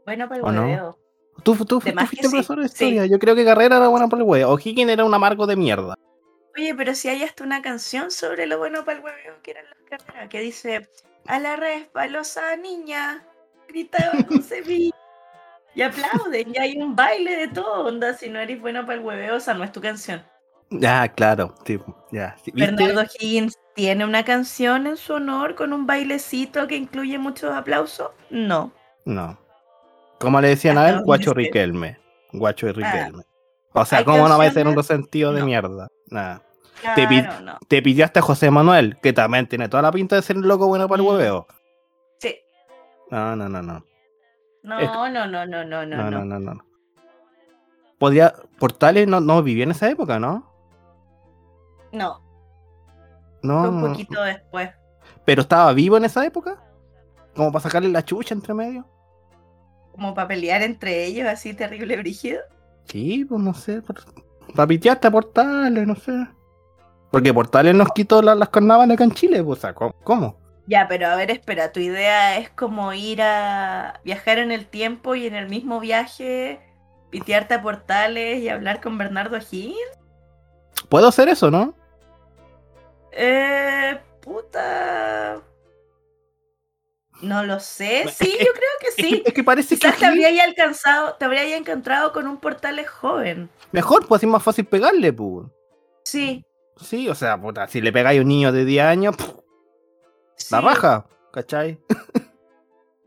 Bueno, 0.04 0.28
para 0.28 0.40
el 0.40 0.44
¿O 0.46 0.52
no? 0.52 0.62
hueveo. 0.62 0.98
Tú, 1.44 1.54
De 1.54 1.92
fuiste 1.92 2.22
sí, 2.24 2.28
profesor 2.28 2.60
de 2.60 2.68
sí. 2.68 2.72
historia. 2.74 3.06
Yo 3.06 3.18
creo 3.18 3.34
que 3.34 3.44
Carrera 3.44 3.76
era 3.76 3.88
buena 3.88 4.08
para 4.08 4.22
el 4.22 4.28
hueveo. 4.28 4.50
O'Higgins 4.50 4.90
era 4.90 5.04
un 5.04 5.14
amargo 5.14 5.46
de 5.46 5.56
mierda. 5.56 5.94
Oye, 6.56 6.74
pero 6.74 6.94
si 6.94 7.08
hay 7.08 7.22
hasta 7.22 7.44
una 7.44 7.62
canción 7.62 8.10
sobre 8.10 8.46
lo 8.46 8.58
bueno 8.58 8.84
para 8.84 8.98
el 8.98 9.04
hueveo 9.04 9.40
que 9.42 9.52
eran 9.52 9.64
las 9.66 9.78
carreras, 9.88 10.28
que 10.28 10.40
dice 10.40 10.88
a 11.26 11.38
la 11.38 11.56
resbalosa 11.56 12.56
niña, 12.56 13.24
gritaba 13.68 14.22
con 14.24 14.42
Sevilla. 14.42 14.94
Y 15.72 15.82
aplauden, 15.82 16.52
y 16.52 16.58
hay 16.58 16.76
un 16.78 16.96
baile 16.96 17.36
de 17.36 17.46
todo, 17.46 17.86
onda, 17.86 18.12
si 18.14 18.28
no 18.28 18.40
eres 18.40 18.60
bueno 18.60 18.84
para 18.84 18.98
el 18.98 19.04
hueveo, 19.04 19.36
esa 19.36 19.54
no 19.54 19.62
es 19.62 19.70
tu 19.70 19.80
canción. 19.80 20.20
Ya, 20.70 21.06
claro. 21.06 21.54
tipo. 21.64 21.96
Bernardo 22.54 23.04
Higgins 23.20 23.56
tiene 23.80 24.04
una 24.04 24.24
canción 24.26 24.86
en 24.86 24.98
su 24.98 25.14
honor 25.14 25.54
con 25.54 25.72
un 25.72 25.86
bailecito 25.86 26.66
que 26.68 26.76
incluye 26.76 27.16
muchos 27.18 27.50
aplausos. 27.50 28.10
No. 28.28 28.72
No. 29.06 29.38
Como 30.18 30.38
le 30.42 30.48
decían 30.48 30.76
a 30.76 30.90
él, 30.90 31.00
Guacho 31.02 31.30
sé. 31.30 31.36
Riquelme. 31.36 31.98
Guacho 32.30 32.68
y 32.68 32.72
Riquelme. 32.72 33.22
O 33.72 33.84
sea, 33.86 34.00
Ah. 34.00 34.04
¿cómo 34.04 34.28
no 34.28 34.36
va 34.36 34.44
a 34.44 34.50
ser 34.50 34.68
un 34.68 34.76
resentido 34.76 35.32
de 35.32 35.40
no. 35.40 35.46
mierda? 35.46 35.88
Nada. 36.10 36.42
Claro, 36.82 36.94
Te 36.96 37.08
pi- 37.08 37.22
no. 37.42 37.58
Te 37.68 37.80
pillaste 37.80 38.18
a 38.18 38.22
José 38.22 38.50
Manuel, 38.50 38.98
que 39.02 39.14
también 39.14 39.46
tiene 39.46 39.66
toda 39.70 39.82
la 39.82 39.92
pinta 39.92 40.16
de 40.16 40.20
ser 40.22 40.36
un 40.36 40.46
loco 40.46 40.66
bueno 40.66 40.86
para 40.86 41.00
el 41.02 41.08
Mm. 41.08 41.10
hueveo. 41.10 41.46
Sí. 42.18 42.36
No, 43.10 43.34
no, 43.34 43.48
no, 43.48 43.62
no. 43.62 43.82
No, 44.62 44.78
Es- 44.78 44.86
no, 44.92 45.08
no, 45.08 45.26
no, 45.26 45.46
no, 45.46 45.64
no, 45.64 45.86
No, 45.86 46.10
no, 46.10 46.10
no. 46.10 46.38
no, 46.38 46.54
no. 46.54 46.64
Podría. 47.98 48.34
Portales 48.58 49.08
no, 49.08 49.20
no 49.20 49.42
vivía 49.42 49.64
en 49.64 49.70
esa 49.70 49.88
época, 49.88 50.18
¿no? 50.18 50.52
No, 51.92 52.20
No. 53.42 53.68
un 53.68 53.80
poquito 53.80 54.22
después. 54.22 54.70
Pero 55.24 55.42
estaba 55.42 55.72
vivo 55.72 55.96
en 55.96 56.04
esa 56.04 56.24
época. 56.24 56.62
Como 57.34 57.52
para 57.52 57.62
sacarle 57.62 57.88
la 57.88 58.04
chucha 58.04 58.34
entre 58.34 58.54
medio. 58.54 58.86
Como 59.92 60.14
para 60.14 60.28
pelear 60.28 60.62
entre 60.62 61.04
ellos, 61.04 61.28
así 61.28 61.54
terrible 61.54 61.96
brígido. 61.96 62.40
Sí, 62.86 63.24
pues 63.24 63.40
no 63.42 63.54
sé. 63.54 63.82
Para 64.54 64.66
pitearte 64.66 65.06
a 65.08 65.10
Portales, 65.10 65.86
no 65.86 65.94
sé. 65.94 66.12
Porque 67.10 67.34
Portales 67.34 67.74
nos 67.74 67.88
quitó 67.92 68.22
la- 68.22 68.34
las 68.34 68.48
carnavales 68.48 68.94
acá 68.94 69.04
en 69.04 69.12
Chile, 69.12 69.42
pues, 69.42 69.58
o 69.58 69.62
sea, 69.62 69.74
¿cómo? 69.74 69.92
cómo? 70.04 70.36
Ya, 70.66 70.86
pero 70.88 71.08
a 71.08 71.16
ver, 71.16 71.30
espera, 71.32 71.72
tu 71.72 71.80
idea 71.80 72.38
es 72.38 72.50
como 72.50 72.92
ir 72.92 73.20
a 73.22 74.00
viajar 74.04 74.38
en 74.38 74.52
el 74.52 74.66
tiempo 74.66 75.14
y 75.16 75.26
en 75.26 75.34
el 75.34 75.48
mismo 75.48 75.80
viaje 75.80 76.60
pitearte 77.10 77.54
a 77.54 77.62
portales 77.62 78.40
y 78.40 78.48
hablar 78.48 78.80
con 78.80 78.96
Bernardo 78.96 79.36
Higgins. 79.38 79.76
Puedo 80.88 81.08
hacer 81.08 81.28
eso, 81.28 81.50
¿no? 81.50 81.74
Eh, 83.12 83.98
puta. 84.20 85.40
No 87.22 87.42
lo 87.44 87.60
sé. 87.60 88.04
Sí, 88.18 88.30
yo 88.30 88.52
creo 88.52 88.70
que 88.80 89.02
sí. 89.02 89.22
Es 89.26 89.32
que 89.34 89.44
parece 89.44 89.74
que 89.74 89.80
Quizás 89.80 89.98
te 89.98 90.06
aquí- 90.06 90.24
habría 90.24 90.44
alcanzado, 90.44 91.14
te 91.14 91.24
habría 91.24 91.56
encontrado 91.56 92.12
con 92.12 92.26
un 92.26 92.38
portales 92.38 92.88
joven. 92.88 93.50
mejor, 93.72 94.06
pues 94.06 94.18
así 94.20 94.26
es 94.26 94.32
más 94.32 94.42
fácil 94.42 94.64
pegarle, 94.66 95.12
pues. 95.12 95.46
Sí. 96.04 96.44
Sí, 96.76 97.08
o 97.10 97.14
sea, 97.14 97.38
puta, 97.40 97.68
si 97.68 97.80
le 97.82 97.92
pegáis 97.92 98.18
a 98.18 98.22
un 98.22 98.28
niño 98.28 98.52
de 98.52 98.64
10 98.64 98.84
años, 98.84 99.16
pff, 99.16 99.28
la 100.50 100.60
sí, 100.60 100.64
raja, 100.66 101.06
¿cachai? 101.30 101.78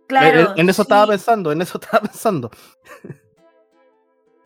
Claro. 0.07 0.51
en, 0.55 0.59
en 0.59 0.69
eso 0.69 0.83
sí. 0.83 0.85
estaba 0.85 1.07
pensando, 1.07 1.51
en 1.51 1.61
eso 1.63 1.79
estaba 1.81 2.01
pensando. 2.07 2.51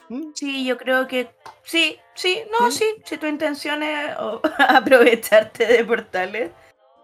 ¿Mm? 0.10 0.32
Sí, 0.34 0.66
yo 0.66 0.78
creo 0.78 1.08
que 1.08 1.30
sí, 1.64 2.00
sí, 2.14 2.42
no, 2.52 2.72
sí, 2.72 2.86
si 3.04 3.18
tu 3.18 3.28
intención 3.28 3.84
es 3.84 4.16
o, 4.18 4.42
aprovecharte 4.70 5.66
de 5.66 5.84
portales, 5.84 6.52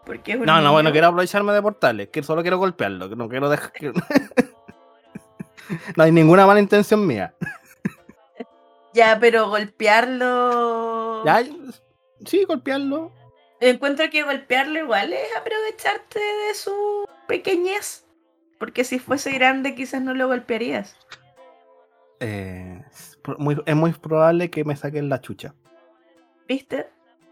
porque 0.06 0.34
es 0.34 0.40
un 0.40 0.46
No, 0.46 0.62
no, 0.62 0.72
bueno, 0.72 0.92
quiero 0.92 1.08
aprovecharme 1.08 1.54
de 1.54 1.62
portales, 1.62 2.10
que 2.10 2.24
solo 2.24 2.42
quiero 2.42 2.58
golpearlo, 2.58 3.10
que 3.10 3.16
no 3.16 3.28
quiero 3.28 3.50
dejar 3.50 3.74
no 5.96 6.04
hay 6.04 6.12
ninguna 6.12 6.46
mala 6.46 6.60
intención 6.60 7.06
mía. 7.06 7.34
Ya, 8.96 9.18
pero 9.20 9.50
golpearlo. 9.50 11.26
Ya, 11.26 11.42
sí, 12.28 12.44
golpearlo. 12.44 13.12
Encuentro 13.60 14.08
que 14.12 14.22
golpearlo 14.22 14.78
igual 14.78 15.14
es 15.14 15.36
aprovecharte 15.36 16.20
de 16.20 16.54
su 16.54 17.04
pequeñez. 17.28 18.06
Porque 18.60 18.84
si 18.84 19.00
fuese 19.00 19.32
grande, 19.32 19.74
quizás 19.74 20.04
no 20.04 20.14
lo 20.14 20.28
golpearías. 20.28 20.96
Eh, 22.26 22.82
es 22.90 23.20
muy- 23.38 23.62
es 23.66 23.76
muy 23.76 23.92
probable 23.92 24.50
que 24.50 24.64
me 24.64 24.76
saquen 24.78 25.10
la 25.10 25.20
chucha. 25.20 25.54
¿Viste? 26.48 26.88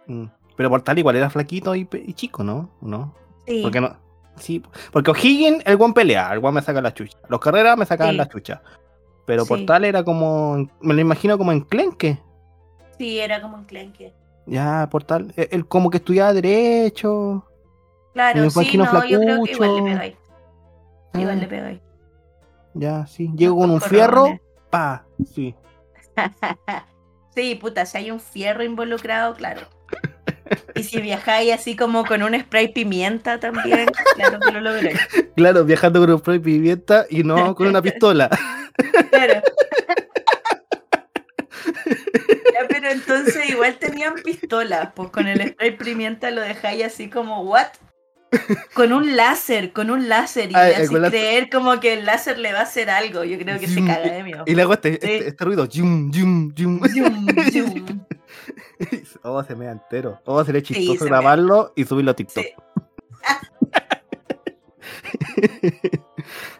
Mm. 0.07 0.25
Pero 0.57 0.69
Portal 0.69 0.99
igual 0.99 1.15
era 1.15 1.29
flaquito 1.29 1.73
y, 1.75 1.85
chico, 2.13 2.43
¿no? 2.43 2.69
¿No? 2.81 3.15
Sí. 3.47 3.61
Porque 3.63 3.79
no. 3.79 3.95
Sí, 4.35 4.61
porque 4.91 5.11
O'Higgins, 5.11 5.63
el 5.65 5.77
buen 5.77 5.93
pelea, 5.93 6.31
el 6.33 6.39
buen 6.39 6.53
me 6.53 6.61
saca 6.61 6.81
la 6.81 6.93
chucha. 6.93 7.17
Los 7.29 7.39
carreras 7.39 7.77
me 7.77 7.85
sacaban 7.85 8.13
Sí. 8.13 8.17
la 8.17 8.27
chucha. 8.29 8.61
Pero 9.25 9.43
Sí. 9.43 9.49
Portal 9.49 9.85
era 9.85 10.03
como. 10.03 10.67
Me 10.81 10.93
lo 10.93 10.99
imagino 11.01 11.37
como 11.37 11.51
enclenque. 11.51 12.19
Sí, 12.97 13.19
era 13.19 13.41
como 13.41 13.57
un 13.57 13.63
clenque. 13.65 14.13
Ya, 14.45 14.87
Portal. 14.91 15.33
Él, 15.37 15.47
él 15.51 15.67
como 15.67 15.89
que 15.89 15.97
estudiaba 15.97 16.33
Derecho. 16.33 17.45
Claro, 18.13 18.41
Me 18.41 18.49
sí, 18.49 18.59
imagino 18.59 18.83
no, 18.85 19.05
yo 19.05 19.19
creo 19.19 19.43
que 19.43 19.51
igual 19.53 19.69
le 19.69 19.77
flacucho. 19.81 19.83
pegáis. 19.85 20.15
Igual 21.13 21.29
Ah, 21.37 21.41
le 21.41 21.47
pegáis. 21.47 21.81
Ya, 22.73 23.05
sí. 23.07 23.31
Llego 23.35 23.57
con 23.57 23.69
un 23.69 23.81
fierro. 23.81 24.27
Pa. 24.71 25.05
Sí. 25.33 25.53
sí, 27.35 27.55
puta, 27.55 27.85
si 27.85 27.97
hay 27.97 28.11
un 28.11 28.19
fierro 28.19 28.63
involucrado, 28.63 29.35
claro. 29.35 29.61
Y 30.75 30.83
si 30.83 31.01
viajáis 31.01 31.53
así 31.53 31.75
como 31.75 32.05
con 32.05 32.23
un 32.23 32.37
spray 32.39 32.69
pimienta 32.73 33.39
también, 33.39 33.87
claro 34.15 34.39
que 34.39 34.51
lo. 34.51 34.71
Claro, 35.35 35.63
viajando 35.63 35.99
con 36.01 36.11
un 36.11 36.19
spray 36.19 36.39
pimienta 36.39 37.05
y 37.09 37.23
no 37.23 37.55
con 37.55 37.67
una 37.67 37.81
pistola. 37.81 38.29
Claro. 39.09 39.41
Ya, 42.53 42.67
pero 42.67 42.89
entonces 42.89 43.49
igual 43.49 43.77
tenían 43.77 44.15
pistolas, 44.15 44.89
pues 44.95 45.09
con 45.09 45.27
el 45.27 45.49
spray 45.49 45.77
pimienta 45.77 46.31
lo 46.31 46.41
dejáis 46.41 46.85
así 46.85 47.09
como, 47.09 47.41
¿what? 47.43 47.67
Con 48.73 48.93
un 48.93 49.17
láser, 49.17 49.73
con 49.73 49.91
un 49.91 50.07
láser, 50.07 50.51
y 50.51 50.55
Ah, 50.55 50.69
con 50.87 51.01
láser. 51.01 51.19
creer 51.19 51.49
como 51.49 51.77
que 51.81 51.93
el 51.95 52.05
láser 52.05 52.39
le 52.39 52.53
va 52.53 52.59
a 52.59 52.63
hacer 52.63 52.89
algo. 52.89 53.25
Yo 53.25 53.37
creo 53.37 53.59
que 53.59 53.67
se 53.67 53.83
caga 53.85 54.09
de 54.09 54.23
miedo. 54.23 54.43
Y 54.47 54.55
le 54.55 54.61
hago 54.61 54.73
este, 54.73 54.91
Sí. 54.93 54.99
este, 55.01 55.27
este 55.27 55.45
ruido. 55.45 55.65
Yum, 55.65 56.09
yum, 56.11 56.53
yum. 56.53 56.79
Zum, 56.79 57.27
zum. 57.51 58.05
Oh, 59.23 59.43
se 59.43 59.55
me 59.55 59.65
da 59.65 59.73
entero. 59.73 60.21
Oh, 60.25 60.43
sería 60.45 60.61
Sí, 60.61 60.73
chistoso 60.73 61.03
me- 61.03 61.09
grabarlo 61.09 61.73
y 61.75 61.83
subirlo 61.83 62.11
a 62.11 62.15
TikTok. 62.15 62.43
Sí. 62.43 62.53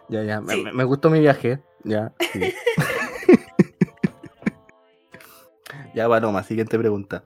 ya, 0.10 0.24
ya. 0.24 0.42
Me, 0.42 0.54
Sí. 0.54 0.64
me- 0.64 0.74
me 0.74 0.84
gustó 0.84 1.10
mi 1.10 1.20
viaje. 1.20 1.60
Ya. 1.84 2.12
sí. 2.34 2.40
ya, 5.96 6.08
Paloma, 6.08 6.44
siguiente 6.44 6.78
pregunta. 6.78 7.24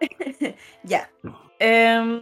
Ya. 0.82 1.08
Em, 1.60 2.20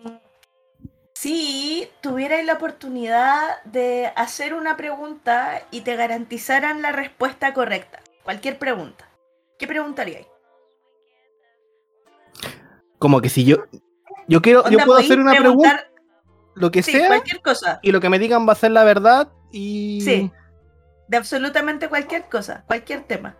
si 1.30 1.88
tuvierais 2.00 2.44
la 2.44 2.54
oportunidad 2.54 3.62
de 3.64 4.10
hacer 4.16 4.52
una 4.52 4.76
pregunta 4.76 5.62
y 5.70 5.82
te 5.82 5.94
garantizaran 5.94 6.82
la 6.82 6.90
respuesta 6.90 7.54
correcta, 7.54 8.00
cualquier 8.24 8.58
pregunta, 8.58 9.08
¿qué 9.56 9.68
preguntaríais? 9.68 10.26
Como 12.98 13.20
que 13.20 13.28
si 13.28 13.44
yo. 13.44 13.58
Yo 14.26 14.42
quiero. 14.42 14.68
Yo 14.70 14.78
puedo 14.84 14.98
hacer 14.98 15.20
una 15.20 15.36
pregunta, 15.36 15.86
lo 16.54 16.72
que 16.72 16.82
Sí, 16.82 16.92
sea, 16.92 17.06
cualquier 17.06 17.40
cosa. 17.42 17.78
y 17.80 17.92
lo 17.92 18.00
que 18.00 18.08
me 18.08 18.18
digan 18.18 18.46
va 18.48 18.52
a 18.52 18.56
ser 18.56 18.72
la 18.72 18.82
verdad. 18.82 19.28
Y. 19.52 20.00
Sí. 20.02 20.32
De 21.06 21.16
absolutamente 21.16 21.88
cualquier 21.88 22.28
cosa, 22.28 22.64
cualquier 22.66 23.04
tema. 23.04 23.36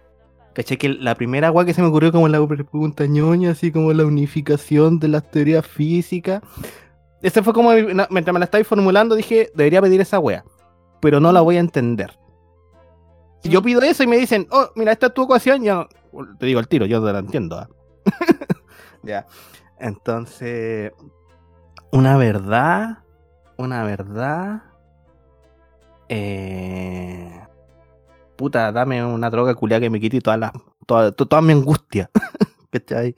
Caché 0.55 0.79
que 0.79 0.91
la 0.91 1.17
primera 1.17 1.49
agua 1.49 1.65
que 1.65 1.75
se 1.75 1.83
me 1.83 1.89
ocurrió 1.89 2.13
como 2.13 2.29
la 2.29 2.45
pregunta 2.47 3.07
ñoña, 3.07 3.51
así 3.51 3.73
como 3.73 3.93
la 3.93 4.05
unificación 4.05 5.01
de 5.01 5.09
las 5.09 5.29
teorías 5.29 5.67
físicas. 5.67 6.41
Ese 7.23 7.43
fue 7.43 7.53
como, 7.53 7.71
mientras 7.73 8.33
me 8.33 8.39
la 8.39 8.45
estáis 8.45 8.67
formulando, 8.67 9.15
dije, 9.15 9.51
debería 9.55 9.83
pedir 9.83 10.01
esa 10.01 10.19
wea, 10.19 10.45
pero 11.01 11.21
no 11.21 11.33
la 11.33 11.41
voy 11.43 11.57
a 11.57 11.61
entender. 11.61 12.19
Si 13.43 13.49
yo 13.51 13.63
pido 13.63 13.83
eso 13.83 14.03
y 14.03 14.07
me 14.07 14.17
dicen, 14.17 14.47
oh, 14.51 14.71
mira, 14.75 14.93
esta 14.93 15.07
es 15.09 15.15
tu 15.15 15.23
ecuación, 15.25 15.63
yo 15.63 15.87
no- 16.13 16.37
te 16.39 16.47
digo 16.47 16.59
al 16.61 16.69
tiro, 16.69 16.87
yo 16.87 17.01
no 17.01 17.13
la 17.13 17.19
entiendo. 17.19 17.59
¿ah? 17.59 17.69
ya. 19.03 19.27
Entonces, 19.79 20.93
una 21.93 22.17
verdad, 22.17 22.99
una 23.57 23.85
verdad. 23.85 24.63
Eh, 26.09 27.41
puta, 28.37 28.73
dame 28.73 29.05
una 29.05 29.31
droga 29.31 29.55
culiada 29.55 29.81
que 29.81 29.91
me 29.91 30.01
quite 30.01 30.21
toda 30.21 30.37
la, 30.37 30.53
toda, 30.87 31.13
to- 31.13 31.27
toda 31.27 31.41
mi 31.43 31.53
angustia. 31.53 32.11
¿Cachai? 32.71 33.15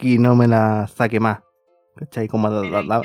Y 0.00 0.18
no 0.18 0.34
me 0.36 0.46
la 0.46 0.86
saque 0.88 1.20
más. 1.20 1.40
¿Cachai? 1.98 2.28
Como 2.28 2.48
la-. 2.48 3.02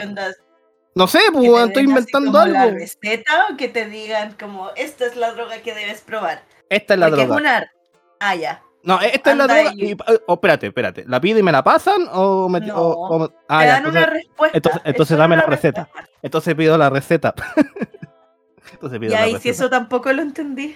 No 0.96 1.08
sé, 1.08 1.20
pues 1.34 1.50
estoy 1.68 1.84
inventando 1.86 2.32
como 2.32 2.46
la 2.46 2.62
algo. 2.64 2.78
receta 2.78 3.48
o 3.52 3.58
que 3.58 3.68
te 3.68 3.86
digan 3.86 4.36
como 4.40 4.70
esta 4.76 5.06
es 5.08 5.16
la 5.16 5.32
droga 5.34 5.58
que 5.64 5.74
debes 5.74 6.02
probar. 6.02 6.44
Esta 6.70 6.94
es 6.94 7.00
la 7.00 7.08
Porque 7.10 7.26
droga. 7.26 7.36
es 7.36 7.42
una. 7.42 7.72
Ah, 8.20 8.36
ya. 8.36 8.62
No, 8.84 9.00
esta 9.02 9.32
es 9.32 9.38
la 9.38 9.48
droga. 9.48 9.72
y- 9.76 9.92
y- 9.94 9.98
oh, 10.28 10.34
espérate, 10.34 10.68
espérate. 10.68 11.06
¿La 11.08 11.20
pido 11.20 11.40
y 11.40 11.44
me 11.44 11.52
la 11.52 11.64
pasan? 11.64 12.08
¿O 12.12 12.48
me.? 12.50 12.60
No. 12.60 12.76
o- 12.76 13.08
o 13.16 13.20
me- 13.20 13.30
ah, 13.48 13.60
te 13.62 13.66
ya, 13.66 13.72
dan 13.74 13.86
una 13.88 14.06
respuesta. 14.06 14.58
entonces- 14.84 15.18
dame 15.18 15.36
la 15.38 15.44
receta. 15.44 15.84
respuesta. 15.86 16.12
entonces 16.22 16.56
pido 16.56 16.78
la 16.78 16.90
receta. 16.92 17.34
entonces 18.74 19.00
pido 19.00 19.14
y 19.14 19.18
receta. 19.18 19.40
si 19.40 19.50
eso 19.50 19.70
tampoco 19.70 20.12
lo 20.14 20.22
entendí. 20.22 20.76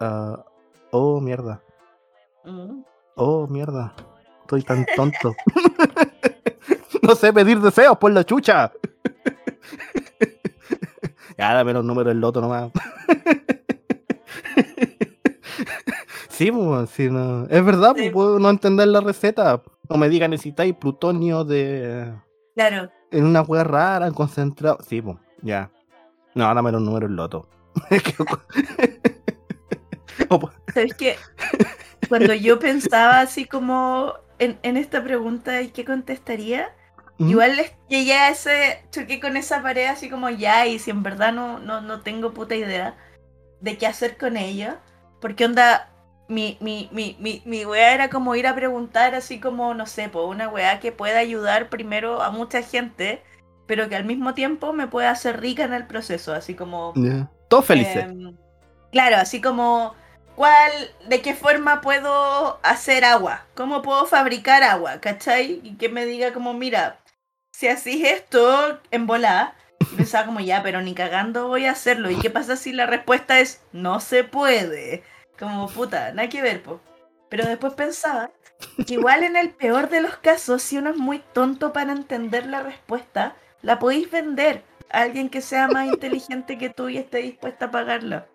Ah, 0.00 0.44
oh, 0.90 1.20
mierda. 1.20 1.62
Mm. 2.44 2.82
Oh, 3.14 3.46
mierda. 3.46 3.94
Estoy 4.40 4.62
tan 4.62 4.84
tonto. 4.96 5.32
no 7.06 7.14
sé 7.14 7.32
pedir 7.32 7.60
deseos 7.60 7.96
por 7.98 8.10
la 8.12 8.24
chucha. 8.24 8.72
ya, 11.38 11.54
dame 11.54 11.72
los 11.72 11.84
números 11.84 12.10
del 12.12 12.20
loto 12.20 12.40
nomás. 12.40 12.70
sí, 16.28 16.50
pues, 16.50 16.90
sí, 16.90 17.08
no. 17.10 17.46
es 17.48 17.64
verdad, 17.64 17.92
pues, 17.92 18.04
Sí. 18.04 18.10
puedo 18.10 18.38
no 18.38 18.50
entender 18.50 18.88
la 18.88 19.00
receta. 19.00 19.62
No 19.88 19.96
me 19.96 20.08
digan, 20.08 20.30
necesitáis 20.30 20.74
plutonio 20.74 21.44
de... 21.44 22.12
Claro. 22.54 22.90
en 23.10 23.24
una 23.24 23.42
hueá 23.42 23.64
rara, 23.64 24.10
concentrado. 24.12 24.78
Sí, 24.88 25.02
pues, 25.02 25.16
ya. 25.42 25.70
No, 26.34 26.52
dame 26.54 26.72
los 26.72 26.82
números 26.82 27.08
del 27.10 27.16
loto. 27.16 27.48
¿Sabes 30.72 30.94
qué? 30.94 31.16
Cuando 32.08 32.34
yo 32.34 32.58
pensaba 32.58 33.20
así 33.20 33.44
como 33.44 34.14
en, 34.38 34.58
en 34.62 34.76
esta 34.76 35.02
pregunta 35.02 35.62
y 35.62 35.68
qué 35.68 35.84
contestaría, 35.84 36.68
¿Mm? 37.18 37.30
igual 37.30 37.60
llegué 37.88 38.14
a 38.14 38.30
ese, 38.30 38.82
choqué 38.90 39.20
con 39.20 39.36
esa 39.36 39.62
pared 39.62 39.86
así 39.86 40.10
como 40.10 40.30
ya, 40.30 40.66
y 40.66 40.78
si 40.78 40.90
en 40.90 41.02
verdad 41.02 41.32
no, 41.32 41.58
no, 41.58 41.80
no 41.80 42.00
tengo 42.00 42.34
puta 42.34 42.54
idea 42.54 42.96
de 43.60 43.78
qué 43.78 43.86
hacer 43.86 44.16
con 44.16 44.36
ella, 44.36 44.80
porque 45.20 45.44
onda, 45.44 45.90
mi, 46.28 46.58
mi, 46.60 46.88
mi, 46.92 47.16
mi, 47.20 47.42
mi 47.44 47.64
wea 47.64 47.94
era 47.94 48.10
como 48.10 48.34
ir 48.34 48.46
a 48.46 48.54
preguntar 48.54 49.14
así 49.14 49.40
como, 49.40 49.74
no 49.74 49.86
sé, 49.86 50.08
pues 50.08 50.26
una 50.26 50.48
wea 50.48 50.80
que 50.80 50.92
pueda 50.92 51.18
ayudar 51.18 51.68
primero 51.68 52.22
a 52.22 52.30
mucha 52.30 52.62
gente, 52.62 53.22
pero 53.66 53.88
que 53.88 53.96
al 53.96 54.04
mismo 54.04 54.34
tiempo 54.34 54.72
me 54.72 54.88
pueda 54.88 55.10
hacer 55.10 55.40
rica 55.40 55.64
en 55.64 55.72
el 55.72 55.86
proceso, 55.86 56.34
así 56.34 56.54
como... 56.54 56.92
Ya. 56.96 57.30
Todos 57.48 57.66
felices. 57.66 58.04
Em, 58.04 58.36
claro, 58.90 59.16
así 59.16 59.40
como 59.40 59.94
cuál, 60.34 60.72
de 61.08 61.22
qué 61.22 61.34
forma 61.34 61.80
puedo 61.80 62.58
hacer 62.62 63.04
agua, 63.04 63.46
cómo 63.54 63.82
puedo 63.82 64.06
fabricar 64.06 64.62
agua, 64.62 65.00
¿cachai? 65.00 65.60
Y 65.62 65.76
que 65.76 65.88
me 65.88 66.04
diga 66.06 66.32
como, 66.32 66.52
mira, 66.54 66.98
si 67.56 67.68
así 67.68 68.04
esto 68.04 68.80
en 68.90 69.06
volá, 69.06 69.54
y 69.80 69.94
pensaba 69.96 70.26
como 70.26 70.40
ya, 70.40 70.60
pero 70.62 70.82
ni 70.82 70.92
cagando 70.92 71.46
voy 71.46 71.66
a 71.66 71.70
hacerlo. 71.72 72.10
¿Y 72.10 72.16
qué 72.18 72.28
pasa 72.28 72.56
si 72.56 72.72
la 72.72 72.86
respuesta 72.86 73.38
es 73.38 73.62
no 73.72 74.00
se 74.00 74.24
puede? 74.24 75.04
Como 75.38 75.68
puta, 75.68 76.12
nada 76.12 76.28
que 76.28 76.42
ver, 76.42 76.62
po. 76.62 76.80
Pero 77.28 77.46
después 77.46 77.74
pensaba 77.74 78.30
que 78.86 78.94
igual 78.94 79.22
en 79.22 79.36
el 79.36 79.50
peor 79.50 79.88
de 79.88 80.00
los 80.00 80.16
casos, 80.16 80.62
si 80.62 80.78
uno 80.78 80.90
es 80.90 80.96
muy 80.96 81.22
tonto 81.32 81.72
para 81.72 81.92
entender 81.92 82.46
la 82.46 82.62
respuesta, 82.62 83.36
la 83.62 83.78
podéis 83.78 84.10
vender 84.10 84.64
a 84.90 85.02
alguien 85.02 85.28
que 85.28 85.40
sea 85.40 85.68
más 85.68 85.86
inteligente 85.86 86.58
que 86.58 86.70
tú 86.70 86.88
y 86.88 86.98
esté 86.98 87.18
dispuesta 87.18 87.66
a 87.66 87.70
pagarla. 87.70 88.26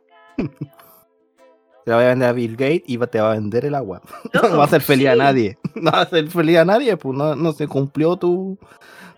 Te 1.86 1.91
la 1.91 1.95
voy 1.95 2.05
a 2.05 2.09
vender 2.09 2.30
a 2.30 2.34
Bill 2.34 2.55
Gates 2.55 2.84
y 2.88 2.97
va- 2.97 3.07
te 3.07 3.20
va 3.20 3.32
a 3.32 3.36
vender 3.36 3.65
el 3.65 3.76
agua. 3.76 4.01
No 4.34 4.57
va 4.57 4.63
a 4.63 4.67
hacer 4.67 4.82
feliz 4.82 5.07
a 5.09 5.15
nadie. 5.15 5.57
No 5.76 5.91
va 5.91 5.99
a 5.99 6.03
hacer 6.03 6.28
feliz 6.30 6.57
a 6.57 6.65
nadie, 6.65 6.95
pues 6.97 7.17
no, 7.17 7.36
no 7.36 7.51
se 7.53 7.67
cumplió 7.67 8.15
tu, 8.17 8.57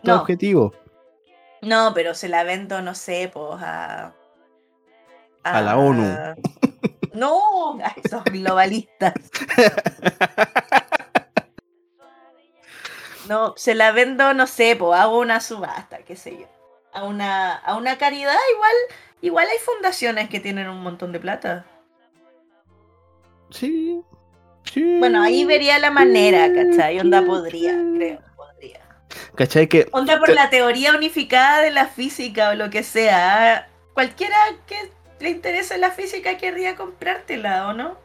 tu 0.04 0.10
No. 0.10 0.22
objetivo. 0.22 0.74
No, 1.62 1.94
pero 1.94 2.14
se 2.16 2.28
la 2.28 2.44
vendo, 2.44 2.82
no 2.82 2.96
sé, 2.96 3.30
pues 3.34 3.62
a. 3.62 4.14
A 5.44 5.62
la 5.62 5.78
ONU. 5.78 6.04
No, 7.14 7.78
a 7.84 7.94
esos 8.02 8.24
globalistas. 8.24 9.14
No, 13.28 13.54
se 13.56 13.76
la 13.76 13.92
vendo, 13.92 14.34
no 14.34 14.48
sé, 14.48 14.76
pues 14.78 15.00
hago 15.00 15.20
una 15.20 15.40
subasta, 15.42 16.00
qué 16.00 16.16
sé 16.16 16.38
yo. 16.40 16.48
A 16.94 17.04
una, 17.06 17.54
a 17.56 17.78
una 17.78 17.98
caridad, 17.98 18.36
igual, 18.56 18.74
igual 19.22 19.48
hay 19.48 19.58
fundaciones 19.60 20.30
que 20.30 20.40
tienen 20.40 20.68
un 20.68 20.82
montón 20.82 21.12
de 21.12 21.20
plata. 21.20 21.66
Sí. 23.52 24.02
Sí. 24.64 24.98
Bueno, 25.00 25.22
ahí 25.22 25.46
vería 25.46 25.80
la 25.80 25.92
manera, 25.92 26.50
¿cachai? 26.54 27.00
Onda 27.00 27.24
podría, 27.26 27.74
creo. 27.96 28.20
¿Cachai? 29.36 29.68
Que 29.68 29.88
Onda 29.92 30.20
por 30.20 30.30
la 30.30 30.50
teoría 30.50 30.96
unificada 30.96 31.62
de 31.62 31.72
la 31.72 31.88
física 31.88 32.50
o 32.50 32.56
lo 32.56 32.70
que 32.70 32.84
sea. 32.84 33.68
Cualquiera 33.94 34.36
que 34.66 34.76
le 35.20 35.30
interese 35.30 35.78
la 35.78 35.92
física 35.92 36.38
querría 36.38 36.76
comprártela, 36.76 37.68
¿o 37.68 37.74
no? 37.74 37.98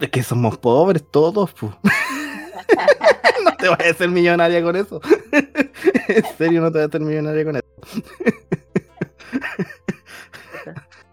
es 0.00 0.08
que 0.10 0.22
somos 0.22 0.56
pobres 0.56 1.04
todos, 1.10 1.52
pues. 1.52 1.72
no 3.44 3.56
te 3.56 3.68
vas 3.68 3.80
a 3.80 3.90
hacer 3.90 4.08
millonaria 4.08 4.62
con 4.62 4.74
eso. 4.76 5.00
en 6.08 6.24
serio, 6.38 6.62
no 6.62 6.72
te 6.72 6.78
vas 6.78 6.86
a 6.86 6.88
hacer 6.88 7.00
millonaria 7.02 7.44
con 7.44 7.56
eso. 7.56 7.64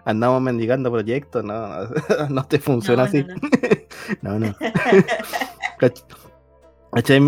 Andamos 0.05 0.41
mendigando 0.41 0.89
proyectos, 0.89 1.43
no, 1.43 1.67
no, 1.83 1.89
no 2.29 2.45
te 2.45 2.59
funciona 2.59 3.03
No, 3.03 3.09
así. 3.09 3.25
no, 4.21 4.39
No, 4.39 4.39
no. 4.39 4.55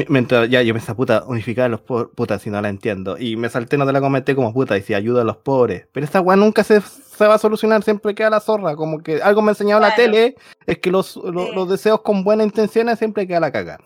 Mientras 0.08 0.50
ya 0.50 0.62
yo 0.62 0.74
pensaba, 0.74 0.98
puta, 0.98 1.24
unificar 1.28 1.66
a 1.66 1.70
los 1.70 1.82
pobres, 1.82 2.10
puta, 2.16 2.40
si 2.40 2.50
no 2.50 2.62
la 2.62 2.70
entiendo. 2.70 3.18
Y 3.18 3.36
me 3.36 3.50
salté, 3.50 3.78
no 3.78 3.86
te 3.86 3.92
la 3.94 4.02
comenté 4.02 4.36
como 4.36 4.54
puta, 4.54 4.78
y 4.78 4.82
si 4.82 4.94
ayuda 4.94 5.22
a 5.22 5.26
los 5.26 5.38
pobres. 5.38 5.88
Pero 5.92 6.06
esta 6.06 6.22
weá 6.22 6.36
nunca 6.36 6.64
se, 6.64 6.82
se 6.82 7.28
va 7.28 7.36
a 7.36 7.38
solucionar, 7.40 7.84
siempre 7.84 8.16
queda 8.16 8.30
la 8.30 8.40
zorra. 8.40 8.76
Como 8.76 9.00
que 9.00 9.22
algo 9.22 9.42
me 9.42 9.50
ha 9.50 9.52
enseñado 9.52 9.82
la 9.82 9.96
tele, 9.96 10.36
es 10.66 10.80
que 10.80 10.92
los, 10.92 11.16
los, 11.18 11.50
Sí. 11.50 11.56
los 11.56 11.70
deseos 11.70 12.02
con 12.02 12.24
buenas 12.24 12.46
intenciones 12.48 12.98
siempre 13.00 13.28
queda 13.28 13.40
la 13.42 13.52
caga. 13.52 13.80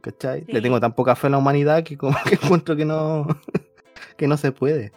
¿Cachai? 0.00 0.44
Le 0.46 0.60
tengo 0.60 0.78
tan 0.78 0.92
poca 0.94 1.16
fe 1.16 1.26
en 1.26 1.32
la 1.32 1.38
humanidad 1.38 1.82
que 1.82 1.96
como 1.96 2.16
que 2.28 2.34
encuentro 2.36 2.76
que 2.76 2.84
no, 2.84 3.26
que 4.16 4.28
no 4.28 4.36
se 4.36 4.52
puede. 4.52 4.92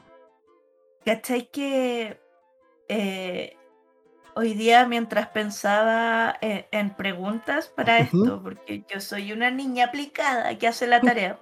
¿Cachai 1.05 1.49
que 1.51 2.19
eh, 2.87 3.55
hoy 4.35 4.53
día 4.53 4.85
mientras 4.87 5.27
pensaba 5.29 6.37
en, 6.41 6.65
en 6.71 6.89
preguntas 6.95 7.67
para 7.67 7.99
Ujú. 8.01 8.23
esto, 8.23 8.43
porque 8.43 8.83
yo 8.87 8.99
soy 9.01 9.31
una 9.31 9.51
niña 9.51 9.85
aplicada 9.85 10.57
que 10.57 10.67
hace 10.67 10.87
la 10.87 11.01
tarea, 11.01 11.39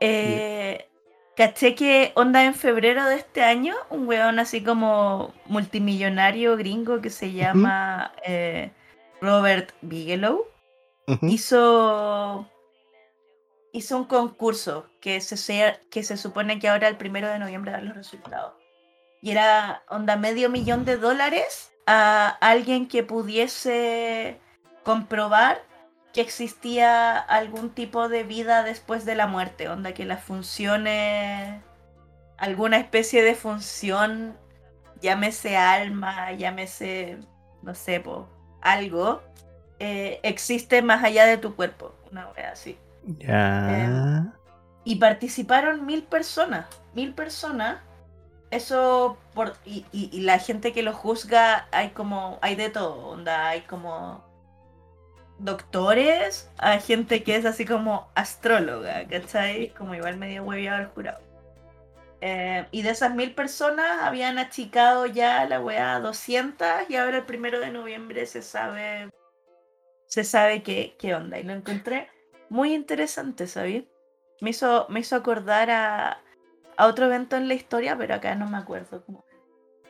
eh, 0.00 0.88
caché 1.36 1.74
que 1.74 2.12
onda 2.14 2.44
en 2.44 2.54
febrero 2.54 3.04
de 3.06 3.16
este 3.16 3.42
año, 3.42 3.74
un 3.90 4.06
weón 4.06 4.38
así 4.38 4.62
como 4.62 5.32
multimillonario 5.46 6.56
gringo 6.56 7.00
que 7.00 7.10
se 7.10 7.32
llama 7.32 8.12
eh, 8.24 8.70
Robert 9.20 9.72
Bigelow, 9.82 10.44
Ujú. 11.08 11.26
hizo 11.26 12.48
hizo 13.74 13.96
un 13.96 14.04
concurso 14.04 14.86
que 15.00 15.20
se, 15.22 15.36
sea- 15.38 15.80
que 15.90 16.02
se 16.02 16.16
supone 16.18 16.58
que 16.58 16.68
ahora 16.68 16.88
el 16.88 16.96
primero 16.98 17.28
de 17.28 17.38
noviembre 17.38 17.72
dan 17.72 17.86
los 17.86 17.96
resultados. 17.96 18.52
Y 19.22 19.30
era 19.30 19.82
onda 19.88 20.16
medio 20.16 20.50
millón 20.50 20.84
de 20.84 20.98
dólares 20.98 21.71
a 21.86 22.28
alguien 22.40 22.88
que 22.88 23.02
pudiese 23.02 24.38
comprobar 24.84 25.62
que 26.12 26.20
existía 26.20 27.18
algún 27.18 27.70
tipo 27.70 28.08
de 28.08 28.22
vida 28.22 28.62
después 28.62 29.04
de 29.04 29.14
la 29.14 29.26
muerte, 29.26 29.68
onda 29.68 29.94
que 29.94 30.04
las 30.04 30.22
funciones, 30.22 31.62
alguna 32.36 32.76
especie 32.76 33.22
de 33.22 33.34
función, 33.34 34.36
llámese 35.00 35.56
alma, 35.56 36.32
llámese, 36.32 37.18
no 37.62 37.74
sé, 37.74 38.00
po, 38.00 38.28
algo, 38.60 39.22
eh, 39.78 40.20
existe 40.22 40.82
más 40.82 41.02
allá 41.02 41.26
de 41.26 41.38
tu 41.38 41.56
cuerpo. 41.56 41.94
Una 42.10 42.28
wea 42.28 42.52
así. 42.52 42.78
Ya. 43.04 44.32
Y 44.84 44.96
participaron 44.96 45.86
mil 45.86 46.04
personas. 46.04 46.66
Mil 46.94 47.14
personas. 47.14 47.78
Eso 48.52 49.18
por. 49.34 49.54
Y, 49.64 49.84
y- 49.92 50.10
y 50.12 50.20
la 50.20 50.38
gente 50.38 50.72
que 50.72 50.82
lo 50.84 50.92
juzga, 50.92 51.66
hay 51.72 51.90
como. 51.90 52.38
hay 52.42 52.54
de 52.54 52.70
todo. 52.70 53.08
Onda, 53.08 53.48
hay 53.48 53.62
como 53.62 54.22
doctores, 55.38 56.50
hay 56.58 56.78
gente 56.80 57.24
que 57.24 57.34
es 57.36 57.44
así 57.46 57.64
como 57.64 58.08
astróloga, 58.14 59.06
¿cachai? 59.08 59.70
Como 59.70 59.94
igual 59.94 60.16
medio 60.18 60.44
hueviado 60.44 60.78
al 60.78 60.86
jurado. 60.88 61.20
Eh, 62.20 62.66
y 62.70 62.82
de 62.82 62.90
esas 62.90 63.14
mil 63.14 63.34
personas 63.34 64.02
habían 64.02 64.38
achicado 64.38 65.06
ya 65.06 65.44
la 65.46 65.58
weá 65.60 65.96
a 65.96 66.00
200 66.00 66.68
y 66.88 66.94
ahora 66.96 67.18
el 67.18 67.24
primero 67.24 67.58
de 67.58 67.70
noviembre 67.72 68.26
se 68.26 68.42
sabe 68.42 69.10
se 70.06 70.22
sabe 70.24 70.62
qué, 70.62 70.94
qué 70.98 71.14
onda. 71.14 71.38
Y 71.40 71.42
lo 71.42 71.54
encontré 71.54 72.08
muy 72.50 72.74
interesante, 72.74 73.46
¿sabes? 73.48 73.84
Me 74.40 74.50
hizo, 74.50 74.86
me 74.90 75.00
hizo 75.00 75.16
acordar 75.16 75.70
a, 75.70 76.20
a 76.82 76.86
otro 76.86 77.06
evento 77.06 77.36
en 77.36 77.48
la 77.48 77.54
historia, 77.54 77.96
pero 77.96 78.14
acá 78.14 78.34
no 78.34 78.46
me 78.48 78.58
acuerdo 78.58 79.02
como 79.04 79.24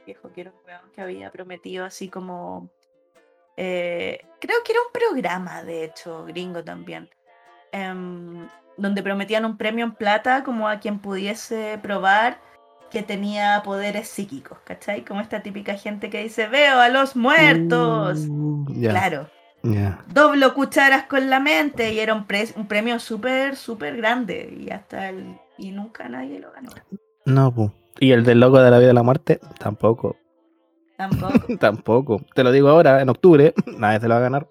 viejo 0.06 0.32
que 0.32 0.40
era 0.42 0.50
un 0.50 0.56
weón 0.66 0.90
que 0.94 1.00
había 1.00 1.30
prometido 1.30 1.84
así 1.84 2.08
como 2.08 2.68
eh, 3.56 4.20
creo 4.40 4.56
que 4.64 4.72
era 4.72 4.80
un 4.86 4.92
programa, 4.92 5.62
de 5.62 5.84
hecho, 5.84 6.24
gringo 6.24 6.64
también, 6.64 7.08
em, 7.70 8.48
donde 8.76 9.02
prometían 9.02 9.44
un 9.44 9.56
premio 9.56 9.84
en 9.84 9.92
plata 9.94 10.42
como 10.42 10.68
a 10.68 10.80
quien 10.80 10.98
pudiese 10.98 11.78
probar 11.82 12.40
que 12.90 13.02
tenía 13.02 13.62
poderes 13.64 14.08
psíquicos, 14.08 14.58
¿cachai? 14.64 15.04
Como 15.04 15.20
esta 15.20 15.40
típica 15.42 15.74
gente 15.74 16.10
que 16.10 16.22
dice, 16.22 16.46
veo 16.48 16.78
a 16.80 16.88
los 16.88 17.14
muertos. 17.16 18.26
Uh, 18.28 18.64
ya, 18.74 18.90
Claro, 18.90 19.30
ya. 19.62 20.04
doblo 20.08 20.52
cucharas 20.54 21.04
con 21.04 21.30
la 21.30 21.40
mente 21.40 21.92
y 21.92 22.00
era 22.00 22.12
un, 22.14 22.26
pre- 22.26 22.52
un 22.56 22.66
premio 22.66 22.98
súper, 22.98 23.56
súper 23.56 23.96
grande 23.96 24.52
y 24.58 24.70
hasta 24.70 25.08
el... 25.10 25.38
y 25.62 25.70
nunca 25.70 26.08
nadie 26.08 26.40
lo 26.40 26.50
ganó. 26.52 26.70
No, 27.24 27.54
pu. 27.54 27.70
Y 28.00 28.10
el 28.12 28.24
del 28.24 28.40
loco 28.40 28.60
de 28.60 28.70
la 28.70 28.78
vida 28.78 28.90
y 28.90 28.94
la 28.94 29.02
muerte, 29.02 29.38
tampoco. 29.58 30.16
Tampoco. 30.96 31.32
Tampoco. 31.60 32.20
Te 32.34 32.44
lo 32.44 32.52
digo 32.52 32.68
ahora, 32.68 33.00
en 33.00 33.08
octubre, 33.08 33.54
nadie 33.78 34.00
se 34.00 34.08
lo 34.08 34.14
va 34.14 34.18
a 34.20 34.22
ganar. 34.22 34.46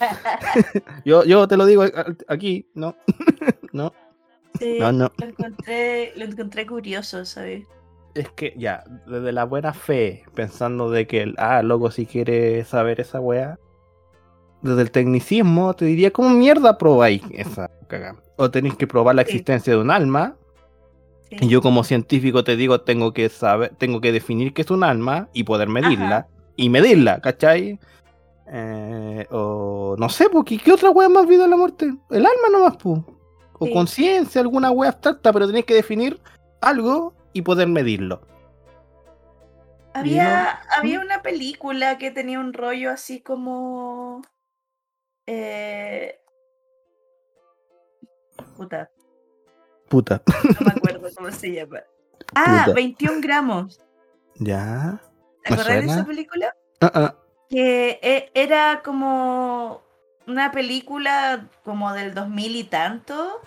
Yo, 1.04 1.24
yo 1.24 1.46
te 1.46 1.56
lo 1.58 1.66
digo 1.66 1.84
aquí, 2.28 2.66
no. 2.74 2.94
no, 3.72 3.92
Sí, 4.58 4.78
no, 4.80 4.92
no. 4.92 5.10
Lo 5.18 5.26
encontré, 5.26 6.12
lo 6.16 6.24
encontré 6.24 6.66
curioso, 6.66 7.24
¿sabes? 7.24 7.64
Es 8.14 8.28
que 8.30 8.54
ya, 8.56 8.82
desde 9.06 9.30
la 9.32 9.44
buena 9.44 9.72
fe, 9.72 10.24
pensando 10.34 10.90
de 10.90 11.06
que 11.06 11.22
el, 11.22 11.34
ah, 11.38 11.62
loco, 11.62 11.90
si 11.90 12.06
quiere 12.06 12.64
saber 12.64 13.00
esa 13.00 13.20
weá, 13.20 13.58
desde 14.62 14.82
el 14.82 14.90
tecnicismo, 14.90 15.74
te 15.74 15.84
diría, 15.84 16.10
¿cómo 16.10 16.30
mierda 16.30 16.76
probáis 16.78 17.22
esa 17.32 17.70
cagada? 17.88 18.20
O 18.36 18.50
tenéis 18.50 18.74
que 18.76 18.86
probar 18.86 19.14
la 19.14 19.22
Sí. 19.22 19.30
existencia 19.32 19.74
de 19.74 19.78
un 19.80 19.90
alma. 19.90 20.36
Y 21.30 21.48
yo 21.48 21.62
como 21.62 21.84
científico 21.84 22.42
te 22.44 22.56
digo, 22.56 22.80
tengo 22.80 23.12
que 23.12 23.28
saber, 23.28 23.74
tengo 23.76 24.00
que 24.00 24.12
definir 24.12 24.52
qué 24.52 24.62
es 24.62 24.70
un 24.70 24.82
alma 24.82 25.28
y 25.32 25.44
poder 25.44 25.68
medirla, 25.68 26.16
Ajá. 26.16 26.28
y 26.56 26.68
medirla, 26.68 27.20
¿cachai? 27.20 27.78
Eh, 28.52 29.26
o 29.30 29.94
no 29.96 30.08
sé, 30.08 30.28
porque 30.28 30.58
¿qué 30.58 30.72
otra 30.72 30.90
weá 30.90 31.08
más 31.08 31.26
vida 31.26 31.44
en 31.44 31.50
la 31.50 31.56
muerte? 31.56 31.84
El 32.10 32.26
alma 32.26 32.48
nomás, 32.50 32.76
pu. 32.76 33.04
O 33.58 33.66
Sí. 33.66 33.72
conciencia, 33.72 34.40
alguna 34.40 34.70
weá 34.70 34.90
abstracta, 34.90 35.32
pero 35.32 35.46
tenéis 35.46 35.66
que 35.66 35.74
definir 35.74 36.20
algo 36.60 37.14
y 37.32 37.42
poder 37.42 37.68
medirlo. 37.68 38.22
Había, 39.92 40.60
¿Mm? 40.66 40.78
había 40.78 41.00
una 41.00 41.22
película 41.22 41.98
que 41.98 42.10
tenía 42.10 42.40
un 42.40 42.52
rollo 42.52 42.90
así 42.90 43.20
como. 43.20 44.22
Eh... 45.26 46.16
Puta, 48.56 48.90
Puta. 49.90 50.22
no 50.60 50.64
me 50.66 50.70
acuerdo 50.72 51.08
cómo 51.16 51.30
se 51.32 51.52
llama. 51.52 51.80
Ah, 52.34 52.62
Puta. 52.64 52.74
21 52.76 53.20
gramos. 53.20 53.80
Ya. 54.36 55.00
¿Te 55.44 55.50
¿Me 55.50 55.60
acordás 55.60 55.80
de 55.80 55.86
esa 55.92 56.04
película? 56.04 56.54
Ah, 56.80 56.90
ah. 56.94 57.14
Que 57.50 57.98
e- 58.02 58.30
era 58.34 58.80
como 58.82 59.82
una 60.26 60.52
película 60.52 61.46
como 61.64 61.92
del 61.92 62.14
2000 62.14 62.56
y 62.56 62.64
tanto 62.64 63.40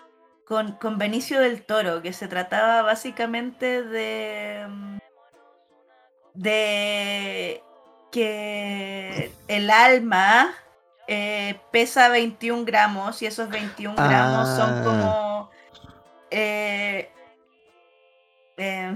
con, 0.45 0.73
con 0.73 0.97
Benicio 0.97 1.39
del 1.39 1.63
Toro, 1.63 2.01
que 2.01 2.11
se 2.13 2.27
trataba 2.27 2.81
básicamente 2.81 3.81
de. 3.83 4.65
mm, 4.69 4.97
de 6.33 7.63
que 8.11 9.31
el 9.47 9.69
alma 9.71 10.53
eh, 11.07 11.59
pesa 11.71 12.09
21 12.09 12.65
gramos 12.65 13.21
y 13.21 13.25
esos 13.27 13.49
21 13.49 13.95
gramos 13.95 14.49
Ah. 14.49 14.55
son 14.57 14.83
como. 14.83 15.22
Eh, 16.33 17.09
eh, 18.57 18.93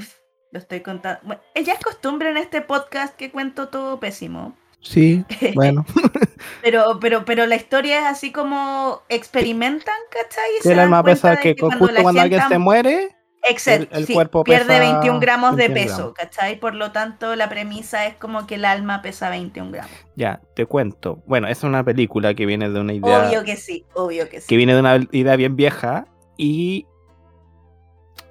lo 0.51 0.59
estoy 0.59 0.81
contando. 0.81 1.19
Bueno, 1.23 1.41
ya 1.55 1.73
es 1.73 1.79
costumbre 1.79 2.29
en 2.29 2.37
este 2.37 2.61
podcast 2.61 3.15
que 3.15 3.31
cuento 3.31 3.69
todo 3.69 3.99
pésimo. 3.99 4.55
Sí, 4.81 5.25
bueno. 5.55 5.85
Pero, 6.61 6.99
pero, 7.01 7.25
pero 7.25 7.45
la 7.45 7.55
historia 7.55 7.99
es 7.99 8.05
así 8.05 8.31
como 8.31 9.01
experimentan, 9.09 9.95
¿cachai? 10.11 10.43
Y 10.63 10.67
el 10.69 10.79
alma 10.79 11.03
pesa 11.03 11.35
que, 11.37 11.55
que 11.55 11.61
cu- 11.61 11.67
cuando 11.67 11.85
justo 11.87 12.01
cuando 12.03 12.21
alguien 12.21 12.41
se 12.47 12.57
muere, 12.57 13.15
Exacto, 13.43 13.95
el 13.97 14.05
sí, 14.05 14.13
cuerpo 14.13 14.43
pierde 14.43 14.65
pesa 14.67 14.79
21 14.79 15.19
gramos 15.19 15.55
de 15.55 15.67
21 15.69 15.73
peso, 15.81 15.97
gramos. 15.97 16.13
¿cachai? 16.13 16.59
Por 16.59 16.75
lo 16.75 16.91
tanto, 16.91 17.35
la 17.35 17.49
premisa 17.49 18.05
es 18.05 18.15
como 18.15 18.45
que 18.47 18.55
el 18.55 18.65
alma 18.65 19.01
pesa 19.01 19.29
21 19.29 19.71
gramos. 19.71 19.91
ya, 20.15 20.41
te 20.55 20.65
cuento. 20.65 21.23
Bueno, 21.25 21.47
es 21.47 21.63
una 21.63 21.83
película 21.83 22.33
que 22.33 22.45
viene 22.45 22.69
de 22.69 22.79
una 22.79 22.93
idea. 22.93 23.27
Obvio 23.27 23.43
que 23.43 23.55
sí, 23.55 23.85
obvio 23.93 24.29
que 24.29 24.41
sí. 24.41 24.47
que 24.47 24.57
viene 24.57 24.73
de 24.73 24.79
una 24.81 24.97
idea 25.11 25.35
bien 25.35 25.55
vieja 25.55 26.05
y 26.37 26.85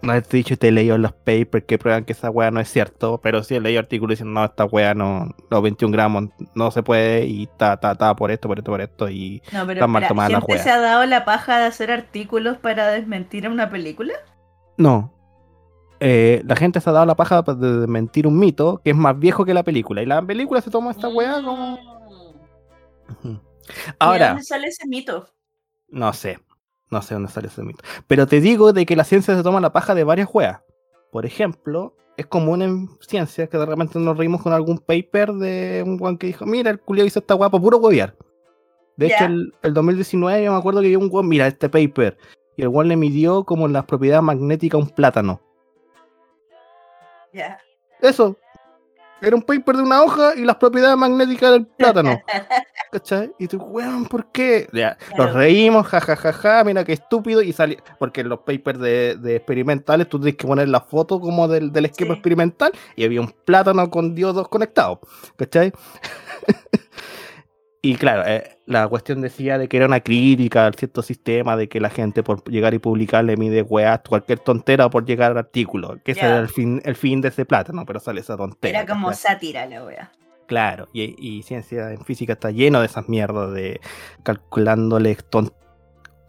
no 0.07 0.15
he 0.15 0.21
dicho 0.21 0.57
te 0.57 0.69
he 0.69 0.73
leído 0.73 0.97
los 0.99 1.13
papers 1.13 1.65
que 1.67 1.79
prueban 1.79 2.05
que 2.05 2.13
esa 2.13 2.31
weá 2.31 2.51
no 2.51 2.61
es 2.61 2.71
cierto, 2.71 3.21
pero 3.23 3.43
sí 3.43 3.57
he 3.57 3.61
leído 3.61 3.81
artículos 3.81 4.13
diciendo 4.13 4.41
no, 4.41 4.47
esta 4.47 4.65
weá 4.65 4.95
no, 4.95 5.35
los 5.51 5.63
21 5.63 5.93
gramos 5.93 6.31
no 6.55 6.71
se 6.71 6.83
puede 6.83 7.27
y 7.27 7.49
ta, 7.59 7.79
ta, 7.79 7.95
ta, 7.95 8.17
por 8.17 8.31
esto, 8.31 8.49
por 8.49 8.59
esto, 8.59 8.71
por 8.71 8.81
esto 8.81 9.09
y 9.09 9.43
No, 9.53 9.67
pero 9.67 9.87
mal 9.89 10.07
tomada 10.09 10.31
la 10.31 10.41
¿gente 10.41 10.59
se 10.59 10.71
ha 10.71 10.81
dado 10.81 11.05
la 11.07 11.25
paja 11.25 11.59
de 11.59 11.67
hacer 11.67 11.91
artículos 11.91 12.57
para 12.59 12.89
desmentir 12.89 13.47
a 13.47 13.51
una 13.51 13.69
película? 13.71 14.15
no. 14.77 15.13
Eh, 15.99 16.43
la 16.45 16.57
gente 16.57 16.79
se 16.83 16.91
ha 16.91 16.93
dado 16.93 17.07
la 17.07 17.15
paja 17.15 17.41
de 17.41 17.81
desmentir 17.81 18.27
un 18.27 18.39
mito 18.39 18.83
que 18.85 18.91
es 18.91 18.97
más 18.97 19.19
viejo 19.19 19.47
que 19.47 19.55
la 19.55 19.63
película 19.63 20.03
y 20.03 20.07
la 20.07 20.21
película 20.21 20.61
se 20.61 20.71
toma 20.71 20.91
esta 20.91 21.09
weá 21.09 21.43
como... 21.43 21.79
Mm. 23.23 23.29
Ujú. 23.29 23.29
¿Y 23.29 23.73
de 23.73 23.95
Ahora, 23.99 24.29
dónde 24.29 24.43
sale 24.43 24.69
ese 24.69 24.87
mito? 24.87 25.27
No 25.89 26.13
sé. 26.13 26.39
No 26.91 27.03
sé 27.03 27.15
dónde 27.15 27.31
sale 27.31 27.49
ese 27.49 27.63
mito. 27.63 27.83
Pero 28.07 28.27
te 28.27 28.41
digo 28.41 28.73
de 28.73 28.87
que 28.87 28.97
la 28.97 29.05
ciencia 29.05 29.37
se 29.37 29.43
toma 29.43 29.61
la 29.61 29.73
paja 29.73 29.95
de 29.95 30.05
varias 30.05 30.29
weas. 30.33 30.61
Por 31.11 31.27
ejemplo, 31.27 31.97
es 32.17 32.27
común 32.27 32.63
en 32.63 32.89
ciencia 33.01 33.47
que 33.49 33.59
de 33.59 33.67
repente 33.67 33.99
nos 33.99 34.17
reímos 34.17 34.43
con 34.43 34.53
algún 34.53 34.79
paper 34.79 35.33
de 35.33 35.83
un 35.87 36.01
weón 36.01 36.19
que 36.19 36.29
dijo, 36.29 36.47
mira, 36.47 36.71
el 36.71 36.81
culiao 36.81 37.07
hizo 37.07 37.19
esta 37.19 37.37
por 37.37 37.61
puro 37.61 37.79
huevear. 37.79 38.15
De 38.97 39.09
hecho, 39.09 39.25
el, 39.27 39.53
el 39.63 39.75
2019 39.75 40.45
yo 40.45 40.53
me 40.53 40.59
acuerdo 40.59 40.81
que 40.81 40.89
vi 40.89 40.97
un 40.97 41.11
weón, 41.11 41.29
mira, 41.29 41.47
este 41.47 41.69
paper. 41.69 42.17
Y 42.57 42.63
el 42.63 42.69
weón 42.69 42.89
le 42.89 42.97
midió 42.97 43.45
como 43.45 43.69
las 43.69 43.85
propiedades 43.85 44.23
magnéticas 44.23 44.81
a 44.81 44.85
un 44.85 44.89
plátano. 44.91 45.41
Ya. 47.33 47.59
Eso. 48.01 48.37
Era 49.23 49.35
un 49.35 49.43
paper 49.43 49.77
de 49.77 49.83
una 49.83 50.03
hoja 50.03 50.35
y 50.37 50.45
las 50.45 50.57
propiedades 50.57 50.97
magnéticas 50.97 51.53
del 51.53 51.67
plátano. 51.67 52.21
¿Cachai? 52.93 53.33
Y 53.39 53.49
tú, 53.49 53.57
weón, 53.59 54.05
¿por 54.07 54.31
qué? 54.31 54.69
Ya, 54.73 54.97
Claro. 54.97 55.25
Nos 55.25 55.35
reímos, 55.35 55.87
jajajaja, 55.87 56.63
mira 56.65 56.85
qué 56.85 56.93
estúpido. 56.93 57.43
Y 57.43 57.53
salió. 57.53 57.79
Porque 57.99 58.21
en 58.21 58.29
los 58.29 58.41
papers 58.41 58.79
de, 58.79 59.17
de 59.17 59.37
experimentales 59.37 60.09
tú 60.09 60.19
tienes 60.19 60.37
que 60.37 60.47
poner 60.47 60.69
la 60.69 60.81
foto 60.81 61.19
como 61.21 61.49
del, 61.49 61.73
del 61.73 61.87
esquema 61.87 62.15
Sí. 62.15 62.19
experimental 62.19 62.73
y 62.95 63.05
había 63.05 63.21
un 63.21 63.33
plátano 63.45 63.91
con 63.91 64.15
diodos 64.15 64.49
conectados. 64.49 64.99
¿Cachai? 65.37 65.73
y 67.93 67.97
claro, 67.97 68.23
eh, 68.27 68.59
la 68.67 68.89
cuestión 68.89 69.21
decía 69.21 69.59
de 69.59 69.69
que 69.69 69.77
era 69.77 69.87
una 69.87 70.01
crítica 70.01 70.67
al 70.67 70.75
cierto 70.75 71.03
sistema, 71.03 71.57
de 71.57 71.69
que 71.69 71.81
la 71.81 71.91
gente 71.91 72.23
por 72.23 72.43
llegar 72.51 72.75
y 72.75 72.79
publicar 72.79 73.25
le 73.25 73.37
mide 73.37 73.63
weas, 73.63 74.01
cualquier 74.09 74.39
tontera 74.41 74.89
por 74.91 75.05
llegar 75.05 75.33
al 75.33 75.39
artículo. 75.39 75.99
Que 76.05 76.13
ese 76.13 76.21
Ya. 76.23 76.29
era 76.29 76.39
el 76.41 76.49
fin, 76.49 76.81
el 76.85 76.97
fin 76.97 77.21
de 77.21 77.29
ese 77.29 77.45
plátano, 77.45 77.85
pero 77.87 78.01
sale 78.01 78.21
esa 78.21 78.37
tontera. 78.37 78.81
Era 78.83 78.93
como 78.93 79.13
sátira 79.13 79.67
la 79.67 79.85
wea. 79.85 80.13
Claro, 80.47 80.89
y, 80.93 81.15
y 81.19 81.43
ciencia 81.43 81.91
en 81.93 82.05
física 82.05 82.35
está 82.35 82.51
lleno 82.51 82.81
de 82.81 82.87
esas 82.87 83.09
mierdas 83.09 83.53
de 83.53 83.81
calculándole 84.23 85.17
ton- 85.31 85.53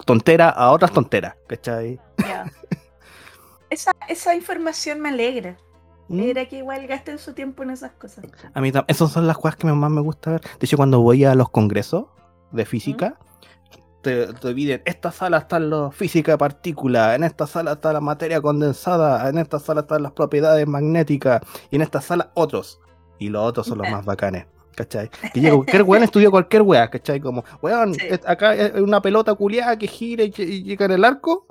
tontera 0.05 0.49
a 0.49 0.71
otras 0.71 0.91
tonteras, 0.91 1.35
¿cachai? 1.47 1.99
Ya. 2.19 2.45
Esa, 3.69 3.91
esa 4.07 4.33
información 4.33 5.01
me 5.01 5.09
alegra. 5.09 5.57
¿Mm? 6.09 6.19
Alegra 6.19 6.45
que 6.45 6.57
igual 6.59 6.87
gasten 6.87 7.17
su 7.17 7.33
tiempo 7.33 7.63
en 7.63 7.71
esas 7.71 7.91
cosas. 7.93 8.25
A 8.53 8.61
mí 8.61 8.71
tam- 8.71 8.85
esas 8.87 9.11
son 9.11 9.27
las 9.27 9.37
cosas 9.37 9.55
que 9.57 9.67
más 9.67 9.91
me 9.91 10.01
gusta 10.01 10.31
ver. 10.31 10.41
De 10.41 10.65
hecho, 10.65 10.77
cuando 10.77 11.01
voy 11.01 11.25
a 11.25 11.35
los 11.35 11.49
congresos 11.49 12.05
de 12.51 12.65
física, 12.65 13.19
te, 14.01 14.27
te 14.33 14.47
dividen, 14.49 14.81
esta 14.85 15.11
sala 15.11 15.39
está 15.39 15.59
la 15.59 15.91
física 15.91 16.31
de 16.33 16.37
partículas, 16.37 17.15
en 17.15 17.23
esta 17.25 17.45
sala 17.45 17.73
está 17.73 17.91
la 17.91 17.99
materia 17.99 18.39
condensada, 18.41 19.27
en 19.29 19.37
esta 19.37 19.59
sala 19.59 19.81
están 19.81 20.03
las 20.03 20.13
propiedades 20.13 20.65
magnéticas, 20.65 21.41
y 21.71 21.75
en 21.75 21.81
esta 21.81 21.99
sala 21.99 22.31
otros. 22.35 22.79
Y 23.19 23.29
los 23.29 23.43
otros 23.43 23.67
son 23.67 23.79
los 23.79 23.89
más 23.89 24.05
bacanes. 24.05 24.45
¿Cachai? 24.75 25.09
Que 25.33 25.41
llega 25.41 25.55
cualquier 25.55 25.81
weón 25.83 26.03
estudia 26.03 26.29
cualquier 26.29 26.61
weá, 26.61 26.87
¿cachai? 26.89 27.19
Como, 27.19 27.43
weón, 27.63 27.95
Sí. 27.95 28.07
acá 28.27 28.51
hay 28.51 28.79
una 28.79 29.01
pelota 29.01 29.33
culiada 29.33 29.75
que 29.77 29.87
gira 29.87 30.23
y, 30.23 30.29
llega 30.63 30.85
en 30.85 30.91
el 30.91 31.03
arco. 31.03 31.47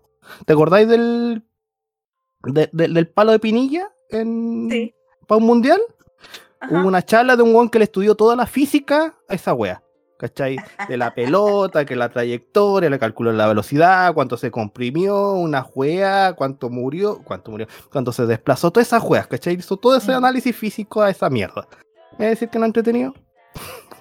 ¿Te 0.47 0.53
acordáis 0.53 0.87
del, 0.89 1.45
de- 2.45 2.71
de- 2.73 2.89
del 2.89 3.09
palo 3.09 3.33
de 3.33 3.41
pinilla 3.41 3.89
en, 4.11 4.69
Sí. 4.71 4.95
para 5.27 5.39
un 5.39 5.45
mundial? 5.47 5.81
Ajá. 6.61 6.75
Hubo 6.81 6.89
una 6.89 7.03
charla 7.03 7.37
de 7.37 7.43
un 7.43 7.55
weón 7.55 7.69
que 7.69 7.79
le 7.79 7.85
estudió 7.85 8.15
toda 8.15 8.35
la 8.37 8.47
física 8.47 9.15
a 9.29 9.35
esa 9.35 9.53
wea. 9.55 9.83
¿Cachai? 10.19 10.57
De 10.89 10.97
la 10.97 11.15
pelota, 11.15 11.85
que 11.85 11.95
la 11.95 12.09
trayectoria, 12.09 12.89
le 12.89 12.99
calculó 12.99 13.33
la 13.33 13.47
velocidad, 13.47 14.15
cuánto 14.15 14.39
se 14.39 14.51
comprimió, 14.51 15.33
una 15.33 15.67
wea, 15.75 16.33
cuánto 16.33 16.71
murió, 16.71 17.21
cuánto 17.23 17.51
murió, 17.51 17.67
cuánto 17.93 18.13
se 18.13 18.25
desplazó, 18.25 18.71
todas 18.71 18.87
esas 18.87 19.03
weas, 19.03 19.27
¿cachai? 19.27 19.55
Hizo 19.57 19.77
todo 19.77 19.95
ese 19.97 20.13
Mm. 20.13 20.17
análisis 20.17 20.57
físico 20.57 21.03
a 21.03 21.11
esa 21.11 21.29
mierda. 21.29 21.69
¿Me 22.19 22.25
va 22.25 22.27
a 22.29 22.31
decir 22.31 22.49
que 22.49 22.59
no 22.59 22.65
es 22.65 22.69
entretenido? 22.71 23.13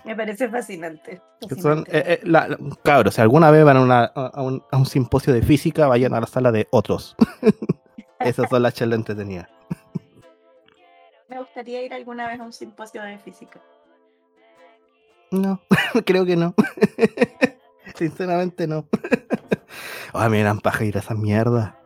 Me 0.05 0.15
parece 0.15 0.47
fascinante. 0.47 1.21
Que 1.41 1.55
son, 1.55 1.83
fascinante. 1.85 1.97
eh, 1.97 2.03
eh, 2.13 2.19
la- 2.23 2.47
la- 2.47 2.57
cabros, 2.83 3.13
si 3.15 3.19
alguna 3.21 3.51
vez 3.51 3.65
van 3.65 3.75
a, 3.75 3.81
una- 3.81 4.03
a 4.05 4.41
un, 4.41 4.63
a 4.71 4.77
un 4.77 4.85
simposio 4.85 5.33
de 5.33 5.41
física, 5.41 5.87
vayan 5.87 6.13
a 6.13 6.21
la 6.21 6.27
sala 6.27 6.53
de 6.53 6.65
otros. 6.71 7.15
Esas 8.19 8.49
son 8.49 8.63
las 8.63 8.73
charlas 8.73 8.99
entretenidas. 8.99 9.49
Me 11.27 11.39
gustaría 11.39 11.81
ir 11.83 11.93
alguna 11.93 12.27
vez 12.27 12.39
a 12.39 12.43
un 12.43 12.53
simposio 12.53 13.01
de 13.01 13.17
física. 13.17 13.59
No, 15.31 15.59
creo 16.05 16.25
que 16.25 16.35
no. 16.35 16.53
Sinceramente 17.95 18.67
no. 18.67 18.87
Ay, 20.13 20.29
me 20.29 20.43
dan 20.43 20.59
paja 20.59 20.83
ir 20.85 20.95
a 20.97 20.99
esa 20.99 21.13
mierda. 21.15 21.79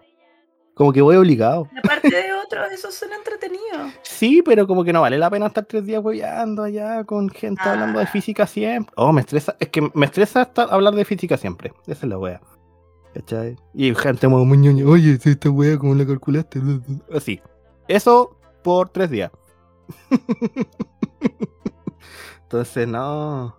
Como 0.73 0.93
que 0.93 1.01
voy 1.01 1.15
obligado. 1.17 1.67
Aparte 1.77 2.09
de 2.09 2.31
otros, 2.33 2.71
esos 2.71 2.93
son 2.95 3.09
entretenidos. 3.11 3.91
Sí, 4.01 4.41
pero 4.43 4.65
como 4.65 4.83
que 4.83 4.93
no 4.93 5.01
vale 5.01 5.17
la 5.17 5.29
pena 5.29 5.47
estar 5.47 5.65
tres 5.65 5.85
días 5.85 6.01
hueveando 6.03 6.63
allá 6.63 7.03
con 7.03 7.29
gente 7.29 7.61
hablando 7.63 7.99
de 7.99 8.05
Ah. 8.05 8.07
física 8.07 8.47
siempre. 8.47 8.93
Oh, 8.95 9.11
me 9.11 9.21
estresa. 9.21 9.55
Es 9.59 9.69
que 9.69 9.89
me 9.93 10.05
estresa 10.05 10.43
estar, 10.43 10.67
hablar 10.71 10.93
de 10.95 11.03
física 11.03 11.35
siempre. 11.37 11.73
Esa 11.85 12.05
es 12.05 12.09
la 12.09 12.17
wea. 12.17 12.41
¿Cachai? 13.13 13.57
Y 13.73 13.93
gente 13.95 14.27
muy 14.29 14.57
ñoña, 14.57 14.85
Oye, 14.85 15.19
esta 15.21 15.49
wea, 15.49 15.77
¿cómo 15.77 15.95
la 15.95 16.05
calculaste? 16.05 16.61
Así. 17.13 17.41
Eso 17.89 18.37
por 18.69 18.89
tres 18.89 19.09
días. 19.09 19.31
Entonces, 22.43 22.87
no. 22.87 23.55